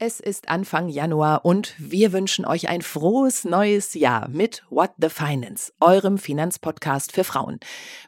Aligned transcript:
Es 0.00 0.20
ist 0.20 0.48
Anfang 0.48 0.88
Januar 0.88 1.44
und 1.44 1.74
wir 1.76 2.12
wünschen 2.12 2.44
euch 2.44 2.68
ein 2.68 2.82
frohes 2.82 3.42
neues 3.44 3.94
Jahr 3.94 4.28
mit 4.28 4.62
What 4.70 4.92
the 4.98 5.08
Finance, 5.08 5.72
eurem 5.80 6.18
Finanzpodcast 6.18 7.10
für 7.10 7.24
Frauen. 7.24 7.58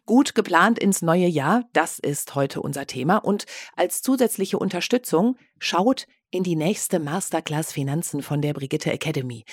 Gut 0.07 0.37
geplant 0.37 0.79
ins 0.79 1.03
neue 1.03 1.27
Jahr, 1.27 1.65
das 1.73 1.99
ist 1.99 2.37
heute 2.37 2.63
unser 2.63 2.87
Thema 2.87 3.17
und 3.17 3.45
als 3.75 4.03
zusätzliche 4.03 4.57
Unterstützung 4.57 5.37
schaut 5.59 6.07
in 6.31 6.43
die 6.43 6.57
nächste 6.57 6.99
Masterclass 6.99 7.73
Finanzen 7.73 8.23
von 8.23 8.41
der 8.41 8.53
Brigitte 8.53 8.93
Academy. 8.93 9.45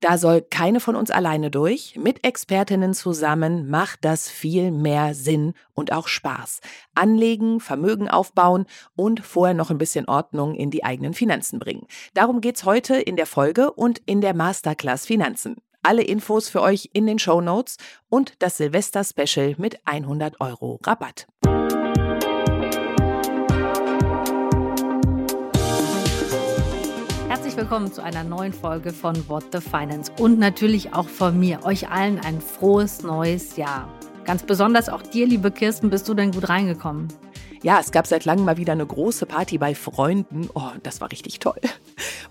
Da 0.00 0.18
soll 0.18 0.42
keine 0.42 0.80
von 0.80 0.96
uns 0.96 1.12
alleine 1.12 1.50
durch. 1.50 1.94
Mit 1.96 2.26
Expertinnen 2.26 2.92
zusammen 2.92 3.70
macht 3.70 4.04
das 4.04 4.28
viel 4.28 4.72
mehr 4.72 5.14
Sinn 5.14 5.54
und 5.74 5.92
auch 5.92 6.08
Spaß. 6.08 6.60
Anlegen, 6.94 7.60
Vermögen 7.60 8.08
aufbauen 8.08 8.66
und 8.96 9.20
vorher 9.20 9.54
noch 9.54 9.70
ein 9.70 9.78
bisschen 9.78 10.08
Ordnung 10.08 10.56
in 10.56 10.70
die 10.70 10.82
eigenen 10.82 11.14
Finanzen 11.14 11.60
bringen. 11.60 11.86
Darum 12.14 12.40
geht's 12.40 12.64
heute 12.64 12.96
in 12.96 13.14
der 13.14 13.26
Folge 13.26 13.70
und 13.72 14.02
in 14.06 14.20
der 14.20 14.34
Masterclass 14.34 15.06
Finanzen. 15.06 15.56
Alle 15.84 16.02
Infos 16.02 16.48
für 16.48 16.62
euch 16.62 16.90
in 16.92 17.06
den 17.06 17.18
Show 17.18 17.40
Notes 17.40 17.76
und 18.08 18.34
das 18.40 18.56
Silvester-Special 18.56 19.54
mit 19.58 19.80
100 19.86 20.40
Euro 20.40 20.80
Rabatt. 20.84 21.26
Herzlich 27.52 27.70
willkommen 27.70 27.92
zu 27.92 28.02
einer 28.02 28.24
neuen 28.24 28.54
Folge 28.54 28.94
von 28.94 29.28
What 29.28 29.44
the 29.52 29.60
Finance 29.60 30.10
und 30.18 30.38
natürlich 30.38 30.94
auch 30.94 31.06
von 31.06 31.38
mir, 31.38 31.62
euch 31.66 31.90
allen 31.90 32.18
ein 32.18 32.40
frohes 32.40 33.02
neues 33.02 33.58
Jahr. 33.58 33.92
Ganz 34.24 34.42
besonders 34.42 34.88
auch 34.88 35.02
dir, 35.02 35.26
liebe 35.26 35.50
Kirsten, 35.50 35.90
bist 35.90 36.08
du 36.08 36.14
denn 36.14 36.30
gut 36.30 36.48
reingekommen? 36.48 37.08
Ja, 37.62 37.78
es 37.78 37.92
gab 37.92 38.06
seit 38.06 38.24
langem 38.24 38.46
mal 38.46 38.56
wieder 38.56 38.72
eine 38.72 38.86
große 38.86 39.26
Party 39.26 39.58
bei 39.58 39.74
Freunden. 39.74 40.48
Oh, 40.54 40.70
das 40.82 41.02
war 41.02 41.12
richtig 41.12 41.40
toll. 41.40 41.60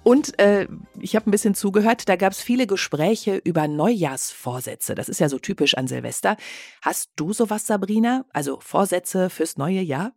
Und 0.01 0.39
äh, 0.39 0.67
ich 0.99 1.15
habe 1.15 1.29
ein 1.29 1.31
bisschen 1.31 1.53
zugehört, 1.53 2.09
da 2.09 2.15
gab 2.15 2.31
es 2.31 2.41
viele 2.41 2.65
Gespräche 2.65 3.35
über 3.35 3.67
Neujahrsvorsätze. 3.67 4.95
Das 4.95 5.07
ist 5.07 5.19
ja 5.19 5.29
so 5.29 5.37
typisch 5.37 5.75
an 5.75 5.85
Silvester. 5.85 6.35
Hast 6.81 7.11
du 7.15 7.31
sowas, 7.31 7.67
Sabrina? 7.67 8.25
Also 8.33 8.59
Vorsätze 8.59 9.29
fürs 9.29 9.55
neue 9.55 9.81
Jahr? 9.81 10.13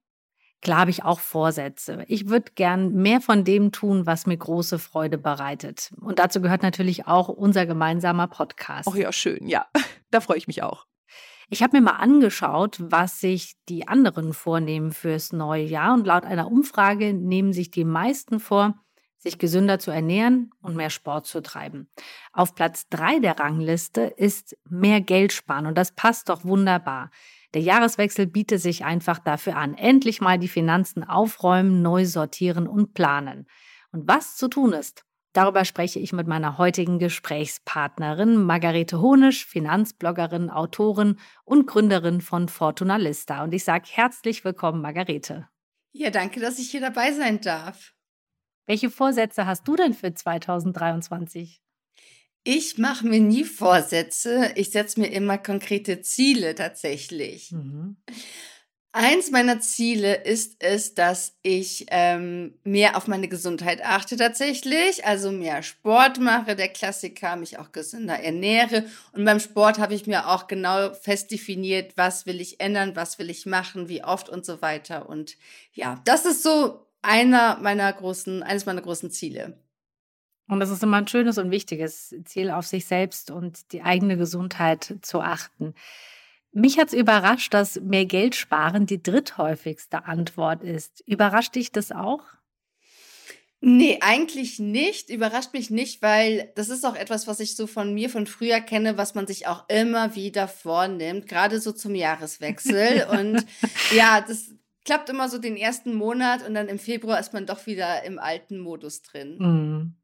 Klar 0.65 0.79
habe 0.79 0.91
ich 0.91 1.05
auch 1.05 1.21
Vorsätze. 1.21 2.05
Ich 2.09 2.31
würde 2.31 2.53
gern 2.55 2.95
mehr 2.95 3.21
von 3.21 3.45
dem 3.45 3.71
tun, 3.71 4.07
was 4.07 4.25
mir 4.25 4.39
große 4.39 4.79
Freude 4.79 5.19
bereitet. 5.19 5.93
Und 6.01 6.19
dazu 6.19 6.41
gehört 6.41 6.63
natürlich 6.63 7.07
auch 7.07 7.29
unser 7.29 7.67
gemeinsamer 7.67 8.29
Podcast. 8.29 8.89
Ach 8.91 8.97
ja, 8.97 9.13
schön, 9.13 9.47
ja. 9.47 9.67
Da 10.11 10.21
freue 10.21 10.39
ich 10.39 10.47
mich 10.47 10.63
auch. 10.63 10.87
Ich 11.51 11.63
habe 11.63 11.77
mir 11.77 11.83
mal 11.83 11.97
angeschaut, 11.97 12.77
was 12.81 13.21
sich 13.21 13.57
die 13.69 13.89
anderen 13.89 14.33
vornehmen 14.33 14.93
fürs 14.93 15.33
neue 15.33 15.65
Jahr. 15.65 15.93
Und 15.93 16.07
laut 16.07 16.25
einer 16.25 16.51
Umfrage 16.51 17.13
nehmen 17.13 17.53
sich 17.53 17.71
die 17.71 17.85
meisten 17.85 18.39
vor, 18.39 18.75
sich 19.19 19.39
gesünder 19.39 19.79
zu 19.79 19.91
ernähren 19.91 20.51
und 20.63 20.77
mehr 20.77 20.91
Sport 20.91 21.27
zu 21.27 21.43
treiben. 21.43 21.91
Auf 22.33 22.55
Platz 22.55 22.89
drei 22.89 23.19
der 23.19 23.39
Rangliste 23.39 24.03
ist 24.03 24.57
mehr 24.69 25.01
Geld 25.01 25.33
sparen. 25.33 25.67
Und 25.67 25.77
das 25.77 25.93
passt 25.93 26.29
doch 26.29 26.45
wunderbar. 26.45 27.11
Der 27.55 27.63
Jahreswechsel 27.63 28.27
bietet 28.27 28.61
sich 28.61 28.85
einfach 28.85 29.21
dafür 29.21 29.57
an. 29.57 29.75
Endlich 29.75 30.21
mal 30.21 30.39
die 30.39 30.49
Finanzen 30.49 31.05
aufräumen, 31.05 31.83
neu 31.83 32.05
sortieren 32.05 32.67
und 32.67 32.95
planen. 32.95 33.47
Und 33.93 34.09
was 34.09 34.37
zu 34.37 34.49
tun 34.49 34.73
ist, 34.73 35.05
darüber 35.35 35.65
spreche 35.65 36.01
ich 36.01 36.13
mit 36.13 36.27
meiner 36.27 36.59
heutigen 36.59 36.99
Gesprächspartnerin 36.99 38.43
Margarete 38.43 39.01
Honisch, 39.01 39.47
Finanzbloggerin, 39.47 40.51
Autorin 40.51 41.21
und 41.45 41.69
Gründerin 41.69 42.21
von 42.21 42.49
Fortuna 42.49 42.97
Lista. 42.97 43.45
Und 43.45 43.55
ich 43.55 43.63
sage 43.63 43.85
herzlich 43.89 44.45
willkommen, 44.45 44.83
Margarete. 44.83 45.49
Ja, 45.93 46.11
danke, 46.11 46.41
dass 46.41 46.59
ich 46.59 46.73
hier 46.73 46.81
dabei 46.81 47.13
sein 47.13 47.41
darf. 47.41 47.95
Welche 48.67 48.91
Vorsätze 48.91 49.47
hast 49.47 49.69
du 49.69 49.77
denn 49.77 49.95
für 49.95 50.13
2023? 50.13 51.64
Ich 52.45 52.77
mache 52.77 53.07
mir 53.07 53.21
nie 53.21 53.45
Vorsätze. 53.45 54.53
Ich 54.55 54.71
setze 54.71 55.01
mir 55.01 55.09
immer 55.09 55.39
konkrete 55.39 56.03
Ziele 56.03 56.55
tatsächlich. 56.55 57.53
Mhm. 57.53 57.97
Eins 58.97 59.33
meiner 59.33 59.59
Ziele 59.59 60.23
ist 60.23 60.63
es, 60.63 60.95
dass 60.95 61.37
ich 61.43 61.87
ähm, 61.89 62.55
mehr 62.63 62.97
auf 62.97 63.09
meine 63.09 63.27
Gesundheit 63.27 63.85
achte 63.85 64.17
tatsächlich, 64.17 65.05
also 65.05 65.33
mehr 65.33 65.65
Sport 65.65 66.21
mache, 66.21 66.55
der 66.55 66.69
Klassiker, 66.69 67.35
mich 67.35 67.59
auch 67.59 67.73
gesünder 67.73 68.21
ernähre. 68.21 68.85
Und 69.11 69.25
beim 69.25 69.41
Sport 69.41 69.81
habe 69.81 69.95
ich 69.95 70.07
mir 70.07 70.29
auch 70.29 70.47
genau 70.47 70.95
fest 70.95 71.33
definiert, 71.33 71.95
was 71.97 72.25
will 72.27 72.41
ich 72.41 72.61
ändern, 72.61 72.95
was 72.95 73.19
will 73.19 73.31
ich 73.31 73.47
machen, 73.47 73.89
wie 73.89 74.05
oft 74.05 74.29
und 74.29 74.47
so 74.47 74.63
weiter. 74.63 75.09
Und 75.09 75.39
ja, 75.73 76.01
das 76.05 76.25
ist 76.25 76.45
so 76.45 76.87
einer 77.03 77.59
meiner 77.61 77.93
großen, 77.93 78.45
eines 78.45 78.65
meiner 78.65 78.83
großen 78.83 79.11
Ziele. 79.11 79.59
Und 80.47 80.61
das 80.61 80.71
ist 80.71 80.83
immer 80.83 80.99
ein 80.99 81.09
schönes 81.09 81.39
und 81.39 81.51
wichtiges 81.51 82.15
Ziel, 82.25 82.51
auf 82.51 82.67
sich 82.67 82.87
selbst 82.87 83.31
und 83.31 83.73
die 83.73 83.83
eigene 83.83 84.17
Gesundheit 84.17 84.97
zu 85.01 85.21
achten. 85.21 85.75
Mich 86.53 86.79
hat 86.79 86.89
es 86.89 86.95
überrascht, 86.95 87.53
dass 87.55 87.81
mehr 87.81 88.05
Geld 88.05 88.37
sparen 88.37 88.87
die 88.87 89.03
dritthäufigste 89.03 90.05
Antwort 90.05 90.63
ist. 90.63 91.03
Überrascht 91.07 91.55
dich 91.57 91.73
das 91.73 91.91
auch? 91.91 92.23
Nee, 93.67 93.99
eigentlich 94.03 94.59
nicht. 94.59 95.09
Überrascht 95.09 95.55
mich 95.55 95.71
nicht, 95.71 96.03
weil 96.03 96.53
das 96.55 96.69
ist 96.69 96.85
auch 96.85 96.95
etwas, 96.95 97.27
was 97.27 97.41
ich 97.41 97.57
so 97.57 97.67
von 97.67 97.95
mir 97.95 98.11
von 98.11 98.27
früher 98.27 98.61
kenne, 98.61 98.99
was 98.99 99.15
man 99.15 99.27
sich 99.27 99.47
auch 99.47 99.67
immer 99.69 100.15
wieder 100.15 100.49
vornimmt, 100.49 101.27
gerade 101.27 101.59
so 101.59 101.73
zum 101.73 101.95
Jahreswechsel. 101.95 103.07
und 103.11 103.45
ja, 103.95 104.21
das 104.21 104.51
klappt 104.85 105.09
immer 105.09 105.31
so 105.31 105.39
den 105.39 105.57
ersten 105.57 105.95
Monat 105.95 106.47
und 106.47 106.53
dann 106.53 106.69
im 106.69 106.79
Februar 106.79 107.19
ist 107.19 107.33
man 107.33 107.47
doch 107.47 107.67
wieder 107.67 108.05
im 108.05 108.19
alten 108.19 108.59
Modus 108.59 109.01
drin. 109.01 109.39
Mm. 109.39 110.04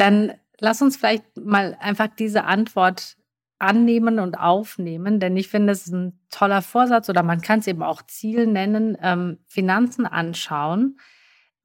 Dann 0.00 0.32
lass 0.58 0.80
uns 0.80 0.96
vielleicht 0.96 1.36
mal 1.36 1.76
einfach 1.78 2.08
diese 2.08 2.44
Antwort 2.44 3.18
annehmen 3.58 4.18
und 4.18 4.36
aufnehmen, 4.38 5.20
denn 5.20 5.36
ich 5.36 5.48
finde, 5.48 5.74
es 5.74 5.86
ist 5.86 5.92
ein 5.92 6.18
toller 6.30 6.62
Vorsatz 6.62 7.10
oder 7.10 7.22
man 7.22 7.42
kann 7.42 7.58
es 7.58 7.66
eben 7.66 7.82
auch 7.82 8.00
Ziel 8.06 8.46
nennen, 8.46 8.96
ähm, 9.02 9.40
Finanzen 9.46 10.06
anschauen. 10.06 10.98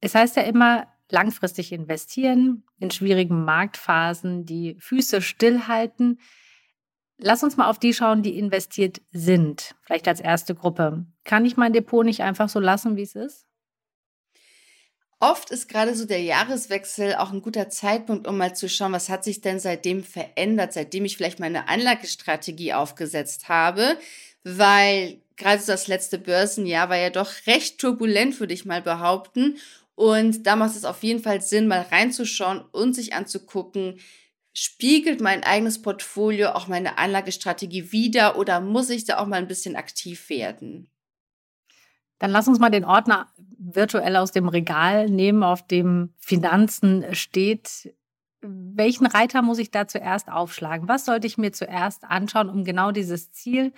Es 0.02 0.14
heißt 0.14 0.36
ja 0.36 0.42
immer, 0.42 0.86
langfristig 1.10 1.72
investieren, 1.72 2.64
in 2.78 2.90
schwierigen 2.90 3.44
Marktphasen 3.44 4.44
die 4.44 4.76
Füße 4.80 5.22
stillhalten. 5.22 6.20
Lass 7.16 7.42
uns 7.42 7.56
mal 7.56 7.70
auf 7.70 7.78
die 7.78 7.94
schauen, 7.94 8.22
die 8.22 8.38
investiert 8.38 9.00
sind, 9.12 9.74
vielleicht 9.80 10.08
als 10.08 10.20
erste 10.20 10.54
Gruppe. 10.54 11.06
Kann 11.24 11.46
ich 11.46 11.56
mein 11.56 11.72
Depot 11.72 12.04
nicht 12.04 12.20
einfach 12.20 12.50
so 12.50 12.60
lassen, 12.60 12.96
wie 12.96 13.02
es 13.02 13.14
ist? 13.14 13.45
Oft 15.18 15.50
ist 15.50 15.68
gerade 15.68 15.94
so 15.94 16.04
der 16.04 16.20
Jahreswechsel 16.20 17.14
auch 17.14 17.32
ein 17.32 17.40
guter 17.40 17.70
Zeitpunkt, 17.70 18.26
um 18.26 18.36
mal 18.36 18.54
zu 18.54 18.68
schauen, 18.68 18.92
was 18.92 19.08
hat 19.08 19.24
sich 19.24 19.40
denn 19.40 19.58
seitdem 19.58 20.04
verändert, 20.04 20.74
seitdem 20.74 21.06
ich 21.06 21.16
vielleicht 21.16 21.40
meine 21.40 21.68
Anlagestrategie 21.68 22.74
aufgesetzt 22.74 23.48
habe, 23.48 23.98
weil 24.44 25.18
gerade 25.36 25.62
so 25.62 25.72
das 25.72 25.86
letzte 25.86 26.18
Börsenjahr 26.18 26.90
war 26.90 26.98
ja 26.98 27.08
doch 27.08 27.32
recht 27.46 27.78
turbulent, 27.78 28.38
würde 28.40 28.52
ich 28.52 28.66
mal 28.66 28.82
behaupten. 28.82 29.56
Und 29.94 30.46
da 30.46 30.54
macht 30.54 30.76
es 30.76 30.84
auf 30.84 31.02
jeden 31.02 31.22
Fall 31.22 31.40
Sinn, 31.40 31.66
mal 31.66 31.86
reinzuschauen 31.90 32.60
und 32.72 32.94
sich 32.94 33.14
anzugucken, 33.14 33.98
spiegelt 34.52 35.22
mein 35.22 35.44
eigenes 35.44 35.80
Portfolio 35.80 36.50
auch 36.50 36.68
meine 36.68 36.98
Anlagestrategie 36.98 37.90
wieder 37.90 38.38
oder 38.38 38.60
muss 38.60 38.90
ich 38.90 39.04
da 39.04 39.18
auch 39.18 39.26
mal 39.26 39.36
ein 39.36 39.48
bisschen 39.48 39.76
aktiv 39.76 40.28
werden? 40.28 40.90
Dann 42.18 42.30
lass 42.30 42.48
uns 42.48 42.58
mal 42.58 42.70
den 42.70 42.84
Ordner 42.84 43.32
virtuell 43.58 44.16
aus 44.16 44.32
dem 44.32 44.48
Regal 44.48 45.08
nehmen, 45.08 45.42
auf 45.42 45.66
dem 45.66 46.12
Finanzen 46.18 47.14
steht. 47.14 47.94
Welchen 48.40 49.06
Reiter 49.06 49.42
muss 49.42 49.58
ich 49.58 49.70
da 49.70 49.88
zuerst 49.88 50.30
aufschlagen? 50.30 50.88
Was 50.88 51.04
sollte 51.04 51.26
ich 51.26 51.38
mir 51.38 51.52
zuerst 51.52 52.04
anschauen, 52.04 52.50
um 52.50 52.64
genau 52.64 52.92
dieses 52.92 53.32
Ziel 53.32 53.72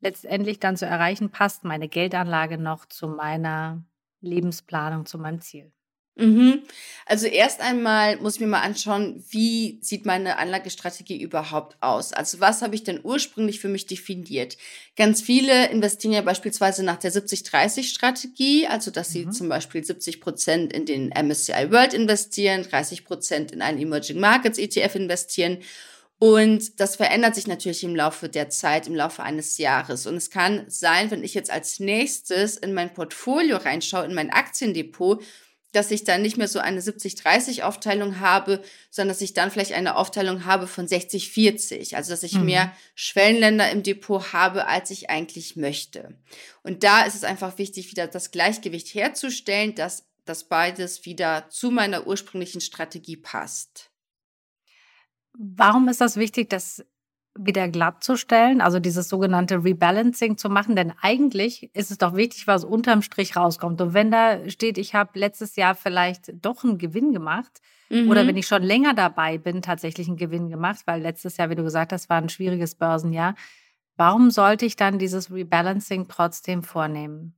letztendlich 0.00 0.60
dann 0.60 0.76
zu 0.76 0.86
erreichen? 0.86 1.30
Passt 1.30 1.64
meine 1.64 1.88
Geldanlage 1.88 2.58
noch 2.58 2.86
zu 2.86 3.08
meiner 3.08 3.82
Lebensplanung, 4.20 5.06
zu 5.06 5.18
meinem 5.18 5.40
Ziel? 5.40 5.72
Mhm. 6.16 6.62
Also 7.04 7.26
erst 7.26 7.60
einmal 7.60 8.16
muss 8.16 8.34
ich 8.34 8.40
mir 8.40 8.46
mal 8.46 8.62
anschauen, 8.62 9.22
wie 9.28 9.78
sieht 9.82 10.06
meine 10.06 10.38
Anlagestrategie 10.38 11.20
überhaupt 11.20 11.76
aus? 11.80 12.12
Also 12.12 12.40
was 12.40 12.62
habe 12.62 12.74
ich 12.74 12.84
denn 12.84 13.00
ursprünglich 13.02 13.60
für 13.60 13.68
mich 13.68 13.86
definiert? 13.86 14.56
Ganz 14.96 15.20
viele 15.20 15.68
investieren 15.68 16.12
ja 16.12 16.22
beispielsweise 16.22 16.82
nach 16.82 16.96
der 16.96 17.12
70-30-Strategie, 17.12 18.66
also 18.66 18.90
dass 18.90 19.10
sie 19.10 19.26
mhm. 19.26 19.32
zum 19.32 19.48
Beispiel 19.48 19.84
70 19.84 20.20
Prozent 20.20 20.72
in 20.72 20.86
den 20.86 21.10
MSCI 21.10 21.70
World 21.70 21.92
investieren, 21.92 22.62
30 22.62 23.04
Prozent 23.04 23.52
in 23.52 23.62
einen 23.62 23.78
Emerging 23.78 24.18
Markets 24.18 24.58
ETF 24.58 24.96
investieren. 24.96 25.58
Und 26.18 26.80
das 26.80 26.96
verändert 26.96 27.34
sich 27.34 27.46
natürlich 27.46 27.84
im 27.84 27.94
Laufe 27.94 28.30
der 28.30 28.48
Zeit, 28.48 28.86
im 28.86 28.94
Laufe 28.94 29.22
eines 29.22 29.58
Jahres. 29.58 30.06
Und 30.06 30.16
es 30.16 30.30
kann 30.30 30.64
sein, 30.68 31.10
wenn 31.10 31.22
ich 31.22 31.34
jetzt 31.34 31.50
als 31.50 31.78
nächstes 31.78 32.56
in 32.56 32.72
mein 32.72 32.94
Portfolio 32.94 33.58
reinschaue, 33.58 34.06
in 34.06 34.14
mein 34.14 34.30
Aktiendepot, 34.30 35.22
dass 35.76 35.90
ich 35.90 36.04
dann 36.04 36.22
nicht 36.22 36.36
mehr 36.36 36.48
so 36.48 36.58
eine 36.58 36.80
70-30-Aufteilung 36.80 38.20
habe, 38.20 38.62
sondern 38.90 39.14
dass 39.14 39.20
ich 39.20 39.34
dann 39.34 39.50
vielleicht 39.50 39.72
eine 39.72 39.96
Aufteilung 39.96 40.44
habe 40.44 40.66
von 40.66 40.86
60-40. 40.86 41.94
Also 41.94 42.10
dass 42.10 42.22
ich 42.22 42.34
mhm. 42.34 42.46
mehr 42.46 42.72
Schwellenländer 42.94 43.70
im 43.70 43.82
Depot 43.82 44.32
habe, 44.32 44.66
als 44.66 44.90
ich 44.90 45.10
eigentlich 45.10 45.56
möchte. 45.56 46.16
Und 46.62 46.82
da 46.82 47.02
ist 47.04 47.14
es 47.14 47.24
einfach 47.24 47.58
wichtig, 47.58 47.90
wieder 47.90 48.06
das 48.08 48.30
Gleichgewicht 48.30 48.94
herzustellen, 48.94 49.74
dass 49.74 50.06
dass 50.26 50.44
beides 50.44 51.04
wieder 51.04 51.48
zu 51.50 51.70
meiner 51.70 52.06
ursprünglichen 52.06 52.60
Strategie 52.60 53.16
passt. 53.16 53.90
Warum 55.32 55.88
ist 55.88 56.00
das 56.00 56.16
wichtig, 56.16 56.50
das 56.50 56.84
wieder 57.38 57.68
glatt 57.68 58.02
zu 58.02 58.16
stellen, 58.16 58.60
also 58.60 58.80
dieses 58.80 59.08
sogenannte 59.08 59.62
Rebalancing 59.62 60.36
zu 60.36 60.48
machen? 60.48 60.74
Denn 60.74 60.92
eigentlich 61.00 61.70
ist 61.74 61.90
es 61.90 61.98
doch 61.98 62.16
wichtig, 62.16 62.46
was 62.46 62.64
unterm 62.64 63.02
Strich 63.02 63.36
rauskommt. 63.36 63.80
Und 63.80 63.94
wenn 63.94 64.10
da 64.10 64.48
steht, 64.48 64.78
ich 64.78 64.94
habe 64.94 65.18
letztes 65.18 65.56
Jahr 65.56 65.74
vielleicht 65.74 66.32
doch 66.44 66.64
einen 66.64 66.78
Gewinn 66.78 67.12
gemacht, 67.12 67.60
mhm. 67.90 68.10
oder 68.10 68.26
wenn 68.26 68.36
ich 68.36 68.48
schon 68.48 68.62
länger 68.62 68.94
dabei 68.94 69.38
bin, 69.38 69.62
tatsächlich 69.62 70.08
einen 70.08 70.16
Gewinn 70.16 70.48
gemacht, 70.48 70.80
weil 70.86 71.00
letztes 71.00 71.36
Jahr, 71.36 71.50
wie 71.50 71.54
du 71.54 71.62
gesagt 71.62 71.92
hast, 71.92 72.08
war 72.08 72.16
ein 72.16 72.28
schwieriges 72.28 72.74
Börsenjahr. 72.74 73.34
Warum 73.96 74.30
sollte 74.30 74.66
ich 74.66 74.76
dann 74.76 74.98
dieses 74.98 75.32
Rebalancing 75.32 76.08
trotzdem 76.08 76.64
vornehmen? 76.64 77.35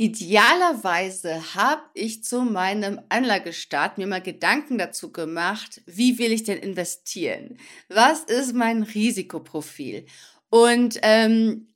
Idealerweise 0.00 1.56
habe 1.56 1.82
ich 1.92 2.22
zu 2.22 2.42
meinem 2.42 3.00
Anlagestart 3.08 3.98
mir 3.98 4.06
mal 4.06 4.22
Gedanken 4.22 4.78
dazu 4.78 5.10
gemacht, 5.10 5.82
wie 5.86 6.20
will 6.20 6.30
ich 6.30 6.44
denn 6.44 6.58
investieren? 6.58 7.58
Was 7.88 8.20
ist 8.20 8.54
mein 8.54 8.84
Risikoprofil? 8.84 10.06
Und 10.50 11.00
ähm, 11.02 11.66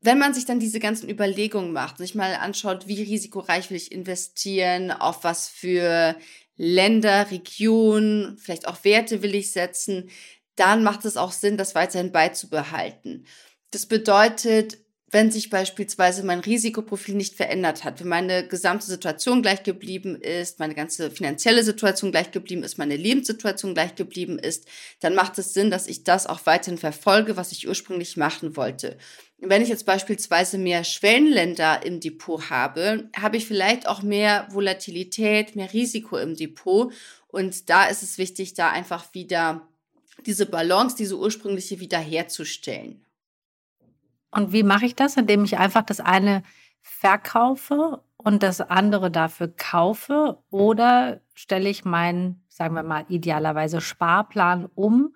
wenn 0.00 0.18
man 0.18 0.34
sich 0.34 0.46
dann 0.46 0.58
diese 0.58 0.80
ganzen 0.80 1.08
Überlegungen 1.08 1.72
macht, 1.72 1.98
sich 1.98 2.16
mal 2.16 2.34
anschaut, 2.34 2.88
wie 2.88 3.02
risikoreich 3.02 3.70
will 3.70 3.76
ich 3.76 3.92
investieren, 3.92 4.90
auf 4.90 5.22
was 5.22 5.46
für 5.46 6.16
Länder, 6.56 7.30
Regionen, 7.30 8.36
vielleicht 8.38 8.66
auch 8.66 8.82
Werte 8.82 9.22
will 9.22 9.36
ich 9.36 9.52
setzen, 9.52 10.10
dann 10.56 10.82
macht 10.82 11.04
es 11.04 11.16
auch 11.16 11.30
Sinn, 11.30 11.56
das 11.56 11.76
weiterhin 11.76 12.10
beizubehalten. 12.10 13.26
Das 13.70 13.86
bedeutet, 13.86 14.78
wenn 15.12 15.30
sich 15.30 15.50
beispielsweise 15.50 16.24
mein 16.24 16.40
Risikoprofil 16.40 17.16
nicht 17.16 17.34
verändert 17.34 17.84
hat, 17.84 18.00
wenn 18.00 18.08
meine 18.08 18.46
gesamte 18.46 18.86
Situation 18.86 19.42
gleich 19.42 19.64
geblieben 19.64 20.14
ist, 20.14 20.60
meine 20.60 20.74
ganze 20.74 21.10
finanzielle 21.10 21.64
Situation 21.64 22.12
gleich 22.12 22.30
geblieben 22.30 22.62
ist, 22.62 22.78
meine 22.78 22.96
Lebenssituation 22.96 23.74
gleich 23.74 23.96
geblieben 23.96 24.38
ist, 24.38 24.66
dann 25.00 25.14
macht 25.14 25.36
es 25.38 25.52
Sinn, 25.52 25.70
dass 25.70 25.88
ich 25.88 26.04
das 26.04 26.26
auch 26.26 26.46
weiterhin 26.46 26.78
verfolge, 26.78 27.36
was 27.36 27.50
ich 27.50 27.66
ursprünglich 27.66 28.16
machen 28.16 28.56
wollte. 28.56 28.96
Wenn 29.38 29.62
ich 29.62 29.68
jetzt 29.68 29.86
beispielsweise 29.86 30.58
mehr 30.58 30.84
Schwellenländer 30.84 31.84
im 31.84 31.98
Depot 31.98 32.50
habe, 32.50 33.08
habe 33.16 33.36
ich 33.36 33.46
vielleicht 33.46 33.88
auch 33.88 34.02
mehr 34.02 34.46
Volatilität, 34.50 35.56
mehr 35.56 35.72
Risiko 35.72 36.18
im 36.18 36.36
Depot. 36.36 36.92
Und 37.26 37.68
da 37.68 37.86
ist 37.86 38.02
es 38.02 38.18
wichtig, 38.18 38.54
da 38.54 38.70
einfach 38.70 39.12
wieder 39.14 39.66
diese 40.26 40.46
Balance, 40.46 40.94
diese 40.96 41.16
ursprüngliche 41.16 41.80
wiederherzustellen. 41.80 43.04
Und 44.30 44.52
wie 44.52 44.62
mache 44.62 44.86
ich 44.86 44.94
das? 44.94 45.16
Indem 45.16 45.44
ich 45.44 45.58
einfach 45.58 45.82
das 45.82 46.00
eine 46.00 46.42
verkaufe 46.80 48.02
und 48.16 48.42
das 48.42 48.60
andere 48.60 49.10
dafür 49.10 49.48
kaufe? 49.48 50.38
Oder 50.50 51.20
stelle 51.34 51.68
ich 51.68 51.84
meinen, 51.84 52.44
sagen 52.48 52.74
wir 52.74 52.82
mal, 52.82 53.04
idealerweise 53.08 53.80
Sparplan 53.80 54.66
um, 54.74 55.14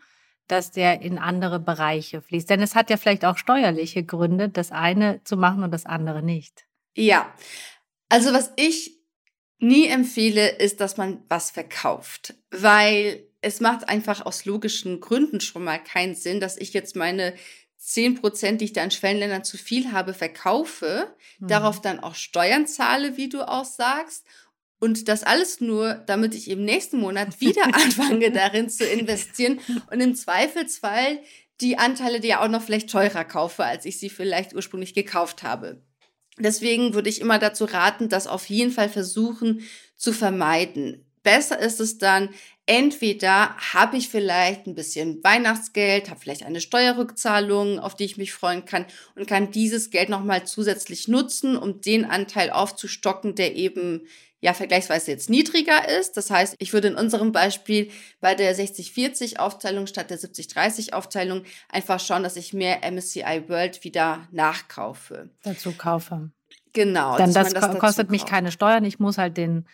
dass 0.48 0.72
der 0.72 1.00
in 1.00 1.18
andere 1.18 1.60
Bereiche 1.60 2.20
fließt? 2.20 2.50
Denn 2.50 2.62
es 2.62 2.74
hat 2.74 2.90
ja 2.90 2.96
vielleicht 2.96 3.24
auch 3.24 3.38
steuerliche 3.38 4.04
Gründe, 4.04 4.48
das 4.48 4.72
eine 4.72 5.22
zu 5.24 5.36
machen 5.36 5.62
und 5.62 5.70
das 5.70 5.86
andere 5.86 6.22
nicht. 6.22 6.66
Ja, 6.96 7.32
also 8.08 8.32
was 8.32 8.52
ich 8.56 9.00
nie 9.58 9.86
empfehle, 9.86 10.48
ist, 10.48 10.80
dass 10.80 10.96
man 10.96 11.22
was 11.28 11.50
verkauft, 11.50 12.34
weil 12.50 13.26
es 13.40 13.60
macht 13.60 13.88
einfach 13.88 14.24
aus 14.24 14.44
logischen 14.44 15.00
Gründen 15.00 15.40
schon 15.40 15.64
mal 15.64 15.78
keinen 15.78 16.14
Sinn, 16.14 16.40
dass 16.40 16.56
ich 16.56 16.72
jetzt 16.72 16.96
meine 16.96 17.34
10 17.84 18.20
Prozent, 18.20 18.60
die 18.60 18.66
ich 18.66 18.72
da 18.72 18.82
in 18.82 18.90
Schwellenländern 18.90 19.44
zu 19.44 19.58
viel 19.58 19.92
habe, 19.92 20.14
verkaufe, 20.14 21.14
mhm. 21.38 21.48
darauf 21.48 21.82
dann 21.82 22.00
auch 22.00 22.14
Steuern 22.14 22.66
zahle, 22.66 23.16
wie 23.16 23.28
du 23.28 23.46
auch 23.46 23.66
sagst. 23.66 24.24
Und 24.80 25.08
das 25.08 25.22
alles 25.22 25.60
nur, 25.60 25.94
damit 26.06 26.34
ich 26.34 26.48
im 26.48 26.64
nächsten 26.64 26.98
Monat 26.98 27.40
wieder 27.40 27.64
anfange, 27.66 28.30
darin 28.30 28.70
zu 28.70 28.86
investieren 28.86 29.60
und 29.90 30.00
im 30.00 30.14
Zweifelsfall 30.14 31.20
die 31.60 31.78
Anteile, 31.78 32.20
die 32.20 32.28
ja 32.28 32.42
auch 32.42 32.48
noch 32.48 32.62
vielleicht 32.62 32.90
teurer 32.90 33.24
kaufe, 33.24 33.64
als 33.64 33.84
ich 33.84 33.98
sie 33.98 34.10
vielleicht 34.10 34.54
ursprünglich 34.54 34.94
gekauft 34.94 35.42
habe. 35.42 35.82
Deswegen 36.38 36.94
würde 36.94 37.08
ich 37.08 37.20
immer 37.20 37.38
dazu 37.38 37.64
raten, 37.64 38.08
das 38.08 38.26
auf 38.26 38.48
jeden 38.48 38.72
Fall 38.72 38.88
versuchen 38.88 39.60
zu 39.94 40.12
vermeiden. 40.12 41.03
Besser 41.24 41.58
ist 41.58 41.80
es 41.80 41.98
dann, 41.98 42.28
entweder 42.66 43.56
habe 43.56 43.96
ich 43.96 44.08
vielleicht 44.08 44.66
ein 44.66 44.74
bisschen 44.74 45.24
Weihnachtsgeld, 45.24 46.08
habe 46.10 46.20
vielleicht 46.20 46.44
eine 46.44 46.60
Steuerrückzahlung, 46.60 47.80
auf 47.80 47.96
die 47.96 48.04
ich 48.04 48.16
mich 48.16 48.32
freuen 48.32 48.64
kann 48.64 48.86
und 49.16 49.26
kann 49.26 49.50
dieses 49.50 49.90
Geld 49.90 50.08
nochmal 50.08 50.46
zusätzlich 50.46 51.08
nutzen, 51.08 51.56
um 51.56 51.80
den 51.80 52.04
Anteil 52.04 52.50
aufzustocken, 52.50 53.34
der 53.34 53.56
eben 53.56 54.06
ja 54.40 54.52
vergleichsweise 54.52 55.10
jetzt 55.10 55.30
niedriger 55.30 55.88
ist. 55.88 56.18
Das 56.18 56.30
heißt, 56.30 56.54
ich 56.58 56.74
würde 56.74 56.88
in 56.88 56.96
unserem 56.96 57.32
Beispiel 57.32 57.90
bei 58.20 58.34
der 58.34 58.54
60-40 58.54 59.38
Aufteilung 59.38 59.86
statt 59.86 60.10
der 60.10 60.18
70-30 60.18 60.92
Aufteilung 60.92 61.44
einfach 61.70 61.98
schauen, 61.98 62.22
dass 62.22 62.36
ich 62.36 62.52
mehr 62.52 62.80
MSCI 62.90 63.44
World 63.48 63.82
wieder 63.84 64.28
nachkaufe. 64.30 65.30
Dazu 65.42 65.72
kaufe. 65.72 66.30
Genau. 66.74 67.16
Dann 67.16 67.32
das, 67.32 67.54
das 67.54 67.78
kostet 67.78 68.10
mich 68.10 68.26
keine 68.26 68.52
Steuern. 68.52 68.84
Ich 68.84 68.98
muss 68.98 69.16
halt 69.16 69.38
den 69.38 69.66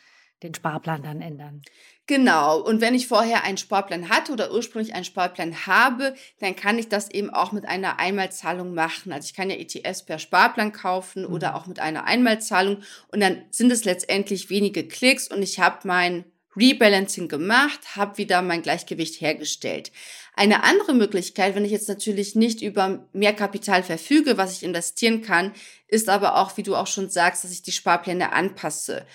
den 0.42 0.54
Sparplan 0.54 1.02
dann 1.02 1.20
ändern. 1.20 1.62
Genau. 2.06 2.60
Und 2.60 2.80
wenn 2.80 2.96
ich 2.96 3.06
vorher 3.06 3.44
einen 3.44 3.56
Sparplan 3.56 4.08
hatte 4.08 4.32
oder 4.32 4.52
ursprünglich 4.52 4.94
einen 4.94 5.04
Sparplan 5.04 5.66
habe, 5.66 6.14
dann 6.40 6.56
kann 6.56 6.76
ich 6.76 6.88
das 6.88 7.08
eben 7.08 7.30
auch 7.30 7.52
mit 7.52 7.66
einer 7.66 8.00
Einmalzahlung 8.00 8.74
machen. 8.74 9.12
Also 9.12 9.26
ich 9.26 9.34
kann 9.34 9.48
ja 9.48 9.54
ETFs 9.54 10.04
per 10.04 10.18
Sparplan 10.18 10.72
kaufen 10.72 11.22
mhm. 11.22 11.32
oder 11.32 11.54
auch 11.54 11.66
mit 11.66 11.78
einer 11.78 12.04
Einmalzahlung. 12.04 12.82
Und 13.12 13.20
dann 13.20 13.44
sind 13.50 13.70
es 13.70 13.84
letztendlich 13.84 14.50
wenige 14.50 14.88
Klicks 14.88 15.28
und 15.28 15.40
ich 15.42 15.60
habe 15.60 15.86
mein 15.86 16.24
Rebalancing 16.56 17.28
gemacht, 17.28 17.94
habe 17.94 18.18
wieder 18.18 18.42
mein 18.42 18.62
Gleichgewicht 18.62 19.20
hergestellt. 19.20 19.92
Eine 20.34 20.64
andere 20.64 20.94
Möglichkeit, 20.94 21.54
wenn 21.54 21.64
ich 21.64 21.70
jetzt 21.70 21.88
natürlich 21.88 22.34
nicht 22.34 22.60
über 22.60 23.06
mehr 23.12 23.34
Kapital 23.34 23.84
verfüge, 23.84 24.36
was 24.36 24.56
ich 24.56 24.64
investieren 24.64 25.22
kann, 25.22 25.52
ist 25.86 26.08
aber 26.08 26.36
auch, 26.36 26.56
wie 26.56 26.64
du 26.64 26.74
auch 26.74 26.88
schon 26.88 27.08
sagst, 27.08 27.44
dass 27.44 27.52
ich 27.52 27.62
die 27.62 27.70
Sparpläne 27.70 28.32
anpasse 28.32 29.06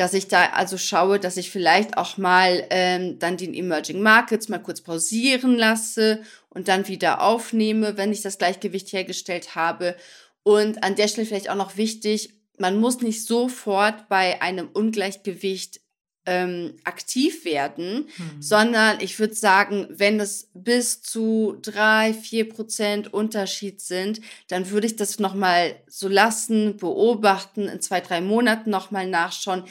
dass 0.00 0.14
ich 0.14 0.28
da 0.28 0.46
also 0.54 0.78
schaue, 0.78 1.20
dass 1.20 1.36
ich 1.36 1.50
vielleicht 1.50 1.98
auch 1.98 2.16
mal 2.16 2.66
ähm, 2.70 3.18
dann 3.18 3.36
den 3.36 3.52
Emerging 3.52 4.00
Markets 4.00 4.48
mal 4.48 4.56
kurz 4.56 4.80
pausieren 4.80 5.58
lasse 5.58 6.22
und 6.48 6.68
dann 6.68 6.88
wieder 6.88 7.20
aufnehme, 7.20 7.98
wenn 7.98 8.10
ich 8.10 8.22
das 8.22 8.38
Gleichgewicht 8.38 8.94
hergestellt 8.94 9.56
habe. 9.56 9.94
Und 10.42 10.82
an 10.82 10.96
der 10.96 11.06
Stelle 11.06 11.26
vielleicht 11.26 11.50
auch 11.50 11.54
noch 11.54 11.76
wichtig, 11.76 12.32
man 12.56 12.80
muss 12.80 13.02
nicht 13.02 13.26
sofort 13.26 14.08
bei 14.08 14.40
einem 14.40 14.70
Ungleichgewicht 14.72 15.82
ähm, 16.26 16.74
aktiv 16.84 17.44
werden, 17.44 18.08
hm. 18.16 18.42
sondern 18.42 19.00
ich 19.00 19.18
würde 19.18 19.34
sagen, 19.34 19.86
wenn 19.90 20.20
es 20.20 20.50
bis 20.54 21.02
zu 21.02 21.58
drei, 21.62 22.12
vier 22.14 22.48
Prozent 22.48 23.12
Unterschied 23.12 23.80
sind, 23.80 24.20
dann 24.48 24.70
würde 24.70 24.86
ich 24.86 24.96
das 24.96 25.18
nochmal 25.18 25.76
so 25.88 26.08
lassen, 26.08 26.76
beobachten, 26.76 27.68
in 27.68 27.80
zwei, 27.80 28.00
drei 28.00 28.20
Monaten 28.20 28.70
nochmal 28.70 29.06
nachschauen, 29.06 29.64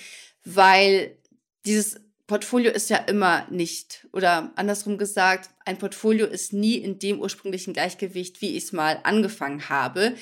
weil 0.44 1.18
dieses 1.66 2.02
Portfolio 2.30 2.72
ist 2.72 2.92
ja 2.92 2.98
immer 2.98 3.48
nicht, 3.50 4.08
oder 4.14 4.52
andersrum 4.56 5.00
gesagt, 5.00 5.50
ein 5.66 5.80
Portfolio 5.80 6.28
ist 6.28 6.54
nie 6.54 6.76
in 6.76 7.00
dem 7.00 7.20
ursprünglichen 7.20 7.74
Gleichgewicht, 7.74 8.42
wie 8.42 8.56
ich 8.56 8.66
es 8.66 8.72
mal 8.72 9.00
angefangen 9.04 9.68
habe. 9.68 10.14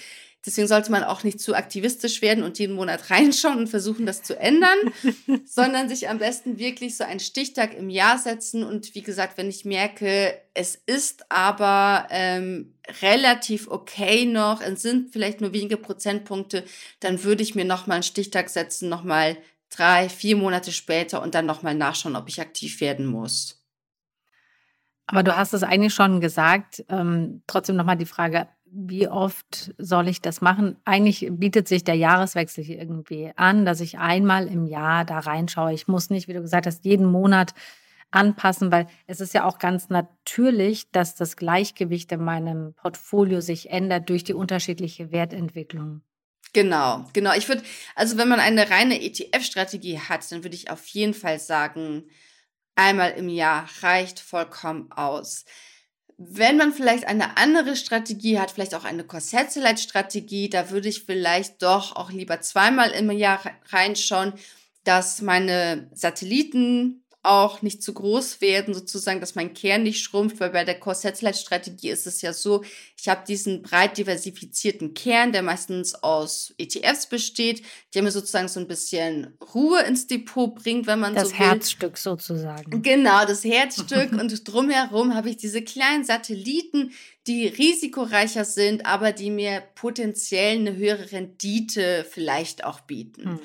Deswegen 0.47 0.69
sollte 0.69 0.91
man 0.91 1.03
auch 1.03 1.25
nicht 1.25 1.41
zu 1.41 1.53
aktivistisch 1.55 2.21
werden 2.21 2.45
und 2.45 2.57
jeden 2.57 2.75
Monat 2.75 3.09
reinschauen 3.09 3.57
und 3.57 3.67
versuchen, 3.67 4.05
das 4.05 4.23
zu 4.23 4.39
ändern, 4.39 4.77
sondern 5.45 5.89
sich 5.89 6.07
am 6.07 6.19
besten 6.19 6.57
wirklich 6.57 6.95
so 6.95 7.03
einen 7.03 7.19
Stichtag 7.19 7.73
im 7.73 7.89
Jahr 7.89 8.17
setzen. 8.17 8.63
Und 8.63 8.95
wie 8.95 9.01
gesagt, 9.01 9.37
wenn 9.37 9.49
ich 9.49 9.65
merke, 9.65 10.39
es 10.53 10.75
ist 10.85 11.29
aber 11.29 12.07
ähm, 12.11 12.73
relativ 13.01 13.67
okay 13.67 14.25
noch, 14.25 14.61
es 14.61 14.81
sind 14.81 15.11
vielleicht 15.11 15.41
nur 15.41 15.51
wenige 15.51 15.75
Prozentpunkte, 15.75 16.63
dann 17.01 17.25
würde 17.25 17.43
ich 17.43 17.53
mir 17.53 17.65
nochmal 17.65 17.95
einen 17.95 18.03
Stichtag 18.03 18.47
setzen, 18.49 18.87
nochmal 18.87 19.35
drei, 19.69 20.07
vier 20.07 20.37
Monate 20.37 20.71
später 20.71 21.21
und 21.21 21.35
dann 21.35 21.45
nochmal 21.45 21.75
nachschauen, 21.75 22.15
ob 22.15 22.29
ich 22.29 22.39
aktiv 22.39 22.79
werden 22.79 23.05
muss. 23.05 23.61
Aber 25.07 25.23
du 25.23 25.35
hast 25.35 25.53
es 25.53 25.63
eigentlich 25.63 25.93
schon 25.93 26.21
gesagt. 26.21 26.85
Ähm, 26.89 27.41
trotzdem 27.47 27.75
nochmal 27.75 27.97
die 27.97 28.05
Frage, 28.05 28.47
wie 28.71 29.07
oft 29.07 29.73
soll 29.77 30.07
ich 30.07 30.21
das 30.21 30.41
machen? 30.41 30.77
Eigentlich 30.85 31.27
bietet 31.31 31.67
sich 31.67 31.83
der 31.83 31.95
Jahreswechsel 31.95 32.63
hier 32.63 32.77
irgendwie 32.77 33.31
an, 33.35 33.65
dass 33.65 33.79
ich 33.79 33.97
einmal 33.97 34.47
im 34.47 34.65
Jahr 34.65 35.05
da 35.05 35.19
reinschaue. 35.19 35.73
Ich 35.73 35.87
muss 35.87 36.09
nicht, 36.09 36.27
wie 36.27 36.33
du 36.33 36.41
gesagt 36.41 36.65
hast, 36.65 36.85
jeden 36.85 37.05
Monat 37.05 37.53
anpassen, 38.11 38.71
weil 38.71 38.87
es 39.05 39.19
ist 39.19 39.33
ja 39.33 39.45
auch 39.45 39.59
ganz 39.59 39.89
natürlich, 39.89 40.91
dass 40.91 41.15
das 41.15 41.35
Gleichgewicht 41.35 42.11
in 42.11 42.23
meinem 42.23 42.73
Portfolio 42.73 43.41
sich 43.41 43.69
ändert 43.69 44.09
durch 44.09 44.23
die 44.23 44.33
unterschiedliche 44.33 45.11
Wertentwicklung. 45.11 46.01
Genau, 46.53 47.05
genau. 47.13 47.33
Ich 47.35 47.49
würde, 47.49 47.61
also 47.95 48.17
wenn 48.17 48.29
man 48.29 48.39
eine 48.39 48.69
reine 48.69 49.01
ETF-Strategie 49.01 49.99
hat, 49.99 50.31
dann 50.31 50.43
würde 50.43 50.55
ich 50.55 50.71
auf 50.71 50.85
jeden 50.87 51.13
Fall 51.13 51.39
sagen, 51.39 52.09
einmal 52.75 53.11
im 53.11 53.29
Jahr 53.29 53.67
reicht 53.81 54.19
vollkommen 54.19 54.91
aus. 54.91 55.45
Wenn 56.17 56.57
man 56.57 56.73
vielleicht 56.73 57.05
eine 57.05 57.37
andere 57.37 57.75
Strategie 57.75 58.39
hat, 58.39 58.49
vielleicht 58.49 58.73
auch 58.73 58.85
eine 58.85 59.03
Korsett-Select-Strategie, 59.03 60.49
da 60.49 60.71
würde 60.71 60.89
ich 60.89 61.03
vielleicht 61.03 61.61
doch 61.61 61.95
auch 61.95 62.11
lieber 62.11 62.41
zweimal 62.41 62.89
im 62.91 63.11
Jahr 63.11 63.39
reinschauen. 63.69 64.33
dass 64.83 65.21
meine 65.21 65.89
Satelliten 65.93 67.03
auch 67.27 67.61
nicht 67.61 67.83
zu 67.83 67.93
groß 67.93 68.39
werden, 68.39 68.73
sozusagen, 68.73 69.19
dass 69.19 69.35
mein 69.35 69.53
Kern 69.53 69.83
nicht 69.83 70.01
schrumpft, 70.01 70.39
weil 70.39 70.51
bei 70.51 70.63
der 70.63 70.79
Core-Satellite-Strategie 70.79 71.89
ist 71.89 72.07
es 72.07 72.21
ja 72.21 72.31
so, 72.31 72.63
ich 72.97 73.09
habe 73.09 73.25
diesen 73.27 73.61
breit 73.61 73.97
diversifizierten 73.97 74.93
Kern, 74.93 75.33
der 75.33 75.43
meistens 75.43 75.93
aus 75.95 76.53
ETFs 76.57 77.07
besteht, 77.07 77.63
der 77.93 78.03
mir 78.03 78.11
sozusagen 78.11 78.47
so 78.47 78.59
ein 78.59 78.67
bisschen 78.67 79.37
Ruhe 79.53 79.81
ins 79.83 80.07
Depot 80.07 80.55
bringt, 80.55 80.87
wenn 80.87 80.99
man 80.99 81.15
das 81.15 81.29
so 81.29 81.33
will. 81.33 81.39
Das 81.39 81.47
Herzstück 81.47 81.97
sozusagen. 81.97 82.81
Genau, 82.81 83.25
das 83.25 83.43
Herzstück 83.43 84.13
und 84.13 84.47
drumherum 84.47 85.13
habe 85.13 85.29
ich 85.29 85.37
diese 85.37 85.61
kleinen 85.61 86.05
Satelliten, 86.05 86.93
die 87.27 87.47
risikoreicher 87.47 88.45
sind, 88.45 88.85
aber 88.85 89.11
die 89.11 89.31
mir 89.31 89.61
potenziell 89.75 90.59
eine 90.59 90.77
höhere 90.77 91.11
Rendite 91.11 92.05
vielleicht 92.09 92.63
auch 92.63 92.79
bieten. 92.79 93.31
Hm. 93.31 93.39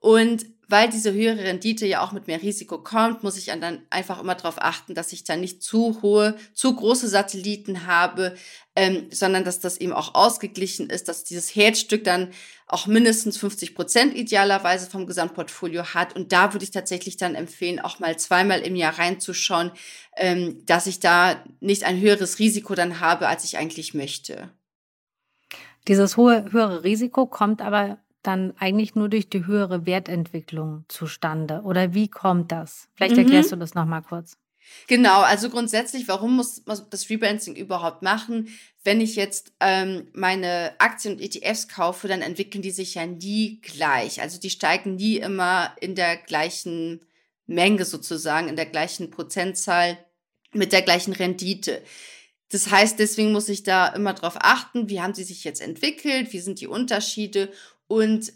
Und 0.00 0.57
weil 0.68 0.90
diese 0.90 1.12
höhere 1.14 1.44
Rendite 1.44 1.86
ja 1.86 2.02
auch 2.02 2.12
mit 2.12 2.26
mehr 2.26 2.42
Risiko 2.42 2.78
kommt, 2.78 3.22
muss 3.22 3.38
ich 3.38 3.46
dann 3.46 3.82
einfach 3.88 4.20
immer 4.20 4.34
darauf 4.34 4.56
achten, 4.58 4.94
dass 4.94 5.12
ich 5.14 5.24
da 5.24 5.34
nicht 5.34 5.62
zu 5.62 6.02
hohe, 6.02 6.36
zu 6.52 6.76
große 6.76 7.08
Satelliten 7.08 7.86
habe, 7.86 8.36
ähm, 8.76 9.06
sondern 9.10 9.44
dass 9.44 9.60
das 9.60 9.78
eben 9.78 9.94
auch 9.94 10.14
ausgeglichen 10.14 10.90
ist, 10.90 11.08
dass 11.08 11.24
dieses 11.24 11.54
Herzstück 11.54 12.04
dann 12.04 12.28
auch 12.66 12.86
mindestens 12.86 13.38
50 13.38 13.74
Prozent 13.74 14.14
idealerweise 14.14 14.90
vom 14.90 15.06
Gesamtportfolio 15.06 15.94
hat. 15.94 16.14
Und 16.14 16.32
da 16.32 16.52
würde 16.52 16.64
ich 16.64 16.70
tatsächlich 16.70 17.16
dann 17.16 17.34
empfehlen, 17.34 17.80
auch 17.80 17.98
mal 17.98 18.18
zweimal 18.18 18.60
im 18.60 18.76
Jahr 18.76 18.98
reinzuschauen, 18.98 19.72
ähm, 20.16 20.66
dass 20.66 20.86
ich 20.86 21.00
da 21.00 21.42
nicht 21.60 21.84
ein 21.84 21.98
höheres 21.98 22.38
Risiko 22.38 22.74
dann 22.74 23.00
habe, 23.00 23.26
als 23.26 23.44
ich 23.44 23.56
eigentlich 23.56 23.94
möchte. 23.94 24.50
Dieses 25.88 26.18
hohe, 26.18 26.52
höhere 26.52 26.84
Risiko 26.84 27.24
kommt 27.24 27.62
aber 27.62 27.98
dann 28.22 28.54
eigentlich 28.58 28.94
nur 28.94 29.08
durch 29.08 29.28
die 29.28 29.46
höhere 29.46 29.86
Wertentwicklung 29.86 30.84
zustande? 30.88 31.62
Oder 31.62 31.94
wie 31.94 32.08
kommt 32.08 32.52
das? 32.52 32.88
Vielleicht 32.94 33.16
mhm. 33.16 33.22
erklärst 33.22 33.52
du 33.52 33.56
das 33.56 33.74
nochmal 33.74 34.02
kurz. 34.02 34.36
Genau, 34.86 35.20
also 35.20 35.50
grundsätzlich, 35.50 36.08
warum 36.08 36.36
muss 36.36 36.62
man 36.66 36.78
das 36.90 37.08
Rebalancing 37.08 37.56
überhaupt 37.56 38.02
machen? 38.02 38.48
Wenn 38.84 39.00
ich 39.00 39.16
jetzt 39.16 39.52
ähm, 39.60 40.08
meine 40.12 40.74
Aktien 40.78 41.14
und 41.14 41.22
ETFs 41.22 41.68
kaufe, 41.68 42.08
dann 42.08 42.22
entwickeln 42.22 42.62
die 42.62 42.70
sich 42.70 42.94
ja 42.94 43.06
nie 43.06 43.60
gleich. 43.62 44.20
Also 44.20 44.38
die 44.38 44.50
steigen 44.50 44.96
nie 44.96 45.16
immer 45.16 45.74
in 45.80 45.94
der 45.94 46.16
gleichen 46.16 47.00
Menge 47.46 47.84
sozusagen, 47.84 48.48
in 48.48 48.56
der 48.56 48.66
gleichen 48.66 49.10
Prozentzahl, 49.10 49.98
mit 50.52 50.72
der 50.72 50.82
gleichen 50.82 51.12
Rendite. 51.12 51.82
Das 52.50 52.70
heißt, 52.70 52.98
deswegen 52.98 53.32
muss 53.32 53.48
ich 53.50 53.62
da 53.62 53.88
immer 53.88 54.14
drauf 54.14 54.36
achten, 54.38 54.88
wie 54.88 55.00
haben 55.00 55.14
sie 55.14 55.24
sich 55.24 55.44
jetzt 55.44 55.60
entwickelt, 55.60 56.32
wie 56.32 56.40
sind 56.40 56.60
die 56.60 56.66
Unterschiede 56.66 57.50
und 57.88 58.32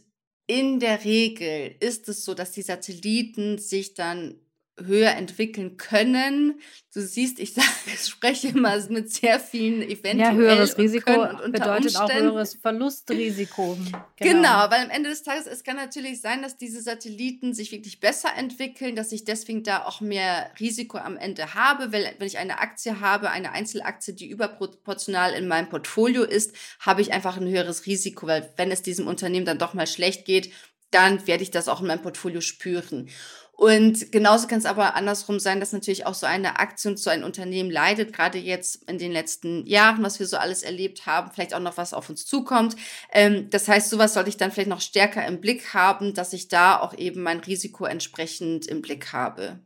in 0.49 0.81
der 0.81 1.05
Regel 1.05 1.77
ist 1.81 2.09
es 2.09 2.25
so, 2.25 2.35
dass 2.35 2.53
die 2.53 2.63
Satelliten 2.63 3.59
sich 3.59 3.95
dann 3.95 4.41
höher 4.79 5.11
entwickeln 5.11 5.77
können. 5.77 6.61
Du 6.95 7.01
siehst, 7.01 7.39
ich 7.39 7.55
sage, 7.55 7.69
ich 7.87 8.07
spreche 8.07 8.49
immer 8.49 8.77
mit 8.89 9.13
sehr 9.13 9.39
vielen 9.39 9.83
eventuell. 9.83 10.19
Ja, 10.19 10.33
höheres 10.33 10.79
Risiko 10.79 11.27
bedeutet 11.51 11.97
auch 11.97 12.13
höheres 12.13 12.55
Verlustrisiko. 12.55 13.77
Genau. 14.23 14.35
genau, 14.35 14.71
weil 14.71 14.85
am 14.85 14.91
Ende 14.91 15.11
des 15.11 15.25
Tages, 15.25 15.47
es 15.47 15.65
kann 15.65 15.75
natürlich 15.75 16.21
sein, 16.21 16.43
dass 16.43 16.57
diese 16.57 16.81
Satelliten 16.81 17.55
sich 17.55 17.73
wirklich 17.73 17.99
besser 17.99 18.29
entwickeln, 18.37 18.95
dass 18.95 19.11
ich 19.11 19.25
deswegen 19.25 19.65
da 19.65 19.85
auch 19.85 20.01
mehr 20.01 20.53
Risiko 20.61 20.99
am 20.99 21.17
Ende 21.17 21.55
habe. 21.55 21.93
Weil, 21.93 22.15
wenn 22.19 22.27
ich 22.29 22.39
eine 22.39 22.61
Aktie 22.61 23.01
habe, 23.01 23.31
eine 23.31 23.51
Einzelaktie, 23.51 24.15
die 24.15 24.29
überproportional 24.29 25.33
in 25.33 25.49
meinem 25.49 25.69
Portfolio 25.69 26.23
ist, 26.23 26.55
habe 26.79 27.01
ich 27.01 27.13
einfach 27.13 27.37
ein 27.37 27.49
höheres 27.49 27.87
Risiko, 27.87 28.29
weil 28.29 28.53
wenn 28.57 28.71
es 28.71 28.83
diesem 28.83 29.09
Unternehmen 29.09 29.47
dann 29.47 29.59
doch 29.59 29.75
mal 29.75 29.89
schlecht 29.89 30.25
geht, 30.25 30.53
dann 30.93 31.27
werde 31.27 31.43
ich 31.43 31.51
das 31.51 31.69
auch 31.69 31.81
in 31.81 31.89
meinem 31.89 32.03
Portfolio 32.03 32.41
spüren. 32.41 33.09
Und 33.55 34.11
genauso 34.11 34.49
kann 34.49 34.59
es 34.59 34.67
aber 34.67 34.97
andersrum 34.97 35.39
sein, 35.39 35.61
dass 35.61 35.73
natürlich 35.73 36.07
auch 36.07 36.15
so 36.15 36.27
eine 36.27 36.59
Aktie 36.59 36.91
und 36.91 36.99
so 36.99 37.11
ein 37.11 37.23
Unternehmen 37.23 37.71
leidet, 37.71 38.13
gerade 38.13 38.39
jetzt 38.39 38.89
in 38.89 38.99
den 38.99 39.13
letzten 39.13 39.67
Jahren, 39.67 40.03
was 40.03 40.19
wir 40.19 40.27
so 40.27 40.37
alles 40.37 40.63
erlebt 40.63 41.07
haben, 41.07 41.31
vielleicht 41.33 41.55
auch 41.55 41.61
noch 41.61 41.77
was 41.77 41.95
auf 41.95 42.09
uns 42.11 42.27
zukommt. 42.27 42.77
Ähm, 43.13 43.51
das 43.51 43.69
heißt, 43.69 43.91
sowas 43.91 44.15
sollte 44.15 44.31
ich 44.31 44.37
dann 44.37 44.51
vielleicht 44.51 44.71
noch 44.71 44.81
stärker 44.81 45.25
im 45.27 45.41
Blick 45.41 45.75
haben, 45.75 46.15
dass 46.15 46.33
ich 46.33 46.49
da 46.49 46.81
auch 46.81 46.95
eben 46.95 47.23
mein 47.23 47.41
Risiko 47.41 47.85
entsprechend 47.85 48.67
im 48.67 48.83
Blick 48.83 49.13
habe. 49.13 49.61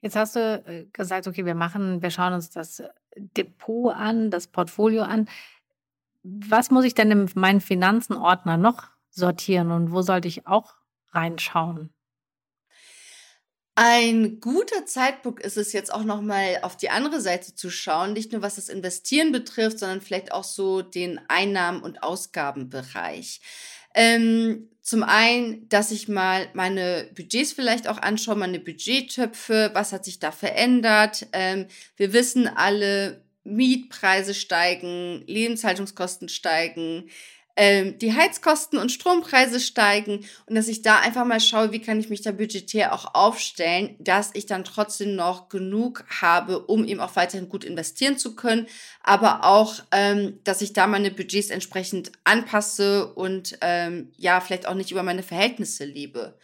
Jetzt 0.00 0.16
hast 0.16 0.36
du 0.36 0.62
äh, 0.66 0.86
gesagt, 0.92 1.26
okay, 1.26 1.44
wir 1.44 1.54
machen, 1.54 2.02
wir 2.02 2.10
schauen 2.10 2.34
uns 2.34 2.50
das 2.50 2.82
Depot 3.16 3.92
an, 3.92 4.30
das 4.30 4.46
Portfolio 4.46 5.02
an. 5.02 5.28
Was 6.22 6.70
muss 6.70 6.84
ich 6.84 6.94
denn 6.94 7.10
in 7.10 7.30
meinen 7.34 7.60
Finanzenordner 7.60 8.58
noch 8.58 8.84
sortieren 9.10 9.70
und 9.70 9.92
wo 9.92 10.02
sollte 10.02 10.28
ich 10.28 10.46
auch 10.46 10.74
reinschauen? 11.12 11.92
Ein 13.82 14.40
guter 14.40 14.84
Zeitpunkt 14.84 15.42
ist 15.42 15.56
es 15.56 15.72
jetzt 15.72 15.90
auch 15.90 16.04
nochmal 16.04 16.58
auf 16.60 16.76
die 16.76 16.90
andere 16.90 17.18
Seite 17.22 17.54
zu 17.54 17.70
schauen, 17.70 18.12
nicht 18.12 18.30
nur 18.30 18.42
was 18.42 18.56
das 18.56 18.68
Investieren 18.68 19.32
betrifft, 19.32 19.78
sondern 19.78 20.02
vielleicht 20.02 20.32
auch 20.32 20.44
so 20.44 20.82
den 20.82 21.18
Einnahmen- 21.28 21.80
und 21.80 22.02
Ausgabenbereich. 22.02 23.40
Ähm, 23.94 24.68
zum 24.82 25.02
einen, 25.02 25.66
dass 25.70 25.92
ich 25.92 26.08
mal 26.08 26.46
meine 26.52 27.08
Budgets 27.16 27.54
vielleicht 27.54 27.88
auch 27.88 27.96
anschaue, 27.96 28.36
meine 28.36 28.60
Budgettöpfe, 28.60 29.70
was 29.72 29.92
hat 29.92 30.04
sich 30.04 30.18
da 30.18 30.30
verändert. 30.30 31.28
Ähm, 31.32 31.64
wir 31.96 32.12
wissen 32.12 32.48
alle, 32.48 33.24
Mietpreise 33.44 34.34
steigen, 34.34 35.24
Lebenshaltungskosten 35.26 36.28
steigen 36.28 37.08
ähm, 37.62 37.98
die 37.98 38.14
Heizkosten 38.14 38.78
und 38.78 38.90
Strompreise 38.90 39.60
steigen 39.60 40.24
und 40.46 40.54
dass 40.54 40.66
ich 40.66 40.80
da 40.80 41.00
einfach 41.00 41.26
mal 41.26 41.40
schaue, 41.40 41.72
wie 41.72 41.82
kann 41.82 42.00
ich 42.00 42.08
mich 42.08 42.22
da 42.22 42.32
budgetär 42.32 42.94
auch 42.94 43.14
aufstellen, 43.14 43.96
dass 43.98 44.30
ich 44.32 44.46
dann 44.46 44.64
trotzdem 44.64 45.14
noch 45.14 45.50
genug 45.50 46.06
habe, 46.22 46.60
um 46.60 46.86
eben 46.86 47.00
auch 47.00 47.16
weiterhin 47.16 47.50
gut 47.50 47.64
investieren 47.64 48.16
zu 48.16 48.34
können, 48.34 48.66
aber 49.02 49.44
auch, 49.44 49.74
ähm, 49.92 50.38
dass 50.42 50.62
ich 50.62 50.72
da 50.72 50.86
meine 50.86 51.10
Budgets 51.10 51.50
entsprechend 51.50 52.12
anpasse 52.24 53.12
und 53.12 53.58
ähm, 53.60 54.10
ja, 54.16 54.40
vielleicht 54.40 54.66
auch 54.66 54.72
nicht 54.72 54.90
über 54.90 55.02
meine 55.02 55.22
Verhältnisse 55.22 55.84
lebe. 55.84 56.38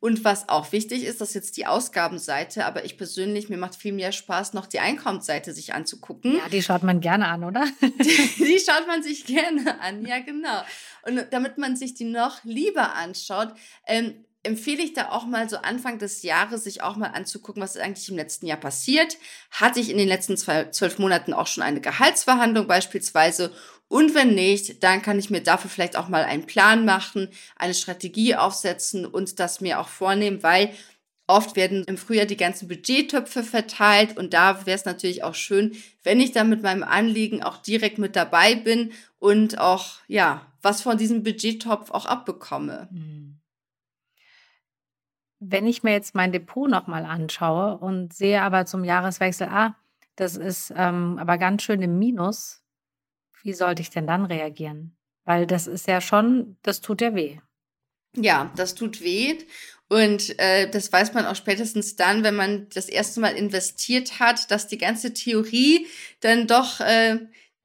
Und 0.00 0.24
was 0.24 0.48
auch 0.48 0.70
wichtig 0.70 1.04
ist, 1.04 1.20
das 1.20 1.30
ist 1.30 1.34
jetzt 1.34 1.56
die 1.56 1.66
Ausgabenseite, 1.66 2.64
aber 2.66 2.84
ich 2.84 2.96
persönlich, 2.96 3.48
mir 3.48 3.56
macht 3.56 3.74
viel 3.74 3.92
mehr 3.92 4.12
Spaß, 4.12 4.52
noch 4.52 4.66
die 4.66 4.78
Einkommensseite 4.78 5.52
sich 5.52 5.74
anzugucken. 5.74 6.36
Ja, 6.36 6.48
die 6.48 6.62
schaut 6.62 6.84
man 6.84 7.00
gerne 7.00 7.26
an, 7.26 7.42
oder? 7.42 7.66
die, 7.80 8.44
die 8.44 8.60
schaut 8.64 8.86
man 8.86 9.02
sich 9.02 9.26
gerne 9.26 9.80
an, 9.80 10.06
ja, 10.06 10.20
genau. 10.20 10.62
Und 11.02 11.26
damit 11.32 11.58
man 11.58 11.74
sich 11.74 11.94
die 11.94 12.04
noch 12.04 12.44
lieber 12.44 12.94
anschaut, 12.94 13.52
ähm, 13.86 14.24
empfehle 14.44 14.82
ich 14.82 14.92
da 14.92 15.10
auch 15.10 15.26
mal 15.26 15.48
so 15.48 15.56
Anfang 15.56 15.98
des 15.98 16.22
Jahres 16.22 16.64
sich 16.64 16.82
auch 16.82 16.96
mal 16.96 17.08
anzugucken, 17.08 17.62
was 17.62 17.74
ist 17.74 17.82
eigentlich 17.82 18.08
im 18.08 18.16
letzten 18.16 18.46
Jahr 18.46 18.58
passiert. 18.58 19.18
Hatte 19.50 19.80
ich 19.80 19.90
in 19.90 19.98
den 19.98 20.08
letzten 20.08 20.36
zwölf 20.36 20.98
Monaten 20.98 21.32
auch 21.32 21.48
schon 21.48 21.62
eine 21.62 21.80
Gehaltsverhandlung 21.80 22.66
beispielsweise 22.66 23.52
und 23.88 24.14
wenn 24.14 24.34
nicht, 24.34 24.82
dann 24.82 25.00
kann 25.00 25.18
ich 25.18 25.30
mir 25.30 25.42
dafür 25.42 25.70
vielleicht 25.70 25.96
auch 25.96 26.08
mal 26.08 26.24
einen 26.24 26.46
Plan 26.46 26.84
machen, 26.84 27.28
eine 27.56 27.74
Strategie 27.74 28.36
aufsetzen 28.36 29.06
und 29.06 29.40
das 29.40 29.62
mir 29.62 29.80
auch 29.80 29.88
vornehmen, 29.88 30.42
weil 30.42 30.72
oft 31.26 31.56
werden 31.56 31.84
im 31.84 31.96
Frühjahr 31.96 32.26
die 32.26 32.36
ganzen 32.36 32.68
Budgettöpfe 32.68 33.42
verteilt 33.42 34.16
und 34.16 34.34
da 34.34 34.66
wäre 34.66 34.76
es 34.76 34.84
natürlich 34.84 35.24
auch 35.24 35.34
schön, 35.34 35.76
wenn 36.02 36.20
ich 36.20 36.32
da 36.32 36.44
mit 36.44 36.62
meinem 36.62 36.82
Anliegen 36.82 37.42
auch 37.42 37.58
direkt 37.58 37.98
mit 37.98 38.14
dabei 38.14 38.54
bin 38.54 38.92
und 39.18 39.58
auch, 39.58 40.00
ja, 40.06 40.46
was 40.60 40.82
von 40.82 40.98
diesem 40.98 41.22
Budgettopf 41.22 41.90
auch 41.90 42.06
abbekomme. 42.06 42.88
Hm. 42.90 43.40
Wenn 45.40 45.66
ich 45.66 45.82
mir 45.82 45.92
jetzt 45.92 46.14
mein 46.14 46.32
Depot 46.32 46.68
nochmal 46.68 47.04
anschaue 47.04 47.78
und 47.78 48.12
sehe 48.12 48.42
aber 48.42 48.66
zum 48.66 48.82
Jahreswechsel, 48.84 49.48
ah, 49.48 49.76
das 50.16 50.36
ist 50.36 50.74
ähm, 50.76 51.16
aber 51.20 51.38
ganz 51.38 51.62
schön 51.62 51.80
im 51.80 51.98
Minus, 51.98 52.62
wie 53.42 53.52
sollte 53.52 53.82
ich 53.82 53.90
denn 53.90 54.06
dann 54.06 54.24
reagieren? 54.24 54.96
Weil 55.24 55.46
das 55.46 55.66
ist 55.66 55.86
ja 55.86 56.00
schon, 56.00 56.56
das 56.62 56.80
tut 56.80 57.00
ja 57.00 57.14
weh. 57.14 57.38
Ja, 58.16 58.52
das 58.56 58.74
tut 58.74 59.02
weh. 59.02 59.38
Und 59.88 60.38
äh, 60.38 60.70
das 60.70 60.92
weiß 60.92 61.14
man 61.14 61.26
auch 61.26 61.36
spätestens 61.36 61.96
dann, 61.96 62.22
wenn 62.22 62.36
man 62.36 62.68
das 62.74 62.88
erste 62.88 63.20
Mal 63.20 63.36
investiert 63.36 64.20
hat, 64.20 64.50
dass 64.50 64.68
die 64.68 64.78
ganze 64.78 65.14
Theorie 65.14 65.86
dann 66.20 66.46
doch, 66.46 66.80
äh, 66.80 67.18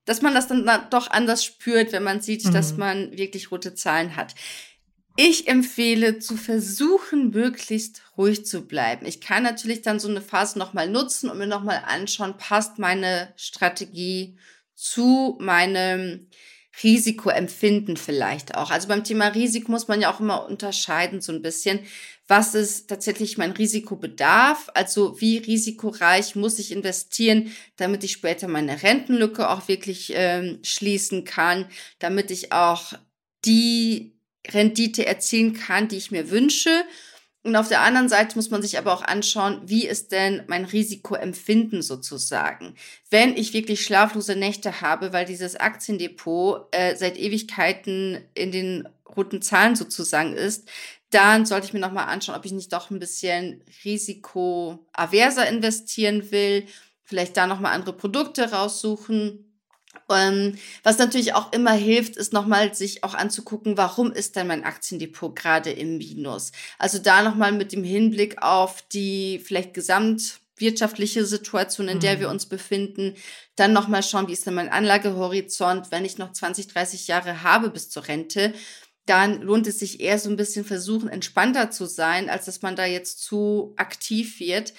dass 0.06 0.22
man 0.22 0.34
das 0.34 0.48
dann 0.48 0.70
doch 0.90 1.10
anders 1.10 1.44
spürt, 1.44 1.92
wenn 1.92 2.04
man 2.04 2.22
sieht, 2.22 2.46
mhm. 2.46 2.54
dass 2.54 2.78
man 2.78 3.18
wirklich 3.18 3.52
rote 3.52 3.76
Zahlen 3.76 4.16
hat. 4.16 4.36
Ich 5.16 5.48
empfehle 5.48 6.18
zu 6.20 6.38
versuchen, 6.38 7.30
möglichst 7.30 8.02
ruhig 8.18 8.46
zu 8.46 8.62
bleiben. 8.68 9.06
Ich 9.06 9.22
kann 9.22 9.44
natürlich 9.44 9.84
dann 9.84 10.00
so 10.00 10.08
eine 10.08 10.22
Phase 10.22 10.58
nochmal 10.58 10.90
nutzen 10.90 11.30
und 11.30 11.38
mir 11.38 11.46
nochmal 11.46 11.84
anschauen, 11.86 12.38
passt 12.38 12.80
meine 12.80 13.32
Strategie 13.36 14.38
zu 14.84 15.38
meinem 15.40 16.28
Risikoempfinden 16.84 17.96
vielleicht 17.96 18.56
auch. 18.56 18.70
Also 18.70 18.90
beim 18.90 19.06
Thema 19.06 19.28
Risiko 19.28 19.72
muss 19.72 19.88
man 19.88 20.02
ja 20.02 20.14
auch 20.14 20.20
immer 20.20 20.46
unterscheiden 20.46 21.22
so 21.22 21.32
ein 21.32 21.42
bisschen. 21.42 21.80
Was 22.28 22.54
ist 22.54 22.90
tatsächlich 22.90 23.38
mein 23.38 23.52
Risikobedarf? 23.52 24.70
Also 24.74 25.22
wie 25.22 25.38
risikoreich 25.38 26.36
muss 26.36 26.60
ich 26.60 26.74
investieren, 26.74 27.54
damit 27.78 28.04
ich 28.04 28.12
später 28.12 28.50
meine 28.50 28.84
Rentenlücke 28.84 29.50
auch 29.50 29.70
wirklich 29.70 30.12
ähm, 30.16 30.60
schließen 30.64 31.24
kann, 31.24 31.70
damit 32.00 32.30
ich 32.30 32.52
auch 32.52 32.92
die 33.46 34.18
Rendite 34.50 35.06
erzielen 35.06 35.54
kann, 35.54 35.88
die 35.88 35.98
ich 35.98 36.12
mir 36.12 36.30
wünsche. 36.30 36.84
Und 37.44 37.58
auf 37.58 37.68
der 37.68 37.82
anderen 37.82 38.08
Seite 38.08 38.38
muss 38.38 38.50
man 38.50 38.62
sich 38.62 38.78
aber 38.78 38.94
auch 38.94 39.02
anschauen, 39.02 39.62
wie 39.66 39.86
ist 39.86 40.14
denn 40.14 40.44
mein 40.48 40.64
Risikoempfinden 40.64 41.82
sozusagen. 41.82 42.76
Wenn 43.10 43.36
ich 43.36 43.54
wirklich 43.54 43.84
schlaflose 43.84 44.38
Nächte 44.38 44.80
habe, 44.80 45.12
weil 45.12 45.26
dieses 45.26 45.58
Aktiendepot 45.58 46.68
äh, 46.72 46.96
seit 46.96 47.18
Ewigkeiten 47.18 48.24
in 48.34 48.54
den 48.54 48.88
roten 49.16 49.42
Zahlen 49.42 49.76
sozusagen 49.76 50.34
ist, 50.34 50.70
dann 51.10 51.46
sollte 51.46 51.68
ich 51.68 51.74
mir 51.74 51.80
nochmal 51.80 52.08
anschauen, 52.08 52.38
ob 52.38 52.46
ich 52.46 52.54
nicht 52.54 52.72
doch 52.72 52.90
ein 52.90 53.00
bisschen 53.00 53.62
risikoaverser 53.84 55.48
investieren 55.48 56.32
will, 56.32 56.66
vielleicht 57.04 57.36
da 57.36 57.46
nochmal 57.46 57.74
andere 57.74 57.94
Produkte 57.94 58.52
raussuchen 58.52 59.53
ähm, 60.10 60.58
was 60.84 60.98
natürlich 60.98 61.34
auch 61.34 61.52
immer 61.52 61.74
hilft, 61.74 62.18
ist 62.18 62.34
nochmal 62.34 62.74
sich 62.74 63.04
auch 63.04 63.14
anzugucken, 63.14 63.78
warum 63.78 64.12
ist 64.12 64.36
denn 64.36 64.48
mein 64.48 64.64
Aktiendepot 64.64 65.36
gerade 65.36 65.72
im 65.72 65.98
Minus? 65.98 66.52
Also 66.78 67.00
da 67.00 67.22
nochmal 67.22 67.52
mit 67.52 67.72
dem 67.72 67.84
Hinblick 67.84 68.42
auf 68.42 68.82
die 68.94 69.40
vielleicht 69.44 69.74
gesamtwirtschaftliche 69.74 71.26
Situation, 71.26 71.88
in 71.88 72.00
der 72.00 72.20
wir 72.20 72.28
mhm. 72.28 72.34
uns 72.34 72.46
befinden, 72.46 73.16
dann 73.56 73.74
nochmal 73.74 74.04
schauen, 74.04 74.28
wie 74.28 74.34
ist 74.34 74.46
denn 74.46 74.54
mein 74.54 74.70
Anlagehorizont, 74.70 75.92
wenn 75.92 76.06
ich 76.06 76.18
noch 76.18 76.32
20, 76.32 76.68
30 76.68 77.08
Jahre 77.08 77.44
habe 77.44 77.70
bis 77.70 77.90
zur 77.90 78.08
Rente, 78.08 78.54
dann 79.06 79.42
lohnt 79.42 79.68
es 79.68 79.80
sich 79.80 80.00
eher 80.00 80.18
so 80.18 80.30
ein 80.30 80.38
bisschen 80.38 80.64
versuchen, 80.64 81.10
entspannter 81.10 81.72
zu 81.72 81.86
sein, 81.86 82.30
als 82.30 82.46
dass 82.46 82.62
man 82.62 82.76
da 82.76 82.86
jetzt 82.86 83.22
zu 83.22 83.74
aktiv 83.76 84.40
wird. 84.40 84.74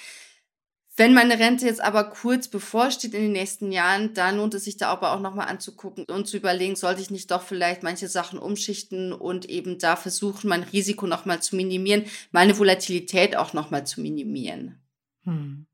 Wenn 0.96 1.12
meine 1.12 1.40
Rente 1.40 1.66
jetzt 1.66 1.82
aber 1.82 2.04
kurz 2.04 2.46
bevorsteht 2.46 3.14
in 3.14 3.22
den 3.22 3.32
nächsten 3.32 3.72
Jahren, 3.72 4.14
dann 4.14 4.36
lohnt 4.36 4.54
es 4.54 4.64
sich 4.64 4.76
da 4.76 4.90
aber 4.90 5.12
auch 5.12 5.20
nochmal 5.20 5.48
anzugucken 5.48 6.04
und 6.04 6.28
zu 6.28 6.36
überlegen, 6.36 6.76
sollte 6.76 7.00
ich 7.00 7.10
nicht 7.10 7.32
doch 7.32 7.42
vielleicht 7.42 7.82
manche 7.82 8.06
Sachen 8.06 8.38
umschichten 8.38 9.12
und 9.12 9.46
eben 9.46 9.78
da 9.78 9.96
versuchen, 9.96 10.48
mein 10.48 10.62
Risiko 10.62 11.08
nochmal 11.08 11.42
zu 11.42 11.56
minimieren, 11.56 12.04
meine 12.30 12.56
Volatilität 12.56 13.36
auch 13.36 13.54
nochmal 13.54 13.84
zu 13.84 14.00
minimieren. 14.02 14.78
Hm. 15.24 15.66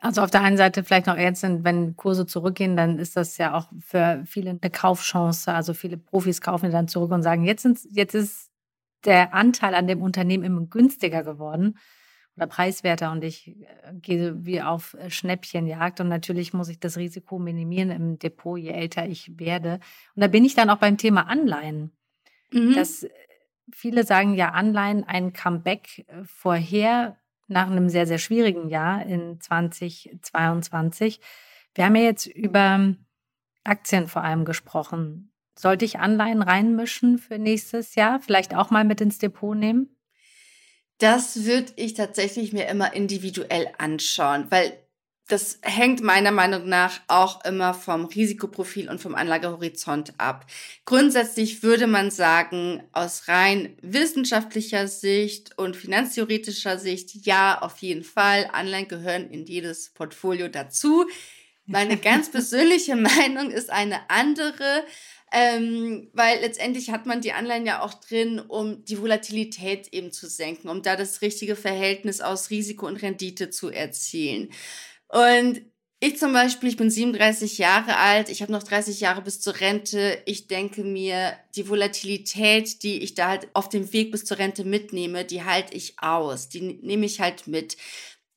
Also 0.00 0.22
auf 0.22 0.30
der 0.30 0.42
einen 0.42 0.56
Seite 0.56 0.82
vielleicht 0.82 1.08
noch 1.08 1.18
jetzt, 1.18 1.42
wenn 1.42 1.96
Kurse 1.96 2.24
zurückgehen, 2.24 2.76
dann 2.76 2.98
ist 2.98 3.16
das 3.16 3.36
ja 3.36 3.54
auch 3.54 3.66
für 3.80 4.22
viele 4.26 4.50
eine 4.50 4.70
Kaufchance. 4.70 5.52
Also 5.52 5.74
viele 5.74 5.98
Profis 5.98 6.40
kaufen 6.40 6.70
dann 6.70 6.88
zurück 6.88 7.10
und 7.10 7.22
sagen, 7.22 7.44
jetzt, 7.44 7.66
jetzt 7.90 8.14
ist 8.14 8.50
der 9.04 9.34
Anteil 9.34 9.74
an 9.74 9.88
dem 9.88 10.00
Unternehmen 10.00 10.44
immer 10.44 10.62
günstiger 10.62 11.22
geworden 11.22 11.76
oder 12.38 12.46
preiswerter 12.46 13.10
und 13.10 13.24
ich 13.24 13.48
äh, 13.48 13.92
gehe 13.94 14.46
wie 14.46 14.62
auf 14.62 14.94
äh, 14.94 15.10
Schnäppchenjagd 15.10 16.00
und 16.00 16.08
natürlich 16.08 16.52
muss 16.52 16.68
ich 16.68 16.78
das 16.78 16.96
Risiko 16.96 17.38
minimieren 17.38 17.90
im 17.90 18.18
Depot, 18.18 18.58
je 18.58 18.70
älter 18.70 19.06
ich 19.06 19.38
werde. 19.38 19.80
Und 20.14 20.22
da 20.22 20.28
bin 20.28 20.44
ich 20.44 20.54
dann 20.54 20.70
auch 20.70 20.78
beim 20.78 20.96
Thema 20.96 21.26
Anleihen. 21.26 21.90
Mhm. 22.52 22.74
Dass 22.74 23.02
äh, 23.02 23.10
viele 23.72 24.04
sagen 24.04 24.34
ja 24.34 24.50
Anleihen 24.50 25.02
ein 25.02 25.32
Comeback 25.32 26.06
vorher 26.24 27.16
nach 27.48 27.68
einem 27.68 27.88
sehr, 27.88 28.06
sehr 28.06 28.18
schwierigen 28.18 28.68
Jahr 28.68 29.04
in 29.04 29.40
2022. 29.40 31.20
Wir 31.74 31.84
haben 31.84 31.96
ja 31.96 32.02
jetzt 32.02 32.26
über 32.26 32.94
Aktien 33.64 34.06
vor 34.06 34.22
allem 34.22 34.44
gesprochen. 34.44 35.32
Sollte 35.58 35.84
ich 35.84 35.98
Anleihen 35.98 36.42
reinmischen 36.42 37.18
für 37.18 37.38
nächstes 37.38 37.96
Jahr? 37.96 38.20
Vielleicht 38.20 38.54
auch 38.54 38.70
mal 38.70 38.84
mit 38.84 39.00
ins 39.00 39.18
Depot 39.18 39.56
nehmen? 39.56 39.97
Das 40.98 41.44
würde 41.44 41.72
ich 41.76 41.94
tatsächlich 41.94 42.52
mir 42.52 42.66
immer 42.68 42.92
individuell 42.92 43.70
anschauen, 43.78 44.46
weil 44.50 44.76
das 45.28 45.58
hängt 45.60 46.02
meiner 46.02 46.30
Meinung 46.30 46.68
nach 46.68 47.00
auch 47.06 47.44
immer 47.44 47.74
vom 47.74 48.06
Risikoprofil 48.06 48.88
und 48.88 48.98
vom 48.98 49.14
Anlagehorizont 49.14 50.14
ab. 50.16 50.46
Grundsätzlich 50.86 51.62
würde 51.62 51.86
man 51.86 52.10
sagen, 52.10 52.82
aus 52.92 53.28
rein 53.28 53.76
wissenschaftlicher 53.82 54.88
Sicht 54.88 55.56
und 55.58 55.76
finanztheoretischer 55.76 56.78
Sicht, 56.78 57.26
ja, 57.26 57.60
auf 57.60 57.76
jeden 57.78 58.04
Fall, 58.04 58.48
Anleihen 58.52 58.88
gehören 58.88 59.30
in 59.30 59.44
jedes 59.44 59.90
Portfolio 59.90 60.48
dazu. 60.48 61.06
Meine 61.66 61.98
ganz 61.98 62.30
persönliche 62.32 62.96
Meinung 62.96 63.50
ist 63.50 63.68
eine 63.68 64.08
andere. 64.08 64.82
Ähm, 65.32 66.08
weil 66.12 66.40
letztendlich 66.40 66.90
hat 66.90 67.06
man 67.06 67.20
die 67.20 67.32
Anleihen 67.32 67.66
ja 67.66 67.82
auch 67.82 67.94
drin, 67.94 68.40
um 68.40 68.84
die 68.84 69.00
Volatilität 69.00 69.88
eben 69.92 70.10
zu 70.10 70.26
senken, 70.28 70.68
um 70.68 70.82
da 70.82 70.96
das 70.96 71.20
richtige 71.20 71.56
Verhältnis 71.56 72.20
aus 72.20 72.50
Risiko 72.50 72.86
und 72.86 73.02
Rendite 73.02 73.50
zu 73.50 73.68
erzielen. 73.68 74.50
Und 75.08 75.62
ich 76.00 76.16
zum 76.16 76.32
Beispiel, 76.32 76.68
ich 76.68 76.76
bin 76.76 76.90
37 76.90 77.58
Jahre 77.58 77.96
alt, 77.96 78.28
ich 78.28 78.40
habe 78.40 78.52
noch 78.52 78.62
30 78.62 79.00
Jahre 79.00 79.20
bis 79.20 79.40
zur 79.40 79.58
Rente. 79.58 80.22
Ich 80.26 80.46
denke 80.46 80.84
mir, 80.84 81.36
die 81.56 81.68
Volatilität, 81.68 82.84
die 82.84 83.02
ich 83.02 83.14
da 83.14 83.28
halt 83.28 83.48
auf 83.52 83.68
dem 83.68 83.92
Weg 83.92 84.12
bis 84.12 84.24
zur 84.24 84.38
Rente 84.38 84.64
mitnehme, 84.64 85.24
die 85.24 85.42
halte 85.42 85.74
ich 85.74 85.98
aus, 85.98 86.48
die 86.48 86.60
nehme 86.60 87.04
ich 87.04 87.20
halt 87.20 87.48
mit. 87.48 87.76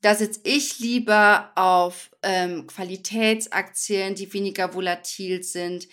Da 0.02 0.16
sitze 0.16 0.40
ich 0.44 0.80
lieber 0.80 1.52
auf 1.56 2.10
ähm, 2.24 2.66
Qualitätsaktien, 2.66 4.16
die 4.16 4.34
weniger 4.34 4.74
volatil 4.74 5.44
sind 5.44 5.88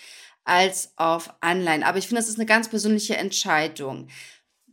als 0.49 0.93
auf 0.97 1.35
Anleihen. 1.41 1.83
Aber 1.83 1.99
ich 1.99 2.09
finde, 2.09 2.23
das 2.23 2.29
ist 2.29 2.39
eine 2.39 2.47
ganz 2.47 2.69
persönliche 2.69 3.17
Entscheidung. 3.17 4.09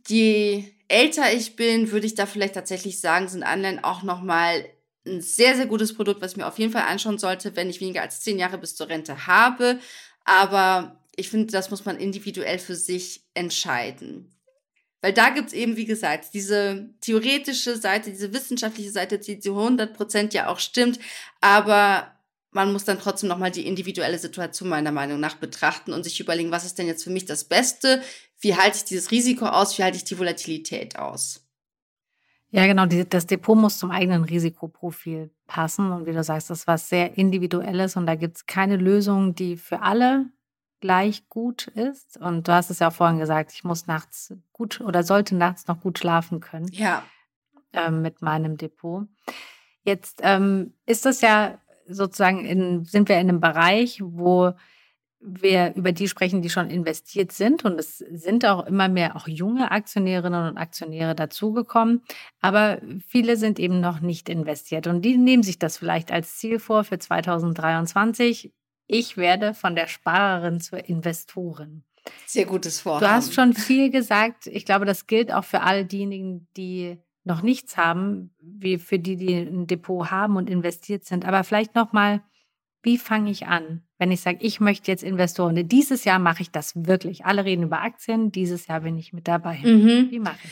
Je 0.08 0.64
älter 0.88 1.32
ich 1.32 1.54
bin, 1.54 1.90
würde 1.90 2.06
ich 2.06 2.14
da 2.14 2.26
vielleicht 2.26 2.54
tatsächlich 2.54 3.00
sagen, 3.00 3.28
sind 3.28 3.42
Anleihen 3.42 3.84
auch 3.84 4.02
nochmal 4.02 4.66
ein 5.06 5.20
sehr, 5.20 5.54
sehr 5.54 5.66
gutes 5.66 5.94
Produkt, 5.94 6.22
was 6.22 6.32
ich 6.32 6.36
mir 6.38 6.46
auf 6.46 6.58
jeden 6.58 6.72
Fall 6.72 6.82
anschauen 6.82 7.18
sollte, 7.18 7.54
wenn 7.56 7.68
ich 7.68 7.80
weniger 7.80 8.02
als 8.02 8.20
zehn 8.20 8.38
Jahre 8.38 8.58
bis 8.58 8.74
zur 8.74 8.88
Rente 8.88 9.26
habe. 9.26 9.78
Aber 10.24 10.98
ich 11.14 11.28
finde, 11.28 11.52
das 11.52 11.70
muss 11.70 11.84
man 11.84 11.98
individuell 11.98 12.58
für 12.58 12.74
sich 12.74 13.24
entscheiden. 13.34 14.34
Weil 15.02 15.12
da 15.12 15.28
gibt 15.28 15.48
es 15.48 15.52
eben, 15.52 15.76
wie 15.76 15.84
gesagt, 15.84 16.32
diese 16.32 16.88
theoretische 17.02 17.76
Seite, 17.76 18.10
diese 18.10 18.32
wissenschaftliche 18.32 18.90
Seite, 18.90 19.18
die 19.18 19.38
zu 19.40 19.50
100% 19.50 20.32
ja 20.34 20.48
auch 20.48 20.58
stimmt. 20.58 20.98
Aber 21.40 22.15
man 22.56 22.72
muss 22.72 22.84
dann 22.84 22.98
trotzdem 22.98 23.28
nochmal 23.28 23.50
die 23.50 23.66
individuelle 23.66 24.18
Situation 24.18 24.70
meiner 24.70 24.90
Meinung 24.90 25.20
nach 25.20 25.36
betrachten 25.36 25.92
und 25.92 26.02
sich 26.04 26.18
überlegen, 26.20 26.50
was 26.50 26.64
ist 26.64 26.78
denn 26.78 26.86
jetzt 26.86 27.04
für 27.04 27.10
mich 27.10 27.26
das 27.26 27.44
Beste? 27.44 28.00
Wie 28.40 28.56
halte 28.56 28.78
ich 28.78 28.84
dieses 28.84 29.10
Risiko 29.10 29.44
aus? 29.44 29.78
Wie 29.78 29.84
halte 29.84 29.98
ich 29.98 30.04
die 30.04 30.18
Volatilität 30.18 30.98
aus? 30.98 31.46
Ja, 32.48 32.66
genau. 32.66 32.86
Das 32.86 33.26
Depot 33.26 33.58
muss 33.58 33.78
zum 33.78 33.90
eigenen 33.90 34.24
Risikoprofil 34.24 35.30
passen. 35.46 35.92
Und 35.92 36.06
wie 36.06 36.12
du 36.12 36.24
sagst, 36.24 36.48
das 36.48 36.60
ist 36.60 36.66
was 36.66 36.88
sehr 36.88 37.18
Individuelles 37.18 37.96
und 37.96 38.06
da 38.06 38.14
gibt 38.14 38.38
es 38.38 38.46
keine 38.46 38.76
Lösung, 38.76 39.34
die 39.34 39.58
für 39.58 39.82
alle 39.82 40.26
gleich 40.80 41.28
gut 41.28 41.66
ist. 41.66 42.16
Und 42.16 42.48
du 42.48 42.52
hast 42.52 42.70
es 42.70 42.78
ja 42.78 42.88
auch 42.88 42.94
vorhin 42.94 43.18
gesagt, 43.18 43.52
ich 43.52 43.64
muss 43.64 43.86
nachts 43.86 44.32
gut 44.52 44.80
oder 44.80 45.02
sollte 45.02 45.36
nachts 45.36 45.66
noch 45.66 45.80
gut 45.80 45.98
schlafen 45.98 46.40
können. 46.40 46.68
Ja. 46.72 47.02
Ähm, 47.74 48.00
mit 48.00 48.22
meinem 48.22 48.56
Depot. 48.56 49.06
Jetzt 49.82 50.20
ähm, 50.22 50.72
ist 50.86 51.04
das 51.04 51.20
ja 51.20 51.58
sozusagen 51.88 52.44
in, 52.44 52.84
sind 52.84 53.08
wir 53.08 53.16
in 53.16 53.28
einem 53.28 53.40
Bereich, 53.40 54.00
wo 54.02 54.52
wir 55.20 55.74
über 55.74 55.92
die 55.92 56.08
sprechen, 56.08 56.42
die 56.42 56.50
schon 56.50 56.70
investiert 56.70 57.32
sind. 57.32 57.64
Und 57.64 57.78
es 57.80 57.98
sind 57.98 58.44
auch 58.44 58.66
immer 58.66 58.88
mehr 58.88 59.16
auch 59.16 59.26
junge 59.26 59.70
Aktionärinnen 59.70 60.48
und 60.48 60.56
Aktionäre 60.56 61.14
dazugekommen. 61.14 62.02
Aber 62.40 62.80
viele 63.08 63.36
sind 63.36 63.58
eben 63.58 63.80
noch 63.80 64.00
nicht 64.00 64.28
investiert. 64.28 64.86
Und 64.86 65.02
die 65.02 65.16
nehmen 65.16 65.42
sich 65.42 65.58
das 65.58 65.78
vielleicht 65.78 66.12
als 66.12 66.36
Ziel 66.36 66.58
vor 66.58 66.84
für 66.84 66.98
2023. 66.98 68.52
Ich 68.86 69.16
werde 69.16 69.52
von 69.54 69.74
der 69.74 69.88
Sparerin 69.88 70.60
zur 70.60 70.88
Investorin. 70.88 71.82
Sehr 72.26 72.46
gutes 72.46 72.80
Vorhaben. 72.80 73.04
Du 73.04 73.10
hast 73.10 73.34
schon 73.34 73.52
viel 73.52 73.90
gesagt. 73.90 74.46
Ich 74.46 74.64
glaube, 74.64 74.84
das 74.84 75.08
gilt 75.08 75.32
auch 75.32 75.44
für 75.44 75.62
all 75.62 75.84
diejenigen, 75.84 76.46
die 76.56 76.98
noch 77.26 77.42
nichts 77.42 77.76
haben, 77.76 78.34
wie 78.40 78.78
für 78.78 78.98
die, 78.98 79.16
die 79.16 79.34
ein 79.34 79.66
Depot 79.66 80.10
haben 80.10 80.36
und 80.36 80.48
investiert 80.48 81.04
sind. 81.04 81.24
Aber 81.24 81.44
vielleicht 81.44 81.74
noch 81.74 81.92
mal, 81.92 82.22
wie 82.82 82.98
fange 82.98 83.30
ich 83.30 83.46
an, 83.46 83.82
wenn 83.98 84.12
ich 84.12 84.20
sage, 84.20 84.38
ich 84.40 84.60
möchte 84.60 84.90
jetzt 84.90 85.02
Investoren. 85.02 85.68
Dieses 85.68 86.04
Jahr 86.04 86.18
mache 86.18 86.42
ich 86.42 86.50
das 86.50 86.72
wirklich. 86.76 87.24
Alle 87.24 87.44
reden 87.44 87.64
über 87.64 87.82
Aktien. 87.82 88.30
Dieses 88.30 88.68
Jahr 88.68 88.80
bin 88.80 88.96
ich 88.96 89.12
mit 89.12 89.26
dabei. 89.26 89.58
Mhm. 89.58 90.08
Wie 90.10 90.20
mache 90.20 90.38
ich? 90.44 90.50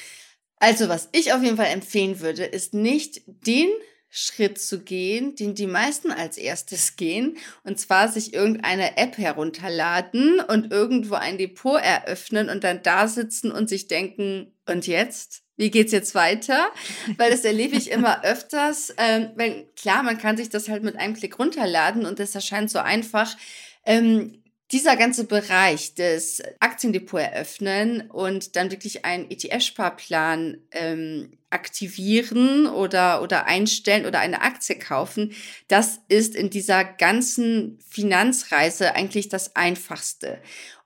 Also 0.57 0.89
was 0.89 1.09
ich 1.13 1.33
auf 1.33 1.43
jeden 1.43 1.57
Fall 1.57 1.73
empfehlen 1.73 2.21
würde, 2.21 2.45
ist 2.45 2.75
nicht 2.75 3.23
den 3.27 3.69
Schritt 4.09 4.61
zu 4.61 4.81
gehen, 4.83 5.35
den 5.35 5.55
die 5.55 5.67
meisten 5.67 6.11
als 6.11 6.39
erstes 6.39 6.97
gehen, 6.97 7.37
und 7.65 7.81
zwar 7.81 8.09
sich 8.09 8.33
irgendeine 8.33 8.97
App 8.97 9.19
herunterladen 9.19 10.39
und 10.39 10.71
irgendwo 10.71 11.17
ein 11.17 11.37
Depot 11.37 11.81
eröffnen 11.81 12.49
und 12.49 12.63
dann 12.63 12.83
da 12.83 13.09
sitzen 13.09 13.51
und 13.51 13.69
sich 13.69 13.89
denken, 13.89 14.55
und 14.67 14.87
jetzt? 14.87 15.44
Wie 15.57 15.71
geht's 15.71 15.93
jetzt 15.93 16.15
weiter? 16.15 16.69
Weil 17.17 17.31
das 17.31 17.45
erlebe 17.45 17.77
ich 17.77 17.91
immer 17.91 18.25
öfters. 18.25 18.95
Ähm, 18.99 19.31
weil 19.37 19.67
klar, 19.77 20.03
man 20.03 20.19
kann 20.19 20.37
sich 20.37 20.51
das 20.51 20.69
halt 20.69 20.83
mit 20.83 20.97
einem 20.97 21.15
Klick 21.15 21.39
runterladen 21.39 22.07
und 22.07 22.19
das 22.19 22.35
erscheint 22.35 22.71
so 22.71 22.79
einfach. 22.79 23.37
Ähm, 23.85 24.43
dieser 24.73 24.97
ganze 24.97 25.25
Bereich 25.25 25.95
des 25.95 26.43
Aktiendepot 26.59 27.21
eröffnen 27.21 28.11
und 28.11 28.57
dann 28.57 28.71
wirklich 28.71 29.05
einen 29.05 29.31
ETF-Sparplan 29.31 30.57
ähm, 30.73 31.39
aktivieren 31.51 32.67
oder, 32.67 33.23
oder 33.23 33.47
einstellen 33.47 34.07
oder 34.07 34.19
eine 34.19 34.43
Aktie 34.43 34.77
kaufen, 34.77 35.33
das 35.69 36.01
ist 36.09 36.35
in 36.35 36.51
dieser 36.51 36.83
ganzen 36.83 37.79
Finanzreise 37.89 38.95
eigentlich 38.95 39.29
das 39.29 39.55
Einfachste. 39.55 40.41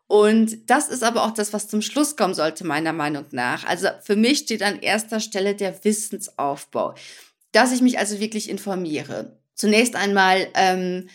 Und 0.09 0.71
das 0.71 0.89
ist 0.89 1.05
aber 1.05 1.25
auch 1.25 1.33
das, 1.33 1.53
was 1.53 1.69
zum 1.69 1.83
Schluss 1.83 2.17
kommen 2.17 2.35
sollte, 2.35 2.67
meiner 2.67 2.95
Meinung 2.95 3.27
nach. 3.31 3.65
Also 3.67 3.89
für 4.03 4.17
mich 4.17 4.39
steht 4.39 4.63
an 4.63 4.81
erster 4.81 5.21
Stelle 5.21 5.55
der 5.55 5.85
Wissensaufbau, 5.85 6.95
dass 7.53 7.73
ich 7.73 7.83
mich 7.83 7.99
also 7.99 8.19
wirklich 8.19 8.49
informiere. 8.49 9.37
Zunächst 9.55 9.97
einmal, 9.97 10.49
ähm, 10.55 11.09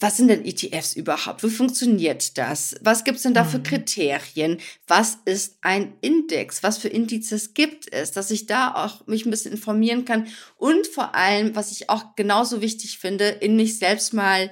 was 0.00 0.16
sind 0.16 0.28
denn 0.28 0.44
ETFs 0.44 0.94
überhaupt? 0.94 1.42
Wie 1.42 1.50
funktioniert 1.50 2.36
das? 2.38 2.74
Was 2.80 3.04
gibt 3.04 3.18
es 3.18 3.22
denn 3.24 3.34
da 3.34 3.44
für 3.44 3.58
mhm. 3.58 3.64
Kriterien? 3.64 4.58
Was 4.86 5.18
ist 5.26 5.58
ein 5.60 5.92
Index? 6.00 6.62
Was 6.62 6.78
für 6.78 6.88
Indizes 6.88 7.52
gibt 7.52 7.92
es? 7.92 8.10
Dass 8.10 8.30
ich 8.30 8.46
da 8.46 8.74
auch 8.74 9.06
mich 9.06 9.26
ein 9.26 9.30
bisschen 9.30 9.52
informieren 9.52 10.06
kann 10.06 10.28
und 10.56 10.86
vor 10.86 11.14
allem, 11.14 11.54
was 11.54 11.72
ich 11.72 11.90
auch 11.90 12.16
genauso 12.16 12.62
wichtig 12.62 12.98
finde, 12.98 13.28
in 13.28 13.56
mich 13.56 13.78
selbst 13.78 14.14
mal 14.14 14.50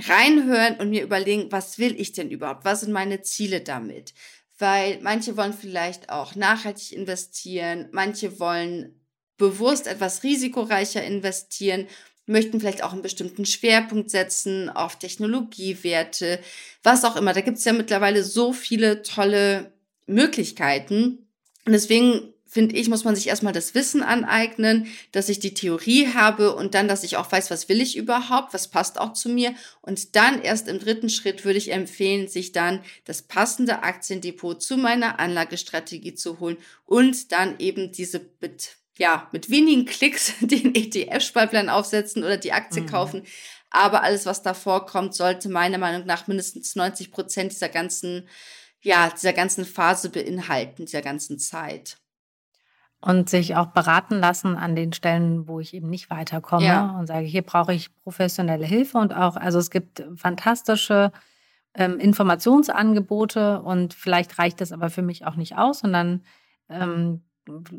reinhören 0.00 0.76
und 0.76 0.90
mir 0.90 1.02
überlegen, 1.02 1.50
was 1.52 1.78
will 1.78 1.98
ich 2.00 2.12
denn 2.12 2.30
überhaupt? 2.30 2.64
Was 2.64 2.80
sind 2.80 2.92
meine 2.92 3.22
Ziele 3.22 3.60
damit? 3.60 4.14
Weil 4.58 5.00
manche 5.02 5.36
wollen 5.36 5.52
vielleicht 5.52 6.10
auch 6.10 6.34
nachhaltig 6.34 6.92
investieren, 6.92 7.88
manche 7.92 8.38
wollen 8.38 9.00
bewusst 9.36 9.86
etwas 9.86 10.22
risikoreicher 10.22 11.02
investieren, 11.02 11.88
möchten 12.26 12.60
vielleicht 12.60 12.82
auch 12.82 12.92
einen 12.92 13.02
bestimmten 13.02 13.44
Schwerpunkt 13.44 14.10
setzen 14.10 14.70
auf 14.70 14.98
Technologiewerte, 14.98 16.40
was 16.82 17.04
auch 17.04 17.16
immer. 17.16 17.32
Da 17.32 17.40
gibt 17.40 17.58
es 17.58 17.64
ja 17.64 17.72
mittlerweile 17.72 18.22
so 18.22 18.52
viele 18.52 19.02
tolle 19.02 19.72
Möglichkeiten. 20.06 21.28
Und 21.66 21.72
deswegen 21.72 22.33
finde 22.54 22.76
ich, 22.76 22.88
muss 22.88 23.02
man 23.02 23.16
sich 23.16 23.26
erstmal 23.26 23.52
das 23.52 23.74
Wissen 23.74 24.04
aneignen, 24.04 24.86
dass 25.10 25.28
ich 25.28 25.40
die 25.40 25.54
Theorie 25.54 26.14
habe 26.14 26.54
und 26.54 26.74
dann, 26.74 26.86
dass 26.86 27.02
ich 27.02 27.16
auch 27.16 27.30
weiß, 27.30 27.50
was 27.50 27.68
will 27.68 27.80
ich 27.80 27.96
überhaupt, 27.96 28.54
was 28.54 28.68
passt 28.68 29.00
auch 29.00 29.12
zu 29.12 29.28
mir. 29.28 29.56
Und 29.82 30.14
dann 30.14 30.40
erst 30.40 30.68
im 30.68 30.78
dritten 30.78 31.10
Schritt 31.10 31.44
würde 31.44 31.58
ich 31.58 31.72
empfehlen, 31.72 32.28
sich 32.28 32.52
dann 32.52 32.80
das 33.06 33.22
passende 33.22 33.82
Aktiendepot 33.82 34.62
zu 34.62 34.76
meiner 34.76 35.18
Anlagestrategie 35.18 36.14
zu 36.14 36.38
holen 36.38 36.56
und 36.86 37.32
dann 37.32 37.58
eben 37.58 37.90
diese 37.90 38.20
mit, 38.40 38.76
ja, 38.98 39.28
mit 39.32 39.50
wenigen 39.50 39.84
Klicks 39.84 40.34
den 40.40 40.76
ETF-Sparplan 40.76 41.68
aufsetzen 41.68 42.22
oder 42.22 42.36
die 42.36 42.52
Aktie 42.52 42.82
mhm. 42.82 42.86
kaufen. 42.86 43.22
Aber 43.70 44.04
alles, 44.04 44.26
was 44.26 44.44
davor 44.44 44.86
kommt, 44.86 45.16
sollte 45.16 45.48
meiner 45.48 45.78
Meinung 45.78 46.06
nach 46.06 46.28
mindestens 46.28 46.76
90 46.76 47.10
Prozent 47.10 47.50
dieser 47.50 47.68
ganzen, 47.68 48.28
ja, 48.80 49.10
dieser 49.10 49.32
ganzen 49.32 49.64
Phase 49.64 50.08
beinhalten, 50.08 50.86
dieser 50.86 51.02
ganzen 51.02 51.40
Zeit 51.40 51.96
und 53.04 53.28
sich 53.28 53.54
auch 53.54 53.66
beraten 53.66 54.18
lassen 54.18 54.56
an 54.56 54.74
den 54.74 54.94
Stellen, 54.94 55.46
wo 55.46 55.60
ich 55.60 55.74
eben 55.74 55.90
nicht 55.90 56.08
weiterkomme 56.08 56.64
ja. 56.64 56.98
und 56.98 57.06
sage, 57.06 57.26
hier 57.26 57.42
brauche 57.42 57.74
ich 57.74 57.94
professionelle 58.02 58.64
Hilfe 58.64 58.96
und 58.96 59.14
auch, 59.14 59.36
also 59.36 59.58
es 59.58 59.70
gibt 59.70 60.02
fantastische 60.16 61.12
ähm, 61.74 61.98
Informationsangebote 61.98 63.60
und 63.60 63.92
vielleicht 63.92 64.38
reicht 64.38 64.62
das 64.62 64.72
aber 64.72 64.88
für 64.88 65.02
mich 65.02 65.26
auch 65.26 65.36
nicht 65.36 65.58
aus, 65.58 65.80
sondern 65.80 66.22
ähm, 66.70 67.22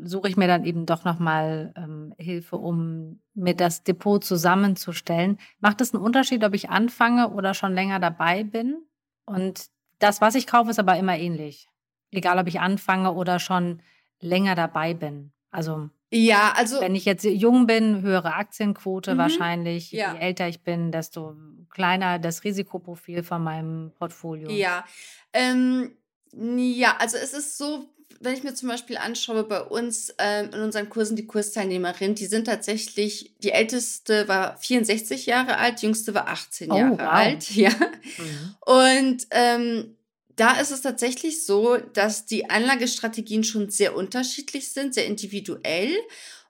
suche 0.04 0.28
ich 0.28 0.36
mir 0.36 0.46
dann 0.46 0.64
eben 0.64 0.86
doch 0.86 1.04
nochmal 1.04 1.74
ähm, 1.76 2.14
Hilfe, 2.18 2.56
um 2.56 3.20
mir 3.34 3.56
das 3.56 3.82
Depot 3.82 4.22
zusammenzustellen. 4.22 5.38
Macht 5.58 5.80
es 5.80 5.92
einen 5.92 6.04
Unterschied, 6.04 6.44
ob 6.44 6.54
ich 6.54 6.70
anfange 6.70 7.30
oder 7.30 7.52
schon 7.52 7.74
länger 7.74 7.98
dabei 7.98 8.44
bin? 8.44 8.76
Und 9.24 9.66
das, 9.98 10.20
was 10.20 10.36
ich 10.36 10.46
kaufe, 10.46 10.70
ist 10.70 10.78
aber 10.78 10.96
immer 10.96 11.18
ähnlich. 11.18 11.68
Egal, 12.12 12.38
ob 12.38 12.46
ich 12.46 12.60
anfange 12.60 13.12
oder 13.12 13.40
schon 13.40 13.80
länger 14.20 14.54
dabei 14.54 14.94
bin. 14.94 15.32
Also 15.50 15.90
ja, 16.10 16.52
also 16.56 16.80
wenn 16.80 16.94
ich 16.94 17.04
jetzt 17.04 17.24
jung 17.24 17.66
bin, 17.66 18.02
höhere 18.02 18.34
Aktienquote 18.34 19.14
mhm, 19.14 19.18
wahrscheinlich. 19.18 19.92
Ja. 19.92 20.14
Je 20.14 20.20
älter 20.20 20.48
ich 20.48 20.62
bin, 20.62 20.92
desto 20.92 21.36
kleiner 21.70 22.18
das 22.18 22.44
Risikoprofil 22.44 23.22
von 23.22 23.42
meinem 23.42 23.92
Portfolio. 23.98 24.50
Ja, 24.50 24.84
ähm, 25.32 25.96
ja, 26.32 26.96
also 26.98 27.16
es 27.16 27.32
ist 27.32 27.58
so, 27.58 27.86
wenn 28.20 28.34
ich 28.34 28.44
mir 28.44 28.54
zum 28.54 28.68
Beispiel 28.68 28.96
anschaue, 28.96 29.42
bei 29.44 29.60
uns 29.60 30.14
ähm, 30.18 30.50
in 30.54 30.60
unseren 30.60 30.88
Kursen 30.88 31.16
die 31.16 31.26
Kursteilnehmerin, 31.26 32.14
die 32.14 32.26
sind 32.26 32.46
tatsächlich, 32.46 33.34
die 33.38 33.50
älteste 33.50 34.28
war 34.28 34.56
64 34.58 35.26
Jahre 35.26 35.58
alt, 35.58 35.82
die 35.82 35.86
jüngste 35.86 36.14
war 36.14 36.28
18 36.28 36.70
oh, 36.70 36.76
Jahre 36.76 36.98
wow. 36.98 37.00
alt, 37.00 37.50
ja. 37.54 37.70
Mhm. 37.70 38.54
Und 38.60 39.26
ähm, 39.30 39.95
da 40.36 40.60
ist 40.60 40.70
es 40.70 40.82
tatsächlich 40.82 41.44
so, 41.44 41.76
dass 41.76 42.26
die 42.26 42.48
Anlagestrategien 42.50 43.42
schon 43.42 43.70
sehr 43.70 43.96
unterschiedlich 43.96 44.70
sind, 44.70 44.94
sehr 44.94 45.06
individuell. 45.06 45.94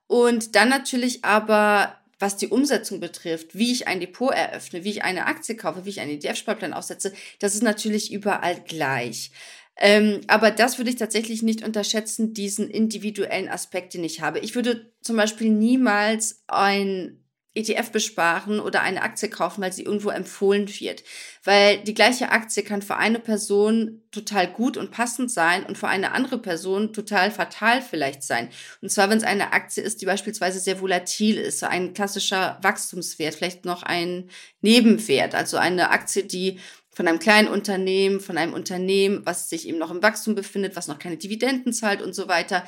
Und 0.08 0.54
dann 0.56 0.68
natürlich 0.68 1.24
aber, 1.24 1.96
was 2.18 2.36
die 2.36 2.48
Umsetzung 2.48 3.00
betrifft, 3.00 3.56
wie 3.56 3.72
ich 3.72 3.86
ein 3.86 4.00
Depot 4.00 4.32
eröffne, 4.32 4.84
wie 4.84 4.90
ich 4.90 5.04
eine 5.04 5.26
Aktie 5.26 5.56
kaufe, 5.56 5.84
wie 5.84 5.90
ich 5.90 6.00
einen 6.00 6.20
ETF-Sparplan 6.20 6.72
aufsetze, 6.72 7.12
das 7.38 7.54
ist 7.54 7.62
natürlich 7.62 8.12
überall 8.12 8.60
gleich. 8.60 9.30
Ähm, 9.78 10.22
aber 10.26 10.50
das 10.50 10.78
würde 10.78 10.90
ich 10.90 10.96
tatsächlich 10.96 11.42
nicht 11.42 11.62
unterschätzen, 11.62 12.32
diesen 12.32 12.70
individuellen 12.70 13.48
Aspekt, 13.48 13.94
den 13.94 14.04
ich 14.04 14.20
habe. 14.20 14.38
Ich 14.38 14.54
würde 14.54 14.90
zum 15.02 15.16
Beispiel 15.16 15.50
niemals 15.50 16.42
ein 16.48 17.22
ETF 17.56 17.90
besparen 17.90 18.60
oder 18.60 18.82
eine 18.82 19.02
Aktie 19.02 19.28
kaufen, 19.28 19.62
weil 19.62 19.72
sie 19.72 19.82
irgendwo 19.82 20.10
empfohlen 20.10 20.68
wird. 20.80 21.02
Weil 21.42 21.78
die 21.78 21.94
gleiche 21.94 22.30
Aktie 22.30 22.62
kann 22.62 22.82
für 22.82 22.96
eine 22.96 23.18
Person 23.18 24.02
total 24.10 24.46
gut 24.46 24.76
und 24.76 24.90
passend 24.90 25.30
sein 25.30 25.64
und 25.64 25.78
für 25.78 25.88
eine 25.88 26.12
andere 26.12 26.38
Person 26.38 26.92
total 26.92 27.30
fatal 27.30 27.82
vielleicht 27.82 28.22
sein. 28.22 28.50
Und 28.82 28.90
zwar, 28.90 29.10
wenn 29.10 29.18
es 29.18 29.24
eine 29.24 29.52
Aktie 29.52 29.82
ist, 29.82 30.00
die 30.02 30.06
beispielsweise 30.06 30.60
sehr 30.60 30.80
volatil 30.80 31.36
ist, 31.36 31.60
so 31.60 31.66
ein 31.66 31.94
klassischer 31.94 32.58
Wachstumswert, 32.62 33.34
vielleicht 33.34 33.64
noch 33.64 33.82
ein 33.82 34.30
Nebenwert, 34.60 35.34
also 35.34 35.56
eine 35.56 35.90
Aktie, 35.90 36.24
die 36.24 36.58
von 36.96 37.06
einem 37.06 37.18
kleinen 37.18 37.48
Unternehmen, 37.48 38.20
von 38.20 38.38
einem 38.38 38.54
Unternehmen, 38.54 39.20
was 39.26 39.50
sich 39.50 39.68
eben 39.68 39.76
noch 39.76 39.90
im 39.90 40.02
Wachstum 40.02 40.34
befindet, 40.34 40.76
was 40.76 40.88
noch 40.88 40.98
keine 40.98 41.18
Dividenden 41.18 41.74
zahlt 41.74 42.00
und 42.00 42.14
so 42.14 42.26
weiter 42.26 42.64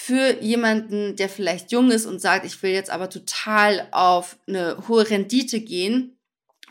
für 0.00 0.40
jemanden, 0.40 1.16
der 1.16 1.28
vielleicht 1.28 1.72
jung 1.72 1.90
ist 1.90 2.06
und 2.06 2.20
sagt, 2.20 2.46
ich 2.46 2.62
will 2.62 2.70
jetzt 2.70 2.88
aber 2.88 3.10
total 3.10 3.88
auf 3.90 4.38
eine 4.46 4.86
hohe 4.86 5.10
Rendite 5.10 5.60
gehen 5.60 6.16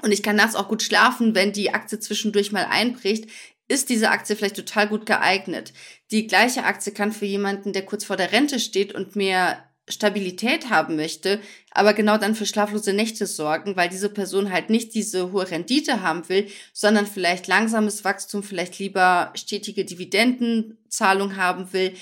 und 0.02 0.14
ich 0.14 0.24
kann 0.24 0.38
nachts 0.38 0.56
auch 0.56 0.70
gut 0.70 0.82
schlafen, 0.82 1.36
wenn 1.36 1.52
die 1.52 1.74
Aktie 1.74 2.00
zwischendurch 2.00 2.54
mal 2.54 2.66
einbricht, 2.70 3.30
ist 3.68 3.90
diese 3.90 4.12
Aktie 4.12 4.38
vielleicht 4.38 4.56
total 4.56 4.88
gut 4.88 5.06
geeignet. 5.06 5.74
Die 6.10 6.26
gleiche 6.26 6.64
Aktie 6.64 6.94
kann 6.94 7.12
für 7.12 7.26
jemanden, 7.26 7.74
der 7.74 7.86
kurz 7.86 8.06
vor 8.06 8.16
der 8.16 8.32
Rente 8.32 8.62
steht 8.62 8.96
und 8.96 9.18
mehr 9.18 9.62
Stabilität 9.90 10.70
haben 10.70 10.96
möchte, 10.96 11.42
aber 11.72 11.94
genau 11.94 12.18
dann 12.18 12.34
für 12.34 12.46
schlaflose 12.46 12.94
Nächte 12.94 13.28
sorgen, 13.28 13.76
weil 13.76 13.90
diese 13.90 14.10
Person 14.10 14.54
halt 14.54 14.70
nicht 14.70 14.96
diese 14.96 15.34
hohe 15.34 15.52
Rendite 15.52 16.02
haben 16.02 16.28
will, 16.30 16.48
sondern 16.72 17.06
vielleicht 17.06 17.48
langsames 17.48 18.06
Wachstum, 18.06 18.42
vielleicht 18.42 18.80
lieber 18.80 19.34
stetige 19.36 19.84
Dividendenzahlung 19.84 21.36
haben 21.36 21.74
will 21.74 21.94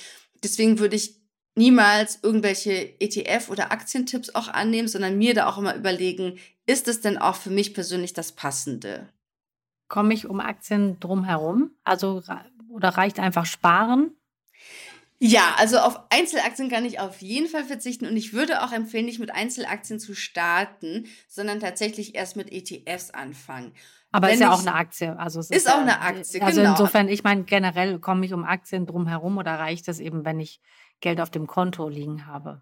Deswegen 0.46 0.80
würde 0.80 0.96
ich 0.96 1.16
niemals 1.56 2.20
irgendwelche 2.22 2.72
ETF- 3.00 3.50
oder 3.50 3.72
Aktientipps 3.72 4.36
auch 4.36 4.48
annehmen, 4.48 4.88
sondern 4.88 5.18
mir 5.18 5.34
da 5.34 5.48
auch 5.48 5.58
immer 5.58 5.76
überlegen, 5.76 6.38
ist 6.66 6.88
es 6.88 7.02
denn 7.02 7.18
auch 7.18 7.36
für 7.36 7.50
mich 7.50 7.74
persönlich 7.74 8.14
das 8.14 8.32
Passende? 8.32 9.10
Komme 9.88 10.14
ich 10.14 10.28
um 10.28 10.40
Aktien 10.40 11.00
drumherum? 11.00 11.72
Also 11.84 12.22
oder 12.70 12.90
reicht 12.90 13.20
einfach 13.20 13.46
sparen? 13.46 14.12
Ja, 15.20 15.56
also 15.58 15.78
auf 15.78 16.00
Einzelaktien 16.10 16.70
kann 16.70 16.84
ich 16.84 17.00
auf 17.00 17.22
jeden 17.22 17.48
Fall 17.48 17.64
verzichten 17.64 18.06
und 18.06 18.18
ich 18.18 18.34
würde 18.34 18.64
auch 18.64 18.74
empfehlen, 18.74 19.06
nicht 19.06 19.20
mit 19.20 19.34
Einzelaktien 19.34 20.00
zu 20.00 20.14
starten, 20.14 21.06
sondern 21.30 21.62
tatsächlich 21.62 22.16
erst 22.16 22.36
mit 22.36 22.52
ETFs 22.52 23.12
anfangen. 23.12 23.72
Aber 24.12 24.28
Wenn 24.28 24.36
ist 24.36 24.40
ja 24.42 24.54
auch 24.54 24.62
eine 24.62 24.76
Aktie. 24.76 25.18
Also 25.20 25.40
ist, 25.40 25.52
ist 25.52 25.70
auch 25.70 25.80
eine 25.80 26.00
Aktie, 26.00 26.42
Also 26.42 26.62
genau. 26.62 26.72
insofern, 26.72 27.10
ich 27.10 27.24
meine, 27.24 27.44
generell 27.44 28.00
komme 28.00 28.26
ich 28.26 28.34
um 28.34 28.46
Aktien 28.46 28.86
drum 28.86 29.08
herum 29.08 29.38
oder 29.38 29.60
reicht 29.60 29.88
es 29.88 30.00
eben, 30.00 30.24
wenn 30.24 30.40
ich 30.40 30.62
Geld 31.02 31.20
auf 31.20 31.30
dem 31.30 31.48
Konto 31.48 31.90
liegen 31.90 32.26
habe? 32.26 32.62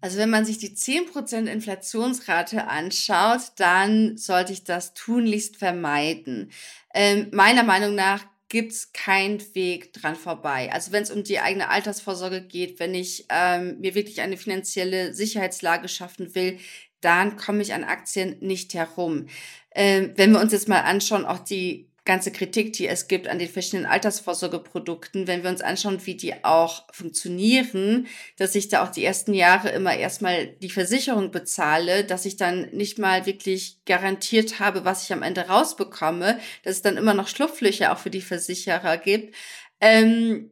Also 0.00 0.18
wenn 0.18 0.28
man 0.28 0.44
sich 0.44 0.58
die 0.58 0.76
10% 0.76 1.46
Inflationsrate 1.46 2.68
anschaut, 2.68 3.40
dann 3.56 4.18
sollte 4.18 4.52
ich 4.52 4.64
das 4.64 4.92
tunlichst 4.92 5.56
vermeiden. 5.56 6.50
Ähm, 6.92 7.28
meiner 7.32 7.62
Meinung 7.62 7.94
nach 7.94 8.20
gibt 8.50 8.72
es 8.72 8.92
keinen 8.92 9.40
Weg 9.54 9.94
dran 9.94 10.14
vorbei. 10.14 10.70
Also 10.72 10.92
wenn 10.92 11.02
es 11.02 11.10
um 11.10 11.24
die 11.24 11.40
eigene 11.40 11.70
Altersvorsorge 11.70 12.42
geht, 12.42 12.78
wenn 12.78 12.94
ich 12.94 13.26
ähm, 13.30 13.80
mir 13.80 13.94
wirklich 13.94 14.20
eine 14.20 14.36
finanzielle 14.36 15.14
Sicherheitslage 15.14 15.88
schaffen 15.88 16.34
will, 16.34 16.58
dann 17.00 17.36
komme 17.36 17.62
ich 17.62 17.74
an 17.74 17.84
Aktien 17.84 18.36
nicht 18.40 18.74
herum. 18.74 19.26
Ähm, 19.74 20.12
wenn 20.16 20.32
wir 20.32 20.40
uns 20.40 20.52
jetzt 20.52 20.68
mal 20.68 20.80
anschauen, 20.80 21.24
auch 21.24 21.40
die 21.40 21.88
ganze 22.04 22.30
Kritik, 22.32 22.74
die 22.74 22.86
es 22.86 23.08
gibt 23.08 23.28
an 23.28 23.38
den 23.38 23.48
verschiedenen 23.48 23.86
Altersvorsorgeprodukten, 23.86 25.26
wenn 25.26 25.42
wir 25.42 25.48
uns 25.48 25.62
anschauen, 25.62 26.04
wie 26.04 26.16
die 26.16 26.44
auch 26.44 26.84
funktionieren, 26.92 28.06
dass 28.36 28.54
ich 28.54 28.68
da 28.68 28.84
auch 28.84 28.90
die 28.90 29.04
ersten 29.04 29.32
Jahre 29.32 29.70
immer 29.70 29.96
erstmal 29.96 30.48
die 30.48 30.70
Versicherung 30.70 31.30
bezahle, 31.30 32.04
dass 32.04 32.26
ich 32.26 32.36
dann 32.36 32.68
nicht 32.72 32.98
mal 32.98 33.24
wirklich 33.24 33.78
garantiert 33.86 34.60
habe, 34.60 34.84
was 34.84 35.04
ich 35.04 35.12
am 35.14 35.22
Ende 35.22 35.48
rausbekomme, 35.48 36.38
dass 36.62 36.76
es 36.76 36.82
dann 36.82 36.98
immer 36.98 37.14
noch 37.14 37.28
Schlupflöcher 37.28 37.92
auch 37.92 37.98
für 37.98 38.10
die 38.10 38.20
Versicherer 38.20 38.98
gibt. 38.98 39.34
Ähm, 39.80 40.50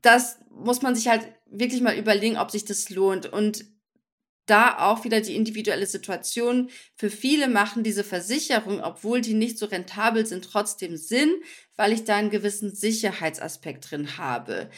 das 0.00 0.38
muss 0.50 0.80
man 0.80 0.94
sich 0.94 1.08
halt 1.08 1.28
wirklich 1.46 1.82
mal 1.82 1.96
überlegen, 1.96 2.38
ob 2.38 2.50
sich 2.50 2.64
das 2.64 2.88
lohnt. 2.88 3.26
Und 3.26 3.66
da 4.46 4.78
auch 4.78 5.04
wieder 5.04 5.20
die 5.20 5.34
individuelle 5.34 5.86
Situation. 5.86 6.70
Für 6.94 7.10
viele 7.10 7.48
machen 7.48 7.82
diese 7.82 8.04
Versicherungen, 8.04 8.80
obwohl 8.80 9.20
die 9.20 9.34
nicht 9.34 9.58
so 9.58 9.66
rentabel 9.66 10.24
sind, 10.24 10.44
trotzdem 10.44 10.96
Sinn, 10.96 11.34
weil 11.76 11.92
ich 11.92 12.04
da 12.04 12.16
einen 12.16 12.30
gewissen 12.30 12.74
Sicherheitsaspekt 12.74 13.90
drin 13.90 14.16
habe. 14.16 14.70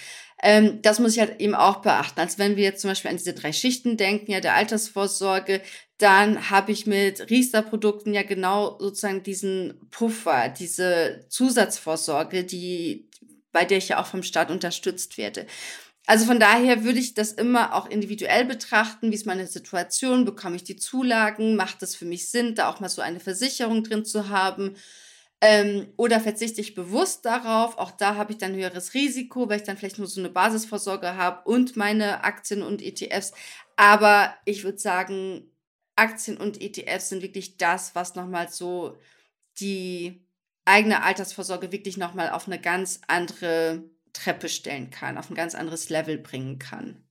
Ähm, 0.43 0.81
das 0.83 0.99
muss 0.99 1.15
ich 1.15 1.21
halt 1.21 1.41
eben 1.41 1.55
auch 1.55 1.83
beachten. 1.83 2.21
Als 2.21 2.39
wenn 2.39 2.57
wir 2.57 2.65
jetzt 2.65 2.81
zum 2.81 2.91
Beispiel 2.91 3.11
an 3.11 3.17
diese 3.19 3.35
drei 3.35 3.53
Schichten 3.53 3.97
denken, 3.97 4.33
ja, 4.33 4.41
der 4.41 4.55
Altersvorsorge, 4.55 5.61
dann 5.99 6.51
habe 6.51 6.73
ich 6.73 6.87
mit 6.87 7.29
Riester-Produkten 7.29 8.15
ja 8.15 8.23
genau 8.23 8.79
sozusagen 8.79 9.23
diesen 9.23 9.89
Puffer, 9.91 10.49
diese 10.49 11.27
Zusatzvorsorge, 11.29 12.45
die, 12.45 13.11
bei 13.53 13.65
der 13.65 13.79
ich 13.79 13.89
ja 13.89 14.01
auch 14.01 14.07
vom 14.07 14.23
Staat 14.23 14.51
unterstützt 14.51 15.19
werde. 15.19 15.47
Also 16.09 16.25
von 16.25 16.41
daher 16.41 16.85
würde 16.85 16.99
ich 17.01 17.13
das 17.13 17.33
immer 17.33 17.75
auch 17.75 17.85
individuell 17.87 18.47
betrachten. 18.47 19.11
Wie 19.11 19.15
ist 19.15 19.27
meine 19.27 19.47
Situation? 19.47 20.25
Bekomme 20.25 20.57
ich 20.57 20.65
die 20.65 20.77
Zulagen? 20.77 21.55
Macht 21.55 21.83
es 21.83 21.95
für 21.95 22.07
mich 22.07 22.31
Sinn, 22.31 22.55
da 22.55 22.71
auch 22.71 22.81
mal 22.81 22.89
so 22.89 23.03
eine 23.03 23.21
Versicherung 23.21 23.85
drin 23.85 24.07
zu 24.07 24.31
haben? 24.31 24.77
Ähm, 25.43 25.93
oder 25.99 26.19
verzichte 26.19 26.63
ich 26.63 26.75
bewusst 26.75 27.27
darauf? 27.27 27.77
Auch 27.77 27.91
da 27.91 28.15
habe 28.15 28.33
ich 28.33 28.39
dann 28.39 28.55
höheres 28.55 28.95
Risiko, 28.95 29.51
weil 29.51 29.59
ich 29.59 29.67
dann 29.67 29.77
vielleicht 29.77 29.99
nur 29.99 30.07
so 30.07 30.23
eine 30.23 30.31
Basisvorsorge 30.31 31.15
habe 31.15 31.47
und 31.47 31.77
meine 31.77 32.25
Aktien 32.25 32.63
und 32.63 32.81
ETFs. 32.81 33.33
Aber 33.77 34.35
ich 34.47 34.65
würde 34.65 34.79
sagen, 34.79 35.51
Aktien 35.95 36.39
und 36.39 36.63
ETFs 36.63 37.11
sind 37.11 37.21
wirklich 37.21 37.59
das, 37.59 37.95
was 37.95 38.15
nochmal 38.15 38.49
so 38.49 38.97
die 39.61 40.25
eigene 40.65 41.03
Altersvorsorge 41.03 41.71
wirklich 41.71 41.99
nochmal 41.99 42.31
auf 42.31 42.47
eine 42.47 42.59
ganz 42.59 43.03
andere 43.09 43.85
Treppe 44.19 44.49
stellen 44.49 44.91
kann, 44.91 45.19
auf 45.19 45.31
ein 45.31 45.35
ganz 45.35 45.55
anderes 45.55 45.89
Level 45.91 46.19
bringen 46.19 46.59
kann. 46.59 47.05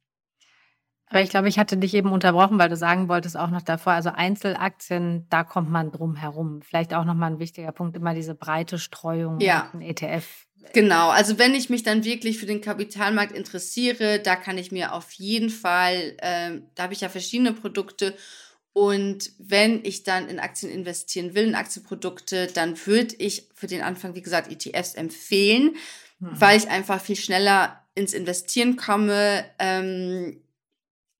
Aber 1.09 1.21
ich 1.21 1.29
glaube, 1.29 1.47
ich 1.47 1.57
hatte 1.57 1.77
dich 1.77 1.93
eben 1.93 2.11
unterbrochen, 2.11 2.59
weil 2.59 2.69
du 2.69 2.75
sagen 2.75 3.07
wolltest 3.07 3.37
auch 3.37 3.49
noch 3.49 3.61
davor, 3.61 3.93
also 3.93 4.09
Einzelaktien, 4.09 5.25
da 5.29 5.43
kommt 5.45 5.69
man 5.69 5.91
drum 5.91 6.15
herum. 6.15 6.61
Vielleicht 6.61 6.93
auch 6.93 7.05
nochmal 7.05 7.31
ein 7.31 7.39
wichtiger 7.39 7.71
Punkt, 7.71 7.95
immer 7.95 8.13
diese 8.13 8.35
breite 8.35 8.77
Streuung 8.77 9.39
ja. 9.39 9.69
ein 9.73 9.81
ETF. 9.81 10.25
Genau, 10.73 11.09
also 11.09 11.37
wenn 11.37 11.55
ich 11.55 11.69
mich 11.69 11.83
dann 11.83 12.03
wirklich 12.03 12.39
für 12.39 12.45
den 12.45 12.59
Kapitalmarkt 12.59 13.31
interessiere, 13.31 14.19
da 14.19 14.35
kann 14.35 14.57
ich 14.57 14.73
mir 14.73 14.93
auf 14.93 15.13
jeden 15.13 15.49
Fall, 15.49 16.17
äh, 16.17 16.59
da 16.75 16.83
habe 16.83 16.93
ich 16.93 16.99
ja 16.99 17.07
verschiedene 17.07 17.53
Produkte 17.53 18.13
und 18.73 19.31
wenn 19.39 19.83
ich 19.85 20.03
dann 20.03 20.27
in 20.27 20.39
Aktien 20.39 20.71
investieren 20.71 21.35
will, 21.35 21.47
in 21.47 21.55
Aktienprodukte, 21.55 22.47
dann 22.53 22.75
würde 22.85 23.15
ich 23.17 23.47
für 23.55 23.67
den 23.67 23.81
Anfang, 23.81 24.13
wie 24.13 24.21
gesagt, 24.21 24.51
ETFs 24.51 24.93
empfehlen 24.93 25.77
mhm. 26.19 26.30
weil 26.39 26.58
ich 26.58 26.69
einfach 26.69 27.01
viel 27.01 27.15
schneller 27.15 27.84
ins 27.95 28.13
Investieren 28.13 28.75
komme. 28.75 29.45
Ähm, 29.60 30.41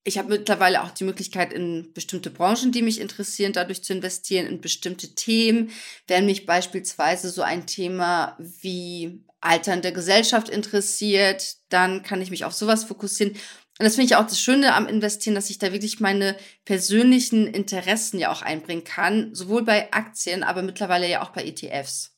ich 0.04 0.18
habe 0.18 0.30
mittlerweile 0.30 0.84
auch 0.84 0.92
die 0.92 1.04
Möglichkeit, 1.04 1.52
in 1.52 1.92
bestimmte 1.94 2.30
Branchen, 2.30 2.72
die 2.72 2.82
mich 2.82 3.02
interessieren, 3.02 3.52
dadurch 3.52 3.84
zu 3.84 3.94
investieren, 3.94 4.48
in 4.48 4.62
bestimmte 4.62 5.16
Themen. 5.16 5.72
Wenn 6.08 6.26
mich 6.26 6.46
beispielsweise 6.46 7.30
so 7.30 7.42
ein 7.42 7.68
Thema 7.68 8.38
wie 8.40 9.26
alternde 9.42 9.92
Gesellschaft 9.92 10.50
interessiert, 10.50 11.58
dann 11.70 12.04
kann 12.04 12.22
ich 12.22 12.32
mich 12.32 12.46
auf 12.46 12.54
sowas 12.54 12.86
fokussieren. 12.86 13.34
Und 13.34 13.84
das 13.84 13.96
finde 13.96 14.06
ich 14.06 14.16
auch 14.16 14.26
das 14.26 14.40
Schöne 14.40 14.74
am 14.74 14.88
Investieren, 14.88 15.36
dass 15.36 15.50
ich 15.50 15.60
da 15.60 15.72
wirklich 15.72 16.00
meine 16.00 16.36
persönlichen 16.66 17.46
Interessen 17.46 18.18
ja 18.18 18.32
auch 18.32 18.42
einbringen 18.42 18.84
kann, 18.84 19.36
sowohl 19.36 19.64
bei 19.64 19.92
Aktien, 19.94 20.44
aber 20.44 20.64
mittlerweile 20.64 21.08
ja 21.08 21.22
auch 21.22 21.30
bei 21.30 21.44
ETFs. 21.44 22.18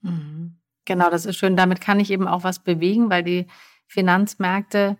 Mhm. 0.00 0.57
Genau, 0.88 1.10
das 1.10 1.26
ist 1.26 1.36
schön. 1.36 1.54
Damit 1.54 1.82
kann 1.82 2.00
ich 2.00 2.10
eben 2.10 2.26
auch 2.26 2.44
was 2.44 2.60
bewegen, 2.60 3.10
weil 3.10 3.22
die 3.22 3.46
Finanzmärkte 3.88 4.96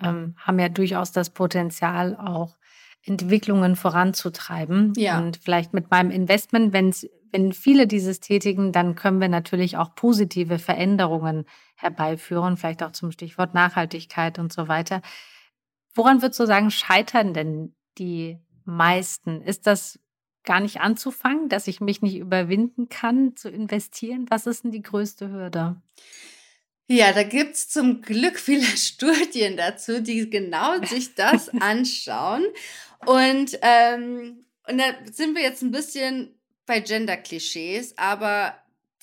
ähm, 0.00 0.36
haben 0.38 0.60
ja 0.60 0.68
durchaus 0.68 1.10
das 1.10 1.30
Potenzial, 1.30 2.16
auch 2.16 2.56
Entwicklungen 3.02 3.74
voranzutreiben. 3.74 4.92
Ja. 4.96 5.18
Und 5.18 5.38
vielleicht 5.38 5.74
mit 5.74 5.90
meinem 5.90 6.12
Investment, 6.12 6.72
wenn's, 6.72 7.08
wenn 7.32 7.52
viele 7.52 7.88
dieses 7.88 8.20
tätigen, 8.20 8.70
dann 8.70 8.94
können 8.94 9.20
wir 9.20 9.28
natürlich 9.28 9.76
auch 9.76 9.96
positive 9.96 10.60
Veränderungen 10.60 11.46
herbeiführen, 11.74 12.56
vielleicht 12.56 12.84
auch 12.84 12.92
zum 12.92 13.10
Stichwort 13.10 13.54
Nachhaltigkeit 13.54 14.38
und 14.38 14.52
so 14.52 14.68
weiter. 14.68 15.02
Woran 15.96 16.22
würdest 16.22 16.38
du 16.38 16.46
sagen, 16.46 16.70
scheitern 16.70 17.34
denn 17.34 17.74
die 17.98 18.38
meisten? 18.64 19.42
Ist 19.42 19.66
das 19.66 19.98
gar 20.44 20.60
nicht 20.60 20.80
anzufangen, 20.80 21.48
dass 21.48 21.66
ich 21.66 21.80
mich 21.80 22.02
nicht 22.02 22.16
überwinden 22.16 22.88
kann, 22.88 23.36
zu 23.36 23.48
investieren? 23.48 24.26
Was 24.30 24.46
ist 24.46 24.64
denn 24.64 24.70
die 24.70 24.82
größte 24.82 25.30
Hürde? 25.30 25.76
Ja, 26.86 27.12
da 27.12 27.22
gibt 27.22 27.54
es 27.54 27.68
zum 27.68 28.02
Glück 28.02 28.38
viele 28.38 28.64
Studien 28.76 29.56
dazu, 29.56 30.00
die 30.00 30.28
genau 30.28 30.80
sich 30.84 31.14
das 31.14 31.48
anschauen. 31.48 32.44
Und, 33.06 33.58
ähm, 33.62 34.44
und 34.68 34.78
da 34.78 34.84
sind 35.10 35.34
wir 35.34 35.42
jetzt 35.42 35.62
ein 35.62 35.70
bisschen 35.70 36.38
bei 36.66 36.80
Gender-Klischees, 36.80 37.98
aber 37.98 38.54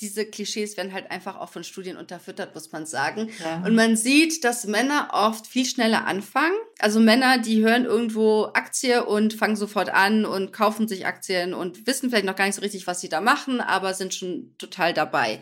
diese 0.02 0.26
Klischees 0.26 0.76
werden 0.78 0.94
halt 0.94 1.12
einfach 1.12 1.38
auch 1.40 1.50
von 1.50 1.64
Studien 1.64 1.96
unterfüttert, 1.96 2.56
muss 2.56 2.72
man 2.72 2.88
sagen. 2.88 3.30
Ja. 3.40 3.64
Und 3.64 3.76
man 3.76 3.96
sieht, 3.96 4.44
dass 4.44 4.66
Männer 4.66 5.10
oft 5.14 5.46
viel 5.46 5.66
schneller 5.66 6.06
anfangen. 6.08 6.56
Also 6.80 7.00
Männer, 7.00 7.38
die 7.38 7.64
hören 7.64 7.86
irgendwo 7.86 8.46
Aktie 8.54 9.06
und 9.06 9.36
fangen 9.36 9.56
sofort 9.56 9.90
an 9.90 10.26
und 10.26 10.52
kaufen 10.52 10.88
sich 10.88 11.06
Aktien 11.06 11.54
und 11.54 11.86
wissen 11.86 12.10
vielleicht 12.10 12.26
noch 12.26 12.36
gar 12.36 12.48
nicht 12.48 12.56
so 12.56 12.62
richtig, 12.62 12.88
was 12.88 13.00
sie 13.00 13.10
da 13.10 13.22
machen, 13.22 13.62
aber 13.62 13.94
sind 13.94 14.16
schon 14.16 14.56
total 14.58 14.94
dabei. 14.94 15.40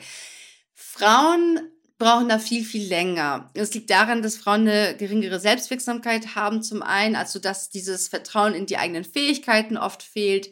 Frauen 0.76 1.62
brauchen 1.98 2.30
da 2.30 2.40
viel, 2.40 2.66
viel 2.66 2.88
länger. 2.88 3.52
Es 3.54 3.74
liegt 3.74 3.90
daran, 3.90 4.22
dass 4.22 4.38
Frauen 4.38 4.68
eine 4.68 4.96
geringere 4.98 5.40
Selbstwirksamkeit 5.40 6.36
haben 6.36 6.64
zum 6.64 6.82
einen, 6.82 7.16
also 7.16 7.40
dass 7.40 7.70
dieses 7.70 8.08
Vertrauen 8.08 8.54
in 8.54 8.66
die 8.66 8.78
eigenen 8.78 9.06
Fähigkeiten 9.06 9.78
oft 9.78 10.04
fehlt, 10.04 10.50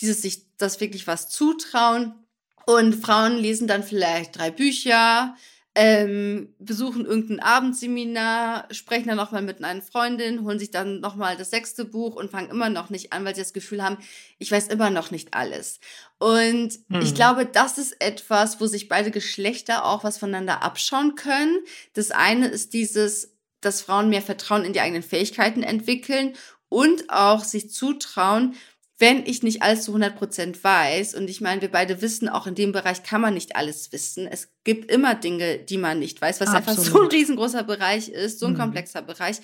dieses 0.00 0.20
sich 0.22 0.42
das 0.56 0.80
wirklich 0.80 1.06
was 1.06 1.28
zutrauen. 1.28 2.25
Und 2.66 2.94
Frauen 2.94 3.38
lesen 3.38 3.68
dann 3.68 3.82
vielleicht 3.82 4.36
drei 4.36 4.50
Bücher, 4.50 5.36
ähm, 5.76 6.54
besuchen 6.58 7.04
irgendein 7.04 7.38
Abendseminar, 7.38 8.66
sprechen 8.72 9.08
dann 9.08 9.18
nochmal 9.18 9.42
mit 9.42 9.62
einer 9.62 9.82
Freundin, 9.82 10.42
holen 10.42 10.58
sich 10.58 10.70
dann 10.70 11.00
nochmal 11.00 11.36
das 11.36 11.50
sechste 11.50 11.84
Buch 11.84 12.16
und 12.16 12.30
fangen 12.30 12.50
immer 12.50 12.70
noch 12.70 12.90
nicht 12.90 13.12
an, 13.12 13.24
weil 13.24 13.34
sie 13.34 13.42
das 13.42 13.52
Gefühl 13.52 13.84
haben, 13.84 13.98
ich 14.38 14.50
weiß 14.50 14.68
immer 14.68 14.90
noch 14.90 15.10
nicht 15.10 15.34
alles. 15.34 15.78
Und 16.18 16.72
hm. 16.88 17.02
ich 17.02 17.14
glaube, 17.14 17.46
das 17.46 17.78
ist 17.78 18.00
etwas, 18.00 18.60
wo 18.60 18.66
sich 18.66 18.88
beide 18.88 19.10
Geschlechter 19.10 19.84
auch 19.84 20.02
was 20.02 20.18
voneinander 20.18 20.62
abschauen 20.62 21.14
können. 21.14 21.58
Das 21.92 22.10
eine 22.10 22.48
ist 22.48 22.72
dieses, 22.72 23.36
dass 23.60 23.82
Frauen 23.82 24.08
mehr 24.08 24.22
Vertrauen 24.22 24.64
in 24.64 24.72
die 24.72 24.80
eigenen 24.80 25.02
Fähigkeiten 25.02 25.62
entwickeln 25.62 26.34
und 26.68 27.10
auch 27.10 27.44
sich 27.44 27.70
zutrauen, 27.70 28.54
wenn 28.98 29.26
ich 29.26 29.42
nicht 29.42 29.62
alles 29.62 29.84
zu 29.84 29.90
100 29.90 30.16
Prozent 30.16 30.64
weiß, 30.64 31.14
und 31.14 31.28
ich 31.28 31.40
meine, 31.40 31.60
wir 31.60 31.70
beide 31.70 32.00
wissen, 32.00 32.28
auch 32.28 32.46
in 32.46 32.54
dem 32.54 32.72
Bereich 32.72 33.02
kann 33.02 33.20
man 33.20 33.34
nicht 33.34 33.54
alles 33.54 33.92
wissen. 33.92 34.26
Es 34.26 34.48
gibt 34.64 34.90
immer 34.90 35.14
Dinge, 35.14 35.58
die 35.58 35.76
man 35.76 35.98
nicht 35.98 36.20
weiß, 36.20 36.40
was 36.40 36.48
Absolut. 36.48 36.68
einfach 36.68 36.84
so 36.84 37.02
ein 37.02 37.08
riesengroßer 37.08 37.64
Bereich 37.64 38.08
ist, 38.08 38.38
so 38.38 38.46
ein 38.46 38.54
mhm. 38.54 38.58
komplexer 38.58 39.02
Bereich. 39.02 39.36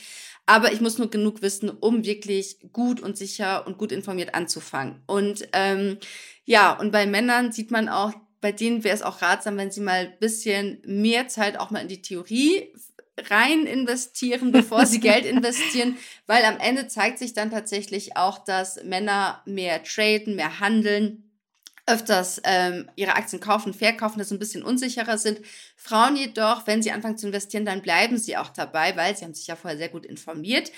Aber 0.47 0.73
ich 0.73 0.81
muss 0.81 0.99
nur 0.99 1.11
genug 1.11 1.43
wissen, 1.43 1.69
um 1.69 2.05
wirklich 2.05 2.59
gut 2.73 3.01
und 3.01 3.17
sicher 3.17 3.67
und 3.67 3.79
gut 3.79 3.93
informiert 3.93 4.35
anzufangen. 4.35 5.03
Und 5.07 5.47
ähm, 5.53 5.99
ja, 6.45 6.73
und 6.73 6.91
bei 6.91 7.07
Männern 7.07 7.53
sieht 7.53 7.71
man 7.71 7.89
auch, 7.89 8.13
bei 8.41 8.53
denen 8.53 8.83
wäre 8.83 8.97
es 8.97 9.03
auch 9.03 9.23
ratsam, 9.23 9.57
wenn 9.57 9.71
sie 9.71 9.81
mal 9.81 10.07
ein 10.07 10.19
bisschen 10.19 10.83
mehr 10.85 11.29
Zeit 11.29 11.61
auch 11.61 11.71
mal 11.71 11.79
in 11.79 11.89
die 11.89 12.03
Theorie 12.03 12.73
rein 13.19 13.67
investieren, 13.67 14.53
bevor 14.53 14.87
sie 14.87 15.01
Geld 15.01 15.27
investieren, 15.27 15.97
weil 16.27 16.45
am 16.45 16.59
Ende 16.59 16.89
zeigt 16.89 17.19
sich 17.19 17.35
dann 17.35 17.51
tatsächlich 17.51 18.17
auch, 18.17 18.39
dass 18.39 18.83
Männer 18.85 19.43
mehr 19.45 19.83
traden, 19.83 20.37
mehr 20.37 20.61
handeln, 20.61 21.29
öfters 21.87 22.41
ähm, 22.45 22.89
ihre 22.95 23.17
Aktien 23.17 23.41
kaufen, 23.41 23.75
verkaufen, 23.75 24.19
das 24.19 24.31
ein 24.31 24.39
bisschen 24.39 24.63
unsicherer 24.63 25.19
sind. 25.19 25.41
Frauen 25.77 26.17
jedoch, 26.17 26.67
wenn 26.67 26.83
sie 26.83 26.93
anfangen 26.93 27.19
zu 27.19 27.27
investieren, 27.27 27.65
dann 27.65 27.83
bleiben 27.83 28.19
sie 28.19 28.37
auch 28.37 28.51
dabei, 28.51 28.97
weil 28.97 29.17
sie 29.17 29.25
haben 29.25 29.35
sich 29.35 29.49
ja 29.49 29.57
vorher 29.57 29.79
sehr 29.79 29.89
gut 29.89 30.07
informiert. 30.07 30.71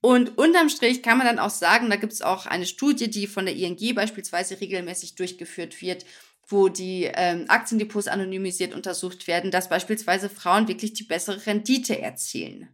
Und 0.00 0.38
unterm 0.38 0.68
Strich 0.68 1.02
kann 1.02 1.18
man 1.18 1.26
dann 1.26 1.40
auch 1.40 1.50
sagen, 1.50 1.90
da 1.90 1.96
gibt 1.96 2.12
es 2.12 2.22
auch 2.22 2.46
eine 2.46 2.66
Studie, 2.66 3.10
die 3.10 3.26
von 3.26 3.44
der 3.44 3.56
ING 3.56 3.94
beispielsweise 3.94 4.60
regelmäßig 4.60 5.16
durchgeführt 5.16 5.80
wird, 5.82 6.04
wo 6.48 6.68
die 6.68 7.10
ähm, 7.12 7.46
Aktiendepots 7.48 8.08
anonymisiert 8.08 8.74
untersucht 8.74 9.26
werden, 9.26 9.50
dass 9.50 9.68
beispielsweise 9.68 10.28
Frauen 10.28 10.68
wirklich 10.68 10.92
die 10.92 11.04
bessere 11.04 11.44
Rendite 11.46 12.00
erzielen. 12.00 12.68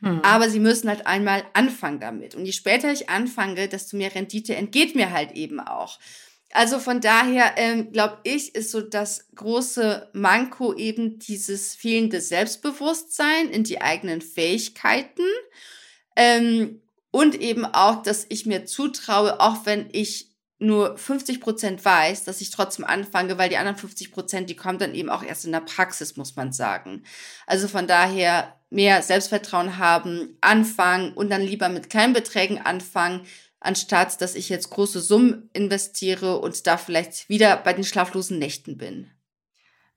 Hm. 0.00 0.20
Aber 0.22 0.50
sie 0.50 0.60
müssen 0.60 0.88
halt 0.88 1.06
einmal 1.06 1.44
anfangen 1.54 2.00
damit. 2.00 2.34
Und 2.34 2.44
je 2.44 2.52
später 2.52 2.92
ich 2.92 3.08
anfange, 3.08 3.68
desto 3.68 3.96
mehr 3.96 4.14
Rendite 4.14 4.54
entgeht 4.54 4.94
mir 4.94 5.12
halt 5.12 5.32
eben 5.32 5.60
auch. 5.60 5.98
Also 6.52 6.78
von 6.78 7.00
daher 7.00 7.54
ähm, 7.56 7.92
glaube 7.92 8.18
ich, 8.24 8.54
ist 8.54 8.70
so 8.70 8.80
das 8.80 9.28
große 9.34 10.10
Manko 10.12 10.74
eben 10.74 11.18
dieses 11.18 11.74
fehlende 11.74 12.20
Selbstbewusstsein 12.20 13.48
in 13.48 13.64
die 13.64 13.80
eigenen 13.80 14.20
Fähigkeiten 14.20 15.26
ähm, 16.14 16.80
und 17.10 17.40
eben 17.40 17.64
auch, 17.64 18.02
dass 18.02 18.26
ich 18.28 18.46
mir 18.46 18.64
zutraue, 18.64 19.40
auch 19.40 19.66
wenn 19.66 19.88
ich 19.92 20.35
nur 20.58 20.96
50 20.96 21.40
Prozent 21.40 21.84
weiß, 21.84 22.24
dass 22.24 22.40
ich 22.40 22.50
trotzdem 22.50 22.84
anfange, 22.84 23.36
weil 23.36 23.50
die 23.50 23.58
anderen 23.58 23.76
50 23.76 24.10
Prozent, 24.10 24.48
die 24.48 24.56
kommen 24.56 24.78
dann 24.78 24.94
eben 24.94 25.10
auch 25.10 25.22
erst 25.22 25.44
in 25.44 25.52
der 25.52 25.60
Praxis, 25.60 26.16
muss 26.16 26.34
man 26.34 26.52
sagen. 26.52 27.02
Also 27.46 27.68
von 27.68 27.86
daher 27.86 28.54
mehr 28.70 29.02
Selbstvertrauen 29.02 29.78
haben, 29.78 30.38
anfangen 30.40 31.12
und 31.12 31.30
dann 31.30 31.42
lieber 31.42 31.68
mit 31.68 31.90
kleinen 31.90 32.14
Beträgen 32.14 32.58
anfangen, 32.58 33.26
anstatt 33.60 34.20
dass 34.20 34.34
ich 34.34 34.48
jetzt 34.48 34.70
große 34.70 35.00
Summen 35.00 35.50
investiere 35.52 36.38
und 36.38 36.66
da 36.66 36.78
vielleicht 36.78 37.28
wieder 37.28 37.56
bei 37.56 37.72
den 37.72 37.84
schlaflosen 37.84 38.38
Nächten 38.38 38.78
bin. 38.78 39.10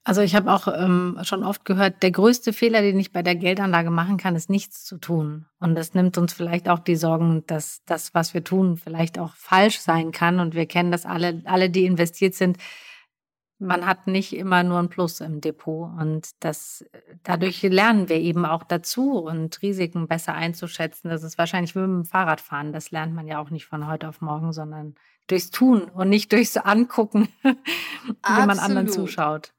Also 0.10 0.22
ich 0.22 0.34
habe 0.34 0.52
auch 0.52 0.68
ähm, 0.68 1.20
schon 1.22 1.44
oft 1.44 1.66
gehört, 1.66 2.02
der 2.02 2.10
größte 2.10 2.52
Fehler, 2.52 2.82
den 2.82 3.00
ich 3.00 3.12
bei 3.12 3.22
der 3.22 3.36
Geldanlage 3.36 3.92
machen 3.92 4.18
kann, 4.18 4.36
ist 4.36 4.50
nichts 4.50 4.84
zu 4.84 4.98
tun. 4.98 5.46
Und 5.60 5.76
das 5.76 5.94
nimmt 5.94 6.18
uns 6.18 6.34
vielleicht 6.34 6.68
auch 6.68 6.80
die 6.80 6.96
Sorgen, 6.96 7.44
dass 7.46 7.84
das, 7.86 8.16
was 8.16 8.34
wir 8.34 8.44
tun, 8.44 8.78
vielleicht 8.78 9.20
auch 9.20 9.36
falsch 9.36 9.78
sein 9.78 10.12
kann. 10.12 10.40
Und 10.40 10.56
wir 10.56 10.66
kennen 10.66 10.92
das 10.92 11.06
alle, 11.06 11.44
alle, 11.46 11.70
die 11.70 11.86
investiert 11.86 12.34
sind. 12.34 12.58
Man 13.60 13.86
hat 13.86 14.08
nicht 14.08 14.36
immer 14.36 14.64
nur 14.64 14.80
ein 14.80 14.90
Plus 14.90 15.22
im 15.22 15.42
Depot. 15.42 15.92
Und 16.00 16.30
das, 16.40 16.84
dadurch 17.22 17.62
lernen 17.62 18.10
wir 18.10 18.18
eben 18.18 18.48
auch 18.48 18.64
dazu 18.64 19.20
und 19.20 19.62
Risiken 19.62 20.08
besser 20.08 20.34
einzuschätzen. 20.34 21.12
Das 21.12 21.22
ist 21.22 21.38
wahrscheinlich 21.38 21.76
wie 21.76 21.82
mit 21.82 21.90
dem 21.90 22.06
Fahrradfahren. 22.06 22.74
Das 22.74 22.90
lernt 22.90 23.14
man 23.14 23.28
ja 23.28 23.40
auch 23.40 23.52
nicht 23.52 23.68
von 23.68 23.86
heute 23.86 24.10
auf 24.10 24.22
morgen, 24.22 24.54
sondern 24.54 24.96
durchs 25.28 25.52
Tun 25.52 25.84
und 25.84 26.10
nicht 26.10 26.32
durchs 26.32 26.58
Angucken, 26.58 27.28
wenn 27.44 28.48
man 28.48 28.58
anderen 28.58 28.88
zuschaut. 28.88 29.54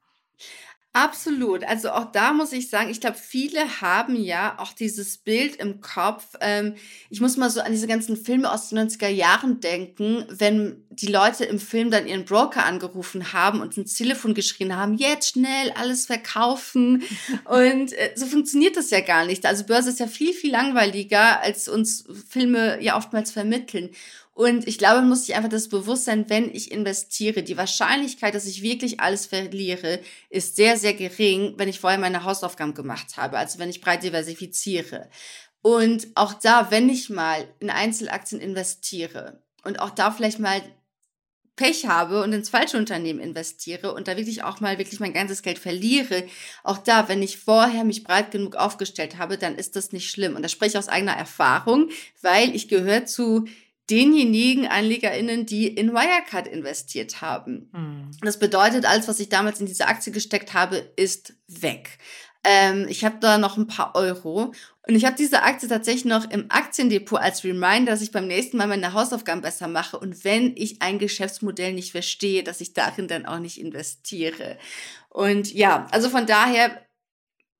Absolut. 0.93 1.63
Also 1.63 1.91
auch 1.91 2.11
da 2.11 2.33
muss 2.33 2.51
ich 2.51 2.69
sagen, 2.69 2.89
ich 2.89 2.99
glaube, 2.99 3.15
viele 3.15 3.79
haben 3.79 4.13
ja 4.17 4.59
auch 4.59 4.73
dieses 4.73 5.17
Bild 5.17 5.55
im 5.55 5.79
Kopf. 5.79 6.35
Ähm, 6.41 6.75
ich 7.09 7.21
muss 7.21 7.37
mal 7.37 7.49
so 7.49 7.61
an 7.61 7.71
diese 7.71 7.87
ganzen 7.87 8.17
Filme 8.17 8.51
aus 8.51 8.67
den 8.67 8.79
90er 8.79 9.07
Jahren 9.07 9.61
denken, 9.61 10.25
wenn 10.27 10.83
die 10.89 11.07
Leute 11.07 11.45
im 11.45 11.59
Film 11.59 11.91
dann 11.91 12.07
ihren 12.07 12.25
Broker 12.25 12.65
angerufen 12.65 13.31
haben 13.31 13.61
und 13.61 13.77
ins 13.77 13.93
Telefon 13.93 14.33
geschrien 14.33 14.75
haben, 14.75 14.95
jetzt 14.95 15.29
schnell 15.29 15.71
alles 15.79 16.07
verkaufen. 16.07 17.03
und 17.45 17.93
äh, 17.93 18.11
so 18.15 18.25
funktioniert 18.25 18.75
das 18.75 18.89
ja 18.89 18.99
gar 18.99 19.25
nicht. 19.25 19.45
Also 19.45 19.63
Börse 19.63 19.91
ist 19.91 20.01
ja 20.01 20.07
viel, 20.07 20.33
viel 20.33 20.51
langweiliger, 20.51 21.39
als 21.39 21.69
uns 21.69 22.03
Filme 22.27 22.83
ja 22.83 22.97
oftmals 22.97 23.31
vermitteln. 23.31 23.91
Und 24.33 24.67
ich 24.67 24.77
glaube, 24.77 25.01
man 25.01 25.09
muss 25.09 25.25
sich 25.25 25.35
einfach 25.35 25.49
das 25.49 25.67
Bewusstsein, 25.67 26.29
wenn 26.29 26.53
ich 26.53 26.71
investiere, 26.71 27.43
die 27.43 27.57
Wahrscheinlichkeit, 27.57 28.33
dass 28.33 28.45
ich 28.45 28.61
wirklich 28.61 28.99
alles 28.99 29.25
verliere, 29.25 29.99
ist 30.29 30.55
sehr, 30.55 30.77
sehr 30.77 30.93
gering, 30.93 31.55
wenn 31.57 31.67
ich 31.67 31.79
vorher 31.79 31.99
meine 31.99 32.23
Hausaufgaben 32.23 32.73
gemacht 32.73 33.17
habe, 33.17 33.37
also 33.37 33.59
wenn 33.59 33.69
ich 33.69 33.81
breit 33.81 34.03
diversifiziere. 34.03 35.09
Und 35.61 36.07
auch 36.15 36.33
da, 36.33 36.71
wenn 36.71 36.89
ich 36.89 37.09
mal 37.09 37.47
in 37.59 37.69
Einzelaktien 37.69 38.41
investiere 38.41 39.43
und 39.63 39.79
auch 39.79 39.91
da 39.91 40.11
vielleicht 40.11 40.39
mal 40.39 40.61
Pech 41.57 41.85
habe 41.85 42.23
und 42.23 42.33
ins 42.33 42.49
falsche 42.49 42.77
Unternehmen 42.77 43.19
investiere 43.19 43.93
und 43.93 44.07
da 44.07 44.17
wirklich 44.17 44.43
auch 44.43 44.61
mal 44.61 44.79
wirklich 44.79 44.99
mein 44.99 45.13
ganzes 45.13 45.43
Geld 45.43 45.59
verliere, 45.59 46.23
auch 46.63 46.77
da, 46.79 47.07
wenn 47.09 47.21
ich 47.21 47.37
vorher 47.37 47.83
mich 47.83 48.03
breit 48.03 48.31
genug 48.31 48.55
aufgestellt 48.55 49.17
habe, 49.17 49.37
dann 49.37 49.55
ist 49.55 49.75
das 49.75 49.91
nicht 49.91 50.09
schlimm. 50.09 50.35
Und 50.35 50.41
das 50.41 50.51
spreche 50.51 50.71
ich 50.71 50.77
aus 50.77 50.87
eigener 50.87 51.13
Erfahrung, 51.15 51.89
weil 52.21 52.55
ich 52.55 52.67
gehöre 52.67 53.05
zu 53.05 53.45
denjenigen 53.91 54.67
AnlegerInnen, 54.67 55.45
die 55.45 55.67
in 55.67 55.91
Wirecard 55.91 56.47
investiert 56.47 57.21
haben. 57.21 57.69
Mhm. 57.73 58.11
Das 58.21 58.39
bedeutet, 58.39 58.85
alles, 58.85 59.07
was 59.07 59.19
ich 59.19 59.29
damals 59.29 59.59
in 59.59 59.65
diese 59.65 59.87
Aktie 59.87 60.13
gesteckt 60.13 60.53
habe, 60.53 60.77
ist 60.95 61.33
weg. 61.47 61.99
Ähm, 62.43 62.87
ich 62.89 63.05
habe 63.05 63.17
da 63.19 63.37
noch 63.37 63.57
ein 63.57 63.67
paar 63.67 63.95
Euro 63.95 64.53
und 64.87 64.95
ich 64.95 65.05
habe 65.05 65.15
diese 65.15 65.43
Aktie 65.43 65.69
tatsächlich 65.69 66.05
noch 66.05 66.29
im 66.31 66.49
Aktiendepot 66.49 67.19
als 67.19 67.43
Reminder, 67.43 67.91
dass 67.91 68.01
ich 68.01 68.11
beim 68.11 68.25
nächsten 68.25 68.57
Mal 68.57 68.67
meine 68.67 68.93
Hausaufgaben 68.93 69.41
besser 69.41 69.67
mache 69.67 69.99
und 69.99 70.23
wenn 70.23 70.55
ich 70.55 70.81
ein 70.81 70.97
Geschäftsmodell 70.97 71.73
nicht 71.73 71.91
verstehe, 71.91 72.43
dass 72.43 72.61
ich 72.61 72.73
darin 72.73 73.07
dann 73.07 73.27
auch 73.27 73.37
nicht 73.37 73.59
investiere. 73.59 74.57
Und 75.09 75.53
ja, 75.53 75.85
also 75.91 76.09
von 76.09 76.25
daher, 76.25 76.81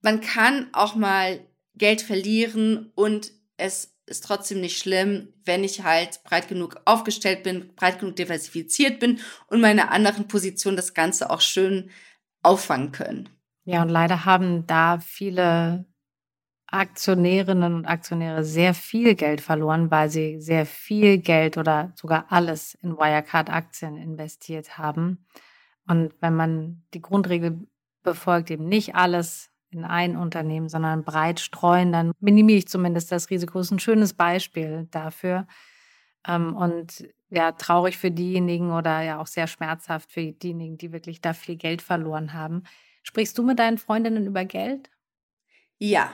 man 0.01 0.19
kann 0.19 0.69
auch 0.73 0.95
mal 0.95 1.39
Geld 1.75 2.01
verlieren 2.01 2.91
und 2.95 3.31
es 3.57 3.93
ist 4.11 4.23
trotzdem 4.23 4.61
nicht 4.61 4.77
schlimm, 4.77 5.33
wenn 5.45 5.63
ich 5.63 5.83
halt 5.83 6.23
breit 6.23 6.47
genug 6.47 6.79
aufgestellt 6.85 7.43
bin, 7.43 7.73
breit 7.75 7.99
genug 7.99 8.15
diversifiziert 8.17 8.99
bin 8.99 9.19
und 9.47 9.61
meine 9.61 9.89
anderen 9.89 10.27
Positionen 10.27 10.77
das 10.77 10.93
Ganze 10.93 11.29
auch 11.29 11.41
schön 11.41 11.89
auffangen 12.43 12.91
können. 12.91 13.29
Ja, 13.63 13.81
und 13.81 13.89
leider 13.89 14.25
haben 14.25 14.67
da 14.67 14.99
viele 14.99 15.85
Aktionärinnen 16.67 17.73
und 17.73 17.85
Aktionäre 17.85 18.43
sehr 18.43 18.73
viel 18.73 19.15
Geld 19.15 19.41
verloren, 19.41 19.91
weil 19.91 20.09
sie 20.09 20.39
sehr 20.39 20.65
viel 20.65 21.17
Geld 21.17 21.57
oder 21.57 21.91
sogar 21.95 22.25
alles 22.29 22.75
in 22.75 22.97
Wirecard-Aktien 22.97 23.97
investiert 23.97 24.77
haben. 24.77 25.25
Und 25.87 26.13
wenn 26.21 26.35
man 26.35 26.83
die 26.93 27.01
Grundregel 27.01 27.67
befolgt, 28.03 28.51
eben 28.51 28.67
nicht 28.67 28.95
alles 28.95 29.50
in 29.71 29.85
ein 29.85 30.17
Unternehmen, 30.17 30.69
sondern 30.69 31.03
breit 31.03 31.39
streuen, 31.39 31.91
dann 31.91 32.11
minimiere 32.19 32.59
ich 32.59 32.67
zumindest 32.67 33.11
das 33.11 33.29
Risiko. 33.29 33.57
Das 33.57 33.67
ist 33.67 33.71
ein 33.71 33.79
schönes 33.79 34.13
Beispiel 34.13 34.87
dafür. 34.91 35.47
Ähm, 36.27 36.55
und 36.55 37.07
ja, 37.29 37.53
traurig 37.53 37.97
für 37.97 38.11
diejenigen 38.11 38.71
oder 38.71 39.01
ja 39.01 39.19
auch 39.19 39.27
sehr 39.27 39.47
schmerzhaft 39.47 40.11
für 40.11 40.31
diejenigen, 40.31 40.77
die 40.77 40.91
wirklich 40.91 41.21
da 41.21 41.33
viel 41.33 41.55
Geld 41.55 41.81
verloren 41.81 42.33
haben. 42.33 42.63
Sprichst 43.03 43.37
du 43.37 43.43
mit 43.43 43.57
deinen 43.59 43.77
Freundinnen 43.77 44.27
über 44.27 44.45
Geld? 44.45 44.89
Ja. 45.77 46.11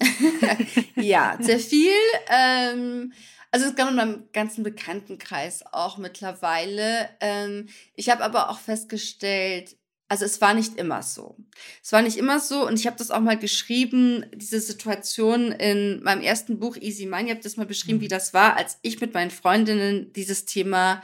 ja, 0.94 1.36
sehr 1.40 1.58
viel. 1.58 1.90
Ähm, 2.28 3.12
also 3.50 3.66
es 3.66 3.74
gab 3.74 3.88
in 3.88 3.96
meinem 3.96 4.28
ganzen 4.32 4.62
Bekanntenkreis 4.62 5.64
auch 5.72 5.96
mittlerweile. 5.96 7.08
Ähm, 7.20 7.68
ich 7.94 8.10
habe 8.10 8.22
aber 8.22 8.50
auch 8.50 8.58
festgestellt, 8.58 9.76
also 10.08 10.24
es 10.24 10.40
war 10.40 10.54
nicht 10.54 10.76
immer 10.76 11.02
so. 11.02 11.36
Es 11.82 11.92
war 11.92 12.00
nicht 12.02 12.16
immer 12.16 12.40
so 12.40 12.66
und 12.66 12.78
ich 12.78 12.86
habe 12.86 12.96
das 12.96 13.10
auch 13.10 13.20
mal 13.20 13.38
geschrieben, 13.38 14.24
diese 14.34 14.58
Situation 14.58 15.52
in 15.52 16.02
meinem 16.02 16.22
ersten 16.22 16.58
Buch 16.58 16.76
Easy 16.76 17.06
Mind, 17.06 17.24
ich 17.24 17.30
habe 17.30 17.42
das 17.42 17.56
mal 17.58 17.66
beschrieben, 17.66 18.00
wie 18.00 18.06
mhm. 18.06 18.10
das 18.10 18.32
war, 18.32 18.56
als 18.56 18.78
ich 18.82 19.00
mit 19.00 19.12
meinen 19.12 19.30
Freundinnen 19.30 20.12
dieses 20.14 20.46
Thema 20.46 21.02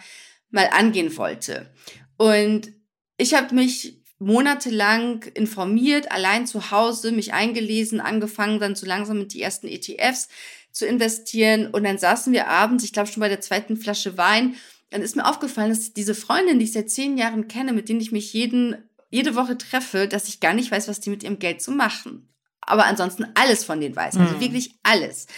mal 0.51 0.71
angehen 0.73 1.15
wollte. 1.19 1.71
Und 2.17 2.73
ich 3.19 3.35
habe 3.35 3.55
mich 3.55 4.01
monatelang 4.19 5.23
informiert, 5.35 6.11
allein 6.11 6.47
zu 6.47 6.71
Hause, 6.71 7.13
mich 7.13 7.35
eingelesen, 7.35 8.01
angefangen 8.01 8.59
dann 8.59 8.75
so 8.75 8.87
langsam 8.87 9.19
mit 9.19 9.35
die 9.35 9.43
ersten 9.43 9.69
ETFs 9.69 10.29
zu 10.73 10.87
investieren 10.87 11.69
und 11.69 11.85
dann 11.85 11.99
saßen 11.99 12.33
wir 12.33 12.49
abends, 12.49 12.85
ich 12.85 12.93
glaube 12.93 13.11
schon 13.11 13.21
bei 13.21 13.29
der 13.29 13.41
zweiten 13.41 13.77
Flasche 13.77 14.17
Wein, 14.17 14.57
dann 14.91 15.03
ist 15.03 15.17
mir 15.17 15.27
aufgefallen, 15.29 15.71
dass 15.71 15.93
diese 15.93 16.15
Freundin, 16.15 16.59
die 16.59 16.65
ich 16.65 16.73
seit 16.73 16.91
zehn 16.91 17.19
Jahren 17.19 17.49
kenne, 17.49 17.73
mit 17.73 17.89
denen 17.89 18.01
ich 18.01 18.13
mich 18.13 18.33
jeden 18.33 18.77
jede 19.15 19.37
Woche 19.37 19.57
treffe, 19.57 20.09
dass 20.09 20.27
ich 20.27 20.41
gar 20.41 20.55
nicht 20.55 20.73
weiß, 20.73 20.89
was 20.89 20.99
die 20.99 21.11
mit 21.11 21.23
ihrem 21.23 21.39
Geld 21.39 21.63
zu 21.63 21.71
so 21.71 21.77
machen. 21.77 22.29
Aber 22.61 22.87
ansonsten 22.87 23.29
alles 23.37 23.63
von 23.63 23.81
denen 23.81 23.95
weiß. 23.95 24.17
Also 24.17 24.35
mhm. 24.35 24.41
wirklich 24.41 24.75
alles. 24.83 25.29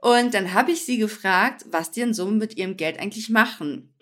Und 0.00 0.32
dann 0.32 0.54
habe 0.54 0.72
ich 0.72 0.86
sie 0.86 0.96
gefragt, 0.96 1.66
was 1.70 1.90
die 1.90 2.00
denn 2.00 2.14
so 2.14 2.24
mit 2.26 2.56
ihrem 2.56 2.78
Geld 2.78 2.98
eigentlich 2.98 3.28
machen. 3.28 3.94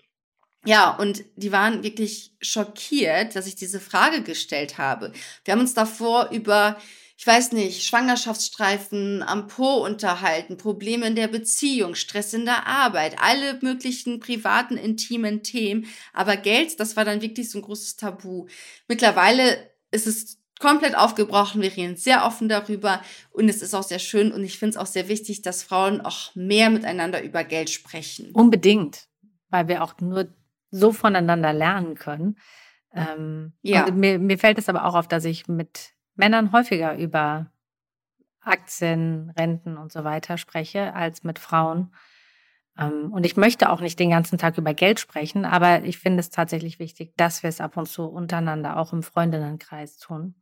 Ja, 0.65 0.91
und 0.91 1.25
die 1.35 1.51
waren 1.51 1.83
wirklich 1.83 2.31
schockiert, 2.41 3.35
dass 3.35 3.45
ich 3.45 3.55
diese 3.55 3.81
Frage 3.81 4.21
gestellt 4.21 4.77
habe. 4.77 5.11
Wir 5.43 5.51
haben 5.51 5.59
uns 5.59 5.73
davor 5.73 6.29
über 6.31 6.77
ich 7.17 7.25
weiß 7.25 7.53
nicht, 7.53 7.83
Schwangerschaftsstreifen 7.83 9.23
am 9.23 9.47
Po 9.47 9.85
unterhalten, 9.85 10.57
Probleme 10.57 11.07
in 11.07 11.15
der 11.15 11.29
Beziehung, 11.29 11.95
Stress 11.95 12.33
in 12.33 12.43
der 12.43 12.67
Arbeit, 12.67 13.15
alle 13.21 13.57
möglichen 13.61 14.19
privaten, 14.19 14.75
intimen 14.75 15.41
Themen. 15.41 15.85
Aber 16.13 16.35
Geld, 16.35 16.79
das 16.79 16.97
war 16.97 17.05
dann 17.05 17.21
wirklich 17.21 17.49
so 17.49 17.59
ein 17.59 17.61
großes 17.61 17.95
Tabu. 17.95 18.47
Mittlerweile 18.89 19.71
ist 19.91 20.07
es 20.07 20.39
komplett 20.59 20.97
aufgebrochen. 20.97 21.61
Wir 21.61 21.75
reden 21.75 21.95
sehr 21.95 22.25
offen 22.25 22.49
darüber 22.49 23.01
und 23.31 23.47
es 23.47 23.61
ist 23.61 23.73
auch 23.73 23.83
sehr 23.83 23.99
schön 23.99 24.33
und 24.33 24.43
ich 24.43 24.59
finde 24.59 24.71
es 24.71 24.77
auch 24.77 24.85
sehr 24.85 25.07
wichtig, 25.07 25.41
dass 25.41 25.63
Frauen 25.63 26.01
auch 26.01 26.35
mehr 26.35 26.69
miteinander 26.69 27.23
über 27.23 27.45
Geld 27.45 27.69
sprechen. 27.69 28.31
Unbedingt, 28.33 29.07
weil 29.49 29.69
wir 29.69 29.83
auch 29.83 29.93
nur 30.01 30.27
so 30.69 30.91
voneinander 30.91 31.53
lernen 31.53 31.95
können. 31.95 32.37
Ähm, 32.93 33.53
ja. 33.61 33.89
mir, 33.91 34.19
mir 34.19 34.37
fällt 34.37 34.57
es 34.57 34.67
aber 34.67 34.85
auch 34.85 34.95
auf, 34.95 35.07
dass 35.07 35.23
ich 35.23 35.47
mit 35.47 35.94
Männern 36.15 36.51
häufiger 36.51 36.97
über 36.97 37.51
Aktien, 38.41 39.31
Renten 39.37 39.77
und 39.77 39.91
so 39.91 40.03
weiter 40.03 40.37
spreche 40.37 40.93
als 40.93 41.23
mit 41.23 41.39
Frauen. 41.39 41.93
Ähm, 42.77 43.11
und 43.11 43.25
ich 43.25 43.37
möchte 43.37 43.69
auch 43.69 43.81
nicht 43.81 43.99
den 43.99 44.11
ganzen 44.11 44.37
Tag 44.37 44.57
über 44.57 44.73
Geld 44.73 44.99
sprechen, 44.99 45.45
aber 45.45 45.83
ich 45.83 45.97
finde 45.97 46.19
es 46.19 46.29
tatsächlich 46.29 46.79
wichtig, 46.79 47.13
dass 47.17 47.43
wir 47.43 47.49
es 47.49 47.61
ab 47.61 47.77
und 47.77 47.87
zu 47.87 48.03
untereinander 48.03 48.77
auch 48.77 48.93
im 48.93 49.03
Freundinnenkreis 49.03 49.97
tun. 49.97 50.35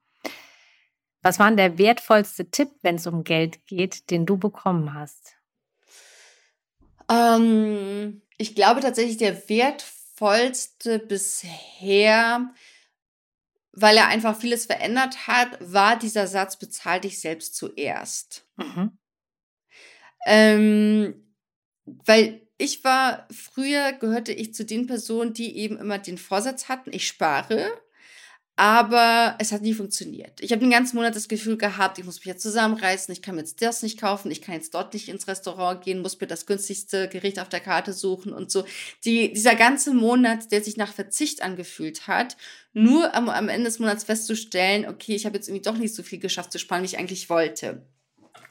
Was 1.22 1.40
war 1.40 1.48
denn 1.48 1.58
der 1.58 1.78
wertvollste 1.78 2.52
Tipp, 2.52 2.70
wenn 2.82 2.96
es 2.96 3.08
um 3.08 3.24
Geld 3.24 3.66
geht, 3.66 4.10
den 4.12 4.26
du 4.26 4.38
bekommen 4.38 4.94
hast? 4.94 5.38
Ähm, 7.10 8.22
ich 8.38 8.56
glaube 8.56 8.82
tatsächlich, 8.82 9.18
der 9.18 9.48
wertvollste 9.48 11.00
bisher 11.00 12.50
weil 13.74 13.98
er 13.98 14.08
einfach 14.08 14.40
vieles 14.40 14.66
verändert 14.68 15.28
hat, 15.28 15.58
war 15.60 15.98
dieser 15.98 16.28
Satz, 16.28 16.58
bezahl 16.58 17.02
dich 17.02 17.20
selbst 17.20 17.56
zuerst. 17.56 18.48
Mhm. 18.56 18.98
Ähm, 20.26 21.36
weil 21.86 22.48
ich 22.58 22.84
war 22.84 23.28
früher, 23.32 23.94
gehörte 23.94 24.32
ich 24.32 24.54
zu 24.54 24.64
den 24.64 24.88
Personen, 24.88 25.34
die 25.34 25.58
eben 25.58 25.78
immer 25.78 25.98
den 25.98 26.18
Vorsatz 26.18 26.70
hatten, 26.70 26.94
ich 26.94 27.08
spare 27.08 27.72
aber 28.56 29.36
es 29.40 29.52
hat 29.52 29.64
nie 29.64 29.74
funktioniert. 29.74 30.40
Ich 30.40 30.52
habe 30.52 30.60
den 30.60 30.70
ganzen 30.70 30.96
Monat 30.96 31.16
das 31.16 31.28
Gefühl 31.28 31.58
gehabt, 31.58 31.98
ich 31.98 32.06
muss 32.06 32.18
mich 32.18 32.26
jetzt 32.26 32.44
zusammenreißen, 32.44 33.12
ich 33.12 33.24
kann 33.24 33.34
mir 33.34 33.42
jetzt 33.42 33.62
das 33.64 33.82
nicht 33.82 34.00
kaufen, 34.00 34.30
ich 34.30 34.44
kann 34.44 34.54
jetzt 34.54 34.76
dort 34.76 34.94
nicht 34.94 35.10
ins 35.10 35.28
Restaurant 35.28 35.84
gehen, 35.84 36.04
muss 36.04 36.20
mir 36.20 36.28
das 36.28 36.46
günstigste 36.46 37.10
Gericht 37.10 37.40
auf 37.40 37.50
der 37.50 37.62
Karte 37.62 37.94
suchen 37.94 38.32
und 38.32 38.52
so. 38.52 38.64
Die, 39.06 39.34
dieser 39.34 39.56
ganze 39.56 39.94
Monat, 39.94 40.52
der 40.52 40.64
sich 40.64 40.78
nach 40.78 40.94
Verzicht 40.94 41.42
angefühlt 41.42 42.08
hat, 42.08 42.38
nur 42.74 43.16
am, 43.16 43.28
am 43.28 43.50
Ende 43.50 43.66
des 43.66 43.80
Monats 43.80 44.04
festzustellen, 44.04 44.88
okay, 44.88 45.16
ich 45.16 45.26
habe 45.26 45.36
jetzt 45.36 45.48
irgendwie 45.48 45.64
doch 45.64 45.78
nicht 45.78 45.96
so 45.96 46.04
viel 46.04 46.20
geschafft 46.20 46.52
zu 46.52 46.60
sparen, 46.60 46.84
wie 46.84 46.88
ich 46.88 47.00
eigentlich 47.00 47.30
wollte. 47.32 47.88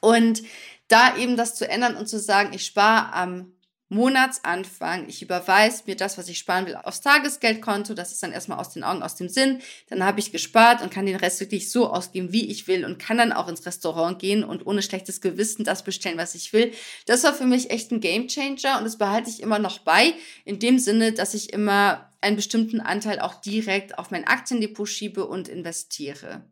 Und 0.01 0.43
da 0.89 1.17
eben 1.17 1.37
das 1.37 1.55
zu 1.55 1.69
ändern 1.69 1.97
und 1.97 2.09
zu 2.09 2.19
sagen, 2.19 2.53
ich 2.53 2.67
spare 2.67 3.13
am 3.13 3.53
Monatsanfang, 3.93 5.09
ich 5.09 5.22
überweise 5.22 5.84
mir 5.86 5.97
das, 5.97 6.18
was 6.18 6.28
ich 6.28 6.38
sparen 6.38 6.66
will, 6.66 6.76
aufs 6.76 7.01
Tagesgeldkonto. 7.03 7.95
Das 7.95 8.11
ist 8.12 8.22
dann 8.22 8.32
erstmal 8.32 8.59
aus 8.59 8.70
den 8.70 8.84
Augen, 8.84 9.03
aus 9.03 9.16
dem 9.16 9.28
Sinn. 9.28 9.61
Dann 9.88 10.05
habe 10.05 10.20
ich 10.20 10.32
gespart 10.32 10.82
und 10.82 10.93
kann 10.93 11.07
den 11.07 11.16
Rest 11.16 11.40
wirklich 11.40 11.70
so 11.70 11.88
ausgeben, 11.88 12.32
wie 12.32 12.51
ich 12.51 12.66
will 12.66 12.84
und 12.84 12.99
kann 12.99 13.18
dann 13.18 13.32
auch 13.32 13.49
ins 13.49 13.66
Restaurant 13.66 14.18
gehen 14.18 14.45
und 14.45 14.66
ohne 14.66 14.82
schlechtes 14.82 15.20
Gewissen 15.20 15.64
das 15.64 15.84
bestellen, 15.84 16.18
was 16.18 16.34
ich 16.34 16.53
will. 16.53 16.72
Das 17.07 17.22
war 17.24 17.34
für 17.34 17.47
mich 17.47 17.70
echt 17.70 17.93
ein 17.93 18.01
Gamechanger 18.01 18.78
und 18.78 18.84
das 18.84 18.99
behalte 18.99 19.30
ich 19.30 19.43
immer 19.43 19.59
noch 19.59 19.78
bei, 19.80 20.14
in 20.45 20.59
dem 20.59 20.78
Sinne, 20.78 21.12
dass 21.12 21.34
ich 21.34 21.53
immer 21.53 22.11
einen 22.20 22.36
bestimmten 22.36 22.80
Anteil 22.80 23.20
auch 23.20 23.34
direkt 23.34 23.99
auf 23.99 24.11
mein 24.11 24.26
Aktiendepot 24.26 24.88
schiebe 24.88 25.26
und 25.26 25.49
investiere. 25.49 26.45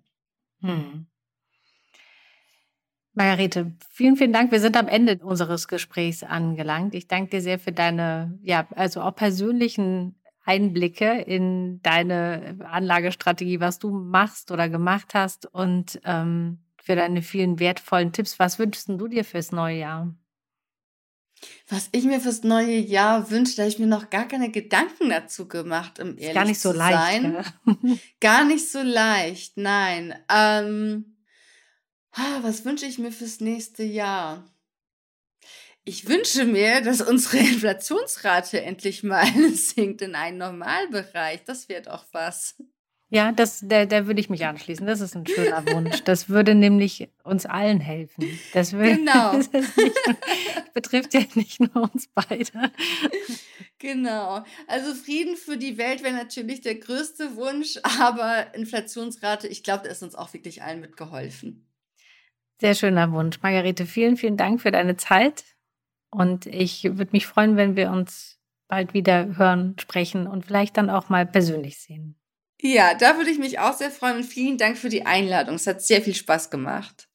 Hm. 0.61 1.07
Margarete, 3.15 3.73
vielen, 3.91 4.17
vielen 4.17 4.33
Dank. 4.33 4.53
Wir 4.53 4.61
sind 4.61 4.77
am 4.77 4.87
Ende 4.87 5.19
unseres 5.23 5.67
Gesprächs 5.67 6.23
angelangt. 6.23 6.95
Ich 6.95 7.09
danke 7.09 7.31
dir 7.31 7.43
sehr 7.43 7.59
für 7.59 7.73
deine, 7.73 8.39
ja, 8.43 8.69
also 8.77 9.01
auch 9.03 9.15
persönlichen 9.15 10.15
Einblicke 10.45 11.21
in 11.21 11.83
deine 11.83 12.57
Anlagestrategie, 12.65 13.61
was 13.61 13.79
du 13.79 13.91
machst 13.91 14.51
oder 14.51 14.69
gemacht 14.69 15.15
hast 15.15 15.47
und 15.47 16.01
ähm, 16.05 16.61
für 16.81 16.97
deine 16.97 17.23
vielen 17.23 17.59
wertvollen 17.59 18.13
Tipps. 18.13 18.39
Was 18.39 18.59
wünschst 18.59 18.89
du 18.89 19.09
dir 19.09 19.25
fürs 19.25 19.53
neue 19.53 19.79
Jahr? 19.79 20.15
Was 21.69 21.89
ich 21.93 22.05
mir 22.05 22.21
fürs 22.21 22.43
neue 22.43 22.77
Jahr 22.77 23.31
wünsche, 23.31 23.57
da 23.57 23.63
habe 23.63 23.71
ich 23.71 23.79
mir 23.79 23.87
noch 23.87 24.11
gar 24.11 24.27
keine 24.29 24.51
Gedanken 24.51 25.09
dazu 25.09 25.49
gemacht, 25.49 25.99
um 26.01 26.19
ehrlich 26.19 26.35
gar 26.35 26.45
nicht 26.45 26.61
so 26.61 26.73
leicht, 26.73 26.99
sein. 26.99 27.33
Ja. 27.33 27.97
gar 28.21 28.45
nicht 28.45 28.71
so 28.71 28.83
leicht, 28.83 29.57
nein. 29.57 30.15
Ähm, 30.29 31.10
was 32.43 32.65
wünsche 32.65 32.87
ich 32.87 32.99
mir 32.99 33.13
fürs 33.13 33.41
nächste 33.41 33.83
Jahr? 33.83 34.45
Ich 35.85 36.09
wünsche 36.09 36.45
mir, 36.45 36.83
dass 36.83 37.01
unsere 37.01 37.39
Inflationsrate 37.39 38.63
endlich 38.63 39.03
mal 39.03 39.27
sinkt 39.55 40.03
in 40.03 40.15
einen 40.15 40.39
Normalbereich. 40.39 41.45
Das 41.45 41.69
wäre 41.69 41.83
doch 41.83 42.05
was. 42.13 42.57
Ja, 43.13 43.33
das, 43.33 43.65
da, 43.65 43.87
da 43.87 44.07
würde 44.07 44.21
ich 44.21 44.31
mich 44.31 44.47
anschließen. 44.47 44.87
Das 44.87 45.01
ist 45.01 45.17
ein 45.17 45.27
schöner 45.27 45.67
Wunsch. 45.67 46.05
Das 46.05 46.29
würde 46.29 46.55
nämlich 46.55 47.09
uns 47.25 47.45
allen 47.45 47.81
helfen. 47.81 48.39
Das 48.53 48.73
will, 48.73 48.99
genau. 48.99 49.33
Das 49.53 49.77
nicht, 49.77 50.75
betrifft 50.75 51.15
ja 51.15 51.23
nicht 51.35 51.59
nur 51.59 51.91
uns 51.93 52.09
beide. 52.15 52.71
Genau. 53.79 54.45
Also 54.69 54.95
Frieden 54.95 55.37
für 55.37 55.57
die 55.57 55.77
Welt 55.77 56.05
wäre 56.05 56.15
natürlich 56.15 56.61
der 56.61 56.77
größte 56.77 57.35
Wunsch, 57.35 57.79
aber 57.83 58.55
Inflationsrate, 58.55 59.49
ich 59.49 59.65
glaube, 59.65 59.85
da 59.85 59.91
ist 59.91 60.05
uns 60.05 60.15
auch 60.15 60.33
wirklich 60.33 60.63
allen 60.63 60.81
mitgeholfen. 60.81 61.67
Sehr 62.61 62.75
schöner 62.75 63.11
Wunsch. 63.13 63.41
Margarete, 63.41 63.87
vielen, 63.87 64.19
vielen 64.19 64.37
Dank 64.37 64.61
für 64.61 64.71
deine 64.71 64.99
Zeit. 64.99 65.45
Und 66.11 66.45
ich 66.45 66.85
würde 66.85 67.13
mich 67.13 67.27
freuen, 67.27 67.57
wenn 67.57 67.75
wir 67.75 67.91
uns 67.91 68.39
bald 68.69 68.93
wieder 68.93 69.39
hören, 69.39 69.77
sprechen 69.81 70.27
und 70.27 70.45
vielleicht 70.45 70.77
dann 70.77 70.91
auch 70.91 71.09
mal 71.09 71.25
persönlich 71.25 71.79
sehen. 71.79 72.17
Ja, 72.61 72.93
da 72.93 73.17
würde 73.17 73.31
ich 73.31 73.39
mich 73.39 73.59
auch 73.59 73.73
sehr 73.73 73.91
freuen 73.91 74.19
und 74.19 74.25
vielen 74.25 74.59
Dank 74.59 74.77
für 74.77 74.91
die 74.91 75.07
Einladung. 75.07 75.55
Es 75.55 75.67
hat 75.67 75.81
sehr 75.81 76.03
viel 76.03 76.15
Spaß 76.15 76.51
gemacht. 76.51 77.09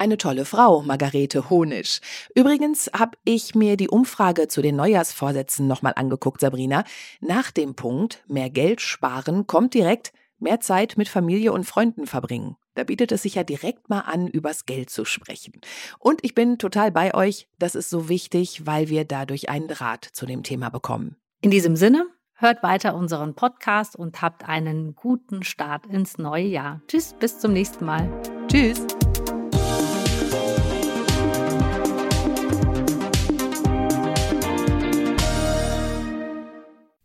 Eine 0.00 0.16
tolle 0.16 0.44
Frau, 0.44 0.82
Margarete 0.82 1.50
Honisch. 1.50 2.00
Übrigens 2.34 2.90
habe 2.92 3.16
ich 3.22 3.54
mir 3.54 3.76
die 3.76 3.88
Umfrage 3.88 4.48
zu 4.48 4.60
den 4.60 4.74
Neujahrsvorsätzen 4.74 5.68
nochmal 5.68 5.92
angeguckt, 5.94 6.40
Sabrina. 6.40 6.82
Nach 7.20 7.52
dem 7.52 7.76
Punkt 7.76 8.24
mehr 8.26 8.50
Geld 8.50 8.80
sparen 8.80 9.46
kommt 9.46 9.74
direkt 9.74 10.12
mehr 10.40 10.60
Zeit 10.60 10.96
mit 10.96 11.08
Familie 11.08 11.52
und 11.52 11.64
Freunden 11.64 12.06
verbringen. 12.06 12.56
Da 12.74 12.84
bietet 12.84 13.12
es 13.12 13.22
sich 13.22 13.34
ja 13.34 13.44
direkt 13.44 13.88
mal 13.88 14.00
an, 14.00 14.26
übers 14.26 14.64
Geld 14.64 14.90
zu 14.90 15.04
sprechen. 15.04 15.60
Und 15.98 16.20
ich 16.22 16.34
bin 16.34 16.58
total 16.58 16.90
bei 16.90 17.14
euch, 17.14 17.48
das 17.58 17.74
ist 17.74 17.90
so 17.90 18.08
wichtig, 18.08 18.66
weil 18.66 18.88
wir 18.88 19.04
dadurch 19.04 19.48
einen 19.48 19.68
Draht 19.68 20.04
zu 20.04 20.26
dem 20.26 20.42
Thema 20.42 20.70
bekommen. 20.70 21.16
In 21.42 21.50
diesem 21.50 21.76
Sinne, 21.76 22.06
hört 22.34 22.62
weiter 22.62 22.94
unseren 22.94 23.34
Podcast 23.34 23.96
und 23.96 24.22
habt 24.22 24.48
einen 24.48 24.94
guten 24.94 25.42
Start 25.42 25.86
ins 25.86 26.18
neue 26.18 26.46
Jahr. 26.46 26.80
Tschüss, 26.88 27.14
bis 27.18 27.38
zum 27.38 27.52
nächsten 27.52 27.84
Mal. 27.84 28.08
Tschüss. 28.48 28.86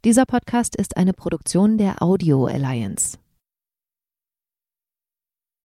Dieser 0.05 0.25
Podcast 0.25 0.75
ist 0.75 0.97
eine 0.97 1.13
Produktion 1.13 1.79
der 1.79 2.03
Audio 2.03 2.45
Alliance. 2.45 3.17